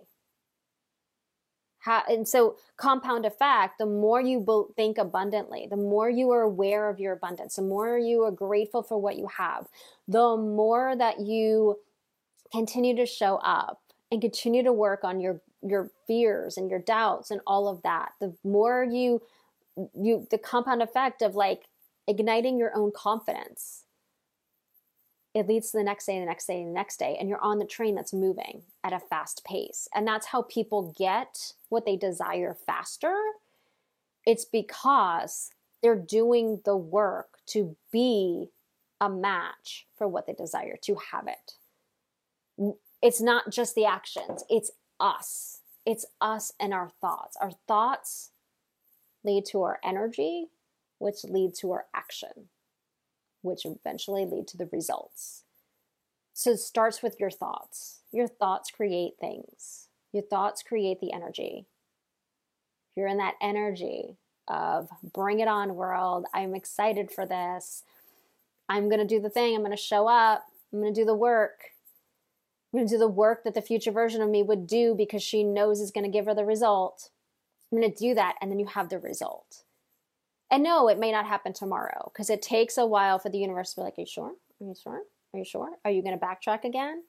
How, 1.80 2.04
and 2.10 2.28
so 2.28 2.58
compound 2.76 3.26
effect 3.26 3.78
the 3.78 3.86
more 3.86 4.20
you 4.20 4.74
think 4.76 4.98
abundantly 4.98 5.68
the 5.70 5.78
more 5.78 6.10
you 6.10 6.32
are 6.32 6.42
aware 6.42 6.90
of 6.90 7.00
your 7.00 7.14
abundance 7.14 7.56
the 7.56 7.62
more 7.62 7.98
you 7.98 8.24
are 8.24 8.32
grateful 8.32 8.84
for 8.84 9.00
what 9.00 9.16
you 9.16 9.28
have 9.28 9.68
the 10.08 10.36
more 10.36 10.96
that 10.98 11.22
you 11.22 11.78
continue 12.52 12.96
to 12.96 13.06
show 13.06 13.38
up 13.38 13.80
and 14.12 14.22
continue 14.22 14.64
to 14.64 14.74
work 14.74 15.04
on 15.04 15.22
your 15.22 15.40
your 15.62 15.92
fears 16.08 16.58
and 16.58 16.70
your 16.70 16.80
doubts 16.80 17.32
and 17.32 17.42
all 17.48 17.70
of 17.70 17.82
that 17.84 18.12
the 18.20 18.36
more 18.44 18.84
you 18.84 19.22
you 19.94 20.28
the 20.30 20.38
compound 20.38 20.82
effect 20.82 21.22
of 21.22 21.36
like 21.36 21.68
igniting 22.08 22.58
your 22.58 22.76
own 22.76 22.92
confidence 22.96 23.84
it 25.38 25.48
leads 25.48 25.70
to 25.72 25.78
the 25.78 25.84
next 25.84 26.08
day, 26.08 26.20
the 26.20 26.26
next 26.26 26.48
day, 26.48 26.64
the 26.64 26.72
next 26.72 26.98
day, 26.98 27.16
and 27.20 27.30
you're 27.30 27.44
on 27.44 27.60
the 27.60 27.66
train 27.66 27.94
that's 27.94 28.14
moving 28.14 28.64
at 28.84 28.92
a 28.92 29.00
fast 29.00 29.44
pace. 29.46 29.88
And 29.94 30.08
that's 30.08 30.26
how 30.26 30.42
people 30.44 30.96
get 30.98 31.54
what 31.70 31.86
they 31.86 31.96
desire 31.96 32.58
faster. 32.66 33.16
It's 34.26 34.46
because 34.46 35.52
they're 35.84 35.96
doing 35.96 36.62
the 36.66 36.76
work 36.76 37.38
to 37.48 37.76
be 37.92 38.50
a 39.00 39.10
match 39.10 39.86
for 39.96 40.08
what 40.08 40.26
they 40.26 40.34
desire, 40.34 40.76
to 40.82 40.98
have 41.12 41.28
it. 41.28 42.74
It's 43.04 43.22
not 43.22 43.52
just 43.52 43.76
the 43.76 43.86
actions, 43.86 44.44
it's 44.50 44.72
us. 45.00 45.60
It's 45.86 46.06
us 46.20 46.52
and 46.60 46.74
our 46.74 46.90
thoughts. 47.00 47.38
Our 47.40 47.52
thoughts 47.68 48.32
lead 49.24 49.46
to 49.52 49.62
our 49.62 49.80
energy, 49.84 50.48
which 51.00 51.24
lead 51.24 51.54
to 51.56 51.72
our 51.72 51.86
action 51.94 52.50
which 53.42 53.66
eventually 53.66 54.26
lead 54.26 54.48
to 54.48 54.58
the 54.58 54.70
results. 54.72 55.44
So 56.34 56.52
it 56.52 56.60
starts 56.60 57.02
with 57.02 57.20
your 57.20 57.32
thoughts. 57.32 58.02
Your 58.12 58.28
thoughts 58.28 58.72
create 58.72 59.14
things, 59.20 59.88
your 60.12 60.24
thoughts 60.24 60.64
create 60.64 61.00
the 61.00 61.14
energy. 61.14 61.66
You're 62.96 63.08
in 63.08 63.18
that 63.18 63.36
energy 63.42 64.18
of 64.48 64.90
bring 65.14 65.40
it 65.40 65.48
on, 65.48 65.76
world, 65.76 66.26
I'm 66.34 66.56
excited 66.56 67.12
for 67.12 67.26
this. 67.26 67.84
I'm 68.70 68.90
going 68.90 69.00
to 69.00 69.06
do 69.06 69.20
the 69.20 69.30
thing, 69.30 69.56
I'm 69.56 69.62
going 69.62 69.72
to 69.72 69.78
show 69.78 70.08
up, 70.08 70.46
I'm 70.72 70.80
going 70.80 70.94
to 70.94 71.02
do 71.02 71.06
the 71.06 71.14
work. 71.14 71.72
I'm 72.74 72.80
going 72.80 72.88
to 72.88 72.96
do 72.96 73.00
the 73.00 73.08
work 73.08 73.44
that 73.44 73.54
the 73.54 73.62
future 73.62 73.92
version 73.92 74.22
of 74.22 74.30
me 74.30 74.44
would 74.44 74.68
do 74.68 74.94
because 74.96 75.24
she 75.24 75.44
knows 75.44 75.80
is 75.80 75.92
going 75.92 76.04
to 76.04 76.12
give 76.12 76.26
her 76.26 76.34
the 76.34 76.46
result. 76.46 77.10
I'm 77.72 77.80
going 77.80 77.92
to 77.92 77.98
do 77.98 78.14
that, 78.16 78.36
and 78.42 78.52
then 78.52 78.60
you 78.60 78.66
have 78.66 78.90
the 78.90 79.00
result. 79.00 79.64
And 80.50 80.64
no, 80.64 80.88
it 80.88 81.00
may 81.00 81.12
not 81.12 81.26
happen 81.26 81.54
tomorrow 81.54 82.10
because 82.14 82.30
it 82.30 82.42
takes 82.42 82.78
a 82.78 82.86
while 82.86 83.20
for 83.20 83.30
the 83.30 83.38
universe 83.38 83.72
to 83.74 83.82
be 83.82 83.84
like, 83.84 83.98
Are 83.98 84.02
you 84.02 84.08
sure? 84.08 84.32
Are 84.62 84.66
you 84.66 84.76
sure? 84.82 85.02
Are 85.34 85.40
you 85.40 85.46
sure? 85.46 85.72
Are 85.84 85.92
you 85.92 86.02
going 86.02 86.18
to 86.18 86.26
backtrack 86.26 86.64
again? 86.64 87.04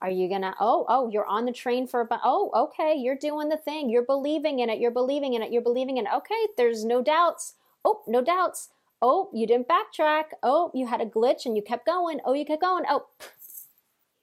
Are 0.00 0.10
you 0.10 0.28
going 0.28 0.42
to, 0.42 0.54
oh, 0.60 0.84
oh, 0.88 1.08
you're 1.08 1.26
on 1.26 1.46
the 1.46 1.52
train 1.52 1.86
for, 1.86 2.02
a, 2.02 2.20
oh, 2.24 2.50
okay, 2.54 2.94
you're 2.94 3.16
doing 3.16 3.48
the 3.48 3.56
thing. 3.56 3.88
You're 3.88 4.04
believing 4.04 4.58
in 4.58 4.68
it. 4.68 4.78
You're 4.78 4.90
believing 4.90 5.34
in 5.34 5.42
it. 5.42 5.52
You're 5.52 5.62
believing 5.62 5.96
in 5.96 6.06
it. 6.06 6.12
Okay, 6.12 6.48
there's 6.56 6.84
no 6.84 7.02
doubts. 7.02 7.54
Oh, 7.84 8.02
no 8.06 8.20
doubts. 8.20 8.68
Oh, 9.00 9.30
you 9.32 9.46
didn't 9.46 9.68
backtrack. 9.68 10.24
Oh, 10.42 10.70
you 10.74 10.86
had 10.86 11.00
a 11.00 11.06
glitch 11.06 11.46
and 11.46 11.56
you 11.56 11.62
kept 11.62 11.86
going. 11.86 12.20
Oh, 12.24 12.34
you 12.34 12.44
kept 12.44 12.62
going. 12.62 12.84
Oh, 12.88 13.06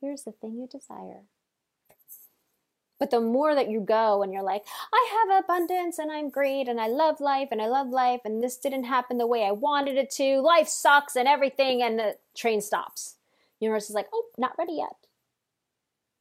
here's 0.01 0.23
the 0.23 0.31
thing 0.31 0.57
you 0.57 0.67
desire. 0.67 1.23
But 2.99 3.11
the 3.11 3.21
more 3.21 3.55
that 3.55 3.69
you 3.69 3.79
go 3.79 4.21
and 4.21 4.33
you're 4.33 4.43
like, 4.43 4.63
I 4.93 5.09
have 5.29 5.43
abundance 5.43 5.99
and 5.99 6.11
I'm 6.11 6.29
great 6.29 6.67
and 6.67 6.81
I 6.81 6.87
love 6.87 7.21
life 7.21 7.47
and 7.51 7.61
I 7.61 7.67
love 7.67 7.87
life 7.87 8.21
and 8.25 8.43
this 8.43 8.57
didn't 8.57 8.83
happen 8.83 9.17
the 9.17 9.25
way 9.25 9.45
I 9.45 9.51
wanted 9.51 9.95
it 9.97 10.11
to, 10.11 10.41
life 10.41 10.67
sucks 10.67 11.15
and 11.15 11.27
everything, 11.27 11.81
and 11.81 11.97
the 11.97 12.17
train 12.35 12.59
stops. 12.59 13.15
Universe 13.61 13.89
is 13.89 13.95
like, 13.95 14.07
oh, 14.13 14.25
not 14.37 14.57
ready 14.57 14.73
yet. 14.73 14.95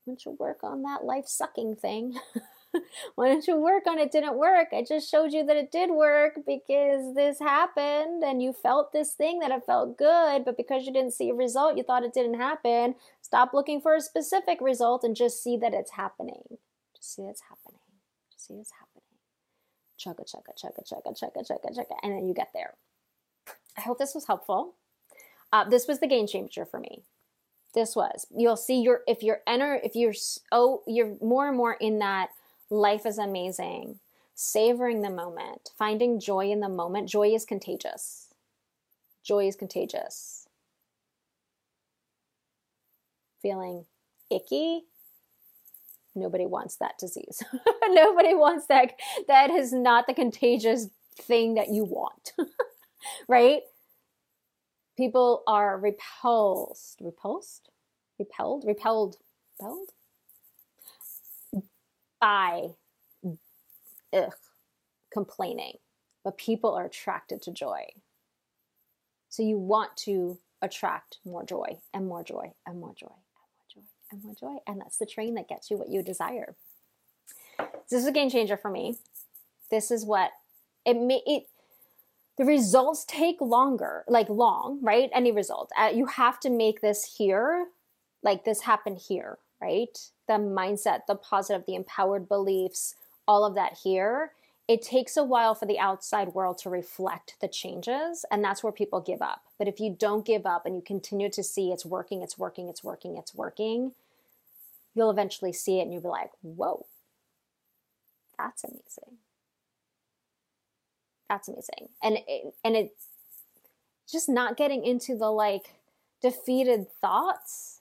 Why 0.04 0.12
don't 0.12 0.24
you 0.24 0.36
work 0.38 0.60
on 0.62 0.82
that 0.82 1.04
life 1.04 1.26
sucking 1.26 1.76
thing? 1.76 2.14
Why 3.16 3.28
don't 3.28 3.46
you 3.46 3.56
work 3.56 3.86
on 3.88 3.98
it? 3.98 4.12
Didn't 4.12 4.38
work. 4.38 4.68
I 4.72 4.84
just 4.86 5.10
showed 5.10 5.32
you 5.32 5.44
that 5.46 5.56
it 5.56 5.72
did 5.72 5.90
work 5.90 6.34
because 6.46 7.14
this 7.14 7.40
happened 7.40 8.22
and 8.22 8.40
you 8.40 8.52
felt 8.52 8.92
this 8.92 9.14
thing 9.14 9.40
that 9.40 9.50
it 9.50 9.64
felt 9.66 9.98
good, 9.98 10.44
but 10.44 10.56
because 10.56 10.86
you 10.86 10.92
didn't 10.92 11.14
see 11.14 11.30
a 11.30 11.34
result, 11.34 11.76
you 11.76 11.82
thought 11.82 12.04
it 12.04 12.14
didn't 12.14 12.38
happen. 12.38 12.94
Stop 13.20 13.52
looking 13.52 13.80
for 13.80 13.96
a 13.96 14.00
specific 14.00 14.60
result 14.60 15.02
and 15.02 15.16
just 15.16 15.42
see 15.42 15.56
that 15.56 15.74
it's 15.74 15.92
happening 15.92 16.58
see 17.00 17.22
it's 17.22 17.42
happening. 17.48 17.80
See 18.36 18.54
it's 18.54 18.72
happening. 18.72 19.04
Chugga, 19.98 20.24
chugga, 20.24 20.54
chugga, 20.56 20.84
chugga, 20.86 21.20
chugga, 21.20 21.50
chugga, 21.50 21.76
chugga. 21.76 21.96
And 22.02 22.12
then 22.12 22.26
you 22.26 22.34
get 22.34 22.50
there. 22.54 22.74
I 23.76 23.80
hope 23.80 23.98
this 23.98 24.14
was 24.14 24.26
helpful. 24.26 24.74
Uh, 25.52 25.64
this 25.68 25.86
was 25.88 26.00
the 26.00 26.06
game 26.06 26.26
changer 26.26 26.64
for 26.64 26.78
me. 26.78 27.02
This 27.74 27.94
was. 27.96 28.26
You'll 28.34 28.56
see 28.56 28.80
your 28.80 29.02
if 29.06 29.22
you're 29.22 29.40
enter 29.46 29.80
if 29.82 29.94
you're 29.94 30.14
oh 30.52 30.82
you're 30.86 31.16
more 31.20 31.48
and 31.48 31.56
more 31.56 31.74
in 31.74 31.98
that 31.98 32.30
life 32.70 33.06
is 33.06 33.18
amazing, 33.18 34.00
savoring 34.34 35.02
the 35.02 35.10
moment, 35.10 35.70
finding 35.76 36.20
joy 36.20 36.50
in 36.50 36.60
the 36.60 36.68
moment. 36.68 37.08
Joy 37.08 37.28
is 37.28 37.44
contagious. 37.44 38.28
Joy 39.22 39.48
is 39.48 39.56
contagious. 39.56 40.46
Feeling 43.42 43.84
icky 44.30 44.84
nobody 46.18 46.46
wants 46.46 46.76
that 46.76 46.98
disease. 46.98 47.42
nobody 47.88 48.34
wants 48.34 48.66
that. 48.66 48.92
That 49.26 49.50
is 49.50 49.72
not 49.72 50.06
the 50.06 50.14
contagious 50.14 50.88
thing 51.16 51.54
that 51.54 51.68
you 51.68 51.84
want, 51.84 52.32
right? 53.28 53.60
People 54.96 55.42
are 55.46 55.78
repulsed, 55.78 57.00
repulsed, 57.00 57.70
repelled, 58.18 58.64
repelled, 58.66 59.16
repelled 59.60 59.90
by 62.20 62.68
ugh, 64.12 64.32
complaining, 65.12 65.74
but 66.24 66.36
people 66.36 66.74
are 66.74 66.86
attracted 66.86 67.42
to 67.42 67.52
joy. 67.52 67.84
So 69.28 69.42
you 69.42 69.58
want 69.58 69.96
to 69.98 70.38
attract 70.62 71.18
more 71.24 71.44
joy 71.44 71.78
and 71.94 72.06
more 72.06 72.24
joy 72.24 72.52
and 72.66 72.80
more 72.80 72.94
joy 72.94 73.14
and 74.10 74.22
more 74.22 74.34
joy. 74.34 74.56
And 74.66 74.80
that's 74.80 74.98
the 74.98 75.06
train 75.06 75.34
that 75.34 75.48
gets 75.48 75.70
you 75.70 75.76
what 75.76 75.88
you 75.88 76.02
desire. 76.02 76.54
This 77.90 78.00
is 78.00 78.06
a 78.06 78.12
game 78.12 78.30
changer 78.30 78.56
for 78.56 78.70
me. 78.70 78.98
This 79.70 79.90
is 79.90 80.04
what 80.04 80.32
it 80.84 80.94
may 80.94 81.22
it 81.26 81.44
the 82.36 82.44
results 82.44 83.04
take 83.04 83.40
longer, 83.40 84.04
like 84.06 84.28
long, 84.28 84.78
right? 84.80 85.10
Any 85.12 85.32
result. 85.32 85.72
Uh, 85.76 85.90
you 85.92 86.06
have 86.06 86.38
to 86.40 86.50
make 86.50 86.80
this 86.80 87.16
here, 87.18 87.66
like 88.22 88.44
this 88.44 88.60
happen 88.60 88.94
here, 88.94 89.38
right? 89.60 89.98
The 90.28 90.34
mindset, 90.34 91.00
the 91.08 91.16
positive, 91.16 91.66
the 91.66 91.74
empowered 91.74 92.28
beliefs, 92.28 92.94
all 93.26 93.44
of 93.44 93.56
that 93.56 93.78
here 93.82 94.32
it 94.68 94.82
takes 94.82 95.16
a 95.16 95.24
while 95.24 95.54
for 95.54 95.64
the 95.64 95.78
outside 95.78 96.28
world 96.28 96.58
to 96.58 96.68
reflect 96.68 97.36
the 97.40 97.48
changes 97.48 98.24
and 98.30 98.44
that's 98.44 98.62
where 98.62 98.72
people 98.72 99.00
give 99.00 99.22
up 99.22 99.42
but 99.58 99.68
if 99.68 99.80
you 99.80 99.94
don't 99.98 100.26
give 100.26 100.46
up 100.46 100.66
and 100.66 100.76
you 100.76 100.82
continue 100.82 101.30
to 101.30 101.42
see 101.42 101.70
it's 101.72 101.86
working 101.86 102.22
it's 102.22 102.38
working 102.38 102.68
it's 102.68 102.84
working 102.84 103.16
it's 103.16 103.34
working 103.34 103.92
you'll 104.94 105.10
eventually 105.10 105.52
see 105.52 105.78
it 105.78 105.82
and 105.82 105.92
you'll 105.92 106.02
be 106.02 106.08
like 106.08 106.30
whoa 106.42 106.86
that's 108.38 108.64
amazing 108.64 109.18
that's 111.28 111.48
amazing 111.48 111.88
and 112.02 112.18
it, 112.26 112.54
and 112.64 112.76
it 112.76 112.92
just 114.10 114.28
not 114.28 114.56
getting 114.56 114.84
into 114.84 115.16
the 115.16 115.30
like 115.30 115.74
defeated 116.22 116.86
thoughts 117.00 117.80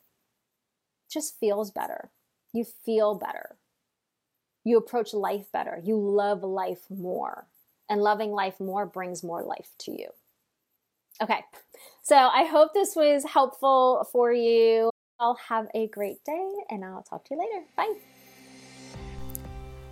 just 1.10 1.40
feels 1.40 1.72
better. 1.72 2.10
You 2.54 2.66
feel 2.66 3.16
better. 3.16 3.56
You 4.68 4.78
approach 4.78 5.14
life 5.14 5.52
better. 5.54 5.80
You 5.82 5.98
love 5.98 6.44
life 6.44 6.82
more. 6.90 7.48
And 7.90 8.02
loving 8.02 8.32
life 8.32 8.60
more 8.60 8.86
brings 8.86 9.24
more 9.24 9.44
life 9.44 9.70
to 9.80 9.92
you. 9.92 10.10
Okay, 11.24 11.40
so 12.04 12.16
I 12.16 12.44
hope 12.44 12.74
this 12.74 12.96
was 12.96 13.24
helpful 13.24 14.06
for 14.12 14.34
you. 14.34 14.92
I'll 15.20 15.40
have 15.48 15.68
a 15.74 15.88
great 15.88 16.24
day 16.26 16.52
and 16.70 16.84
I'll 16.84 17.02
talk 17.02 17.24
to 17.26 17.36
you 17.36 17.40
later. 17.40 17.66
Bye. 17.76 18.17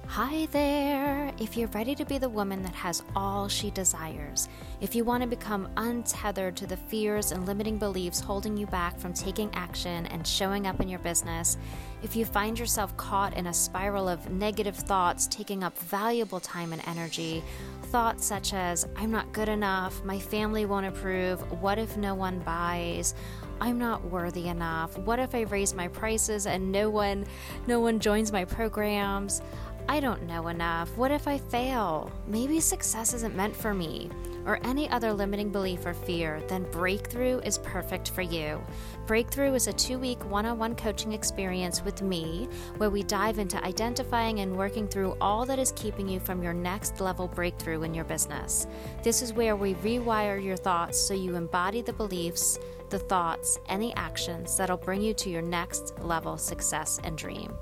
Hi 0.07 0.45
there! 0.51 1.33
If 1.39 1.57
you're 1.57 1.67
ready 1.69 1.93
to 1.95 2.05
be 2.05 2.17
the 2.17 2.29
woman 2.29 2.61
that 2.61 2.75
has 2.75 3.03
all 3.15 3.49
she 3.49 3.69
desires, 3.71 4.47
if 4.79 4.95
you 4.95 5.03
want 5.03 5.23
to 5.23 5.27
become 5.27 5.67
untethered 5.75 6.55
to 6.57 6.67
the 6.67 6.77
fears 6.77 7.31
and 7.31 7.45
limiting 7.45 7.77
beliefs 7.77 8.19
holding 8.19 8.55
you 8.55 8.65
back 8.67 8.97
from 8.97 9.13
taking 9.13 9.49
action 9.53 10.05
and 10.05 10.25
showing 10.25 10.67
up 10.67 10.79
in 10.79 10.87
your 10.87 10.99
business, 10.99 11.57
if 12.01 12.15
you 12.15 12.23
find 12.23 12.57
yourself 12.57 12.95
caught 12.95 13.35
in 13.35 13.47
a 13.47 13.53
spiral 13.53 14.07
of 14.07 14.29
negative 14.29 14.75
thoughts 14.75 15.27
taking 15.27 15.63
up 15.63 15.77
valuable 15.79 16.39
time 16.39 16.71
and 16.71 16.87
energy, 16.87 17.43
thoughts 17.85 18.25
such 18.25 18.53
as, 18.53 18.87
I'm 18.95 19.11
not 19.11 19.33
good 19.33 19.49
enough, 19.49 20.01
my 20.05 20.19
family 20.19 20.65
won't 20.65 20.85
approve, 20.85 21.41
what 21.61 21.77
if 21.77 21.97
no 21.97 22.15
one 22.15 22.39
buys? 22.39 23.15
I'm 23.59 23.79
not 23.79 24.03
worthy 24.05 24.47
enough. 24.47 24.97
What 24.97 25.19
if 25.19 25.33
I 25.33 25.41
raise 25.41 25.73
my 25.73 25.87
prices 25.87 26.45
and 26.45 26.71
no 26.71 26.89
one 26.89 27.25
no 27.67 27.79
one 27.79 27.99
joins 27.99 28.31
my 28.31 28.43
programs? 28.43 29.41
I 29.87 29.99
don't 29.99 30.23
know 30.23 30.47
enough. 30.47 30.97
What 30.97 31.11
if 31.11 31.27
I 31.27 31.37
fail? 31.37 32.11
Maybe 32.27 32.59
success 32.59 33.13
isn't 33.13 33.35
meant 33.35 33.55
for 33.55 33.73
me. 33.73 34.09
Or 34.45 34.59
any 34.63 34.89
other 34.89 35.13
limiting 35.13 35.49
belief 35.49 35.85
or 35.85 35.93
fear, 35.93 36.41
then 36.47 36.69
Breakthrough 36.71 37.39
is 37.39 37.59
perfect 37.59 38.09
for 38.09 38.21
you. 38.23 38.61
Breakthrough 39.05 39.53
is 39.53 39.67
a 39.67 39.73
two 39.73 39.99
week 39.99 40.23
one 40.25 40.45
on 40.45 40.57
one 40.57 40.75
coaching 40.75 41.13
experience 41.13 41.83
with 41.83 42.01
me 42.01 42.47
where 42.77 42.89
we 42.89 43.03
dive 43.03 43.37
into 43.37 43.63
identifying 43.63 44.39
and 44.39 44.55
working 44.55 44.87
through 44.87 45.17
all 45.21 45.45
that 45.45 45.59
is 45.59 45.71
keeping 45.75 46.09
you 46.09 46.19
from 46.19 46.41
your 46.41 46.53
next 46.53 46.99
level 46.99 47.27
breakthrough 47.27 47.83
in 47.83 47.93
your 47.93 48.05
business. 48.05 48.67
This 49.03 49.21
is 49.21 49.33
where 49.33 49.55
we 49.55 49.75
rewire 49.75 50.43
your 50.43 50.57
thoughts 50.57 50.99
so 50.99 51.13
you 51.13 51.35
embody 51.35 51.81
the 51.81 51.93
beliefs, 51.93 52.57
the 52.89 52.99
thoughts, 52.99 53.59
and 53.69 53.81
the 53.81 53.93
actions 53.95 54.57
that'll 54.57 54.77
bring 54.77 55.01
you 55.01 55.13
to 55.13 55.29
your 55.29 55.43
next 55.43 55.97
level 55.99 56.37
success 56.37 56.99
and 57.03 57.17
dream. 57.17 57.55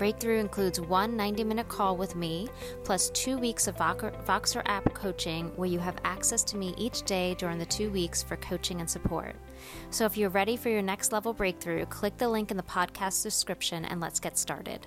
Breakthrough 0.00 0.38
includes 0.38 0.80
one 0.80 1.14
90 1.14 1.44
minute 1.44 1.68
call 1.68 1.94
with 1.94 2.16
me, 2.16 2.48
plus 2.84 3.10
two 3.10 3.36
weeks 3.36 3.68
of 3.68 3.76
Voxer 3.76 4.62
app 4.64 4.94
coaching 4.94 5.52
where 5.56 5.68
you 5.68 5.78
have 5.78 5.98
access 6.04 6.42
to 6.44 6.56
me 6.56 6.72
each 6.78 7.02
day 7.02 7.34
during 7.34 7.58
the 7.58 7.66
two 7.66 7.90
weeks 7.90 8.22
for 8.22 8.36
coaching 8.36 8.80
and 8.80 8.88
support. 8.88 9.36
So 9.90 10.06
if 10.06 10.16
you're 10.16 10.30
ready 10.30 10.56
for 10.56 10.70
your 10.70 10.80
next 10.80 11.12
level 11.12 11.34
breakthrough, 11.34 11.84
click 11.84 12.16
the 12.16 12.30
link 12.30 12.50
in 12.50 12.56
the 12.56 12.62
podcast 12.62 13.22
description 13.22 13.84
and 13.84 14.00
let's 14.00 14.20
get 14.20 14.38
started. 14.38 14.86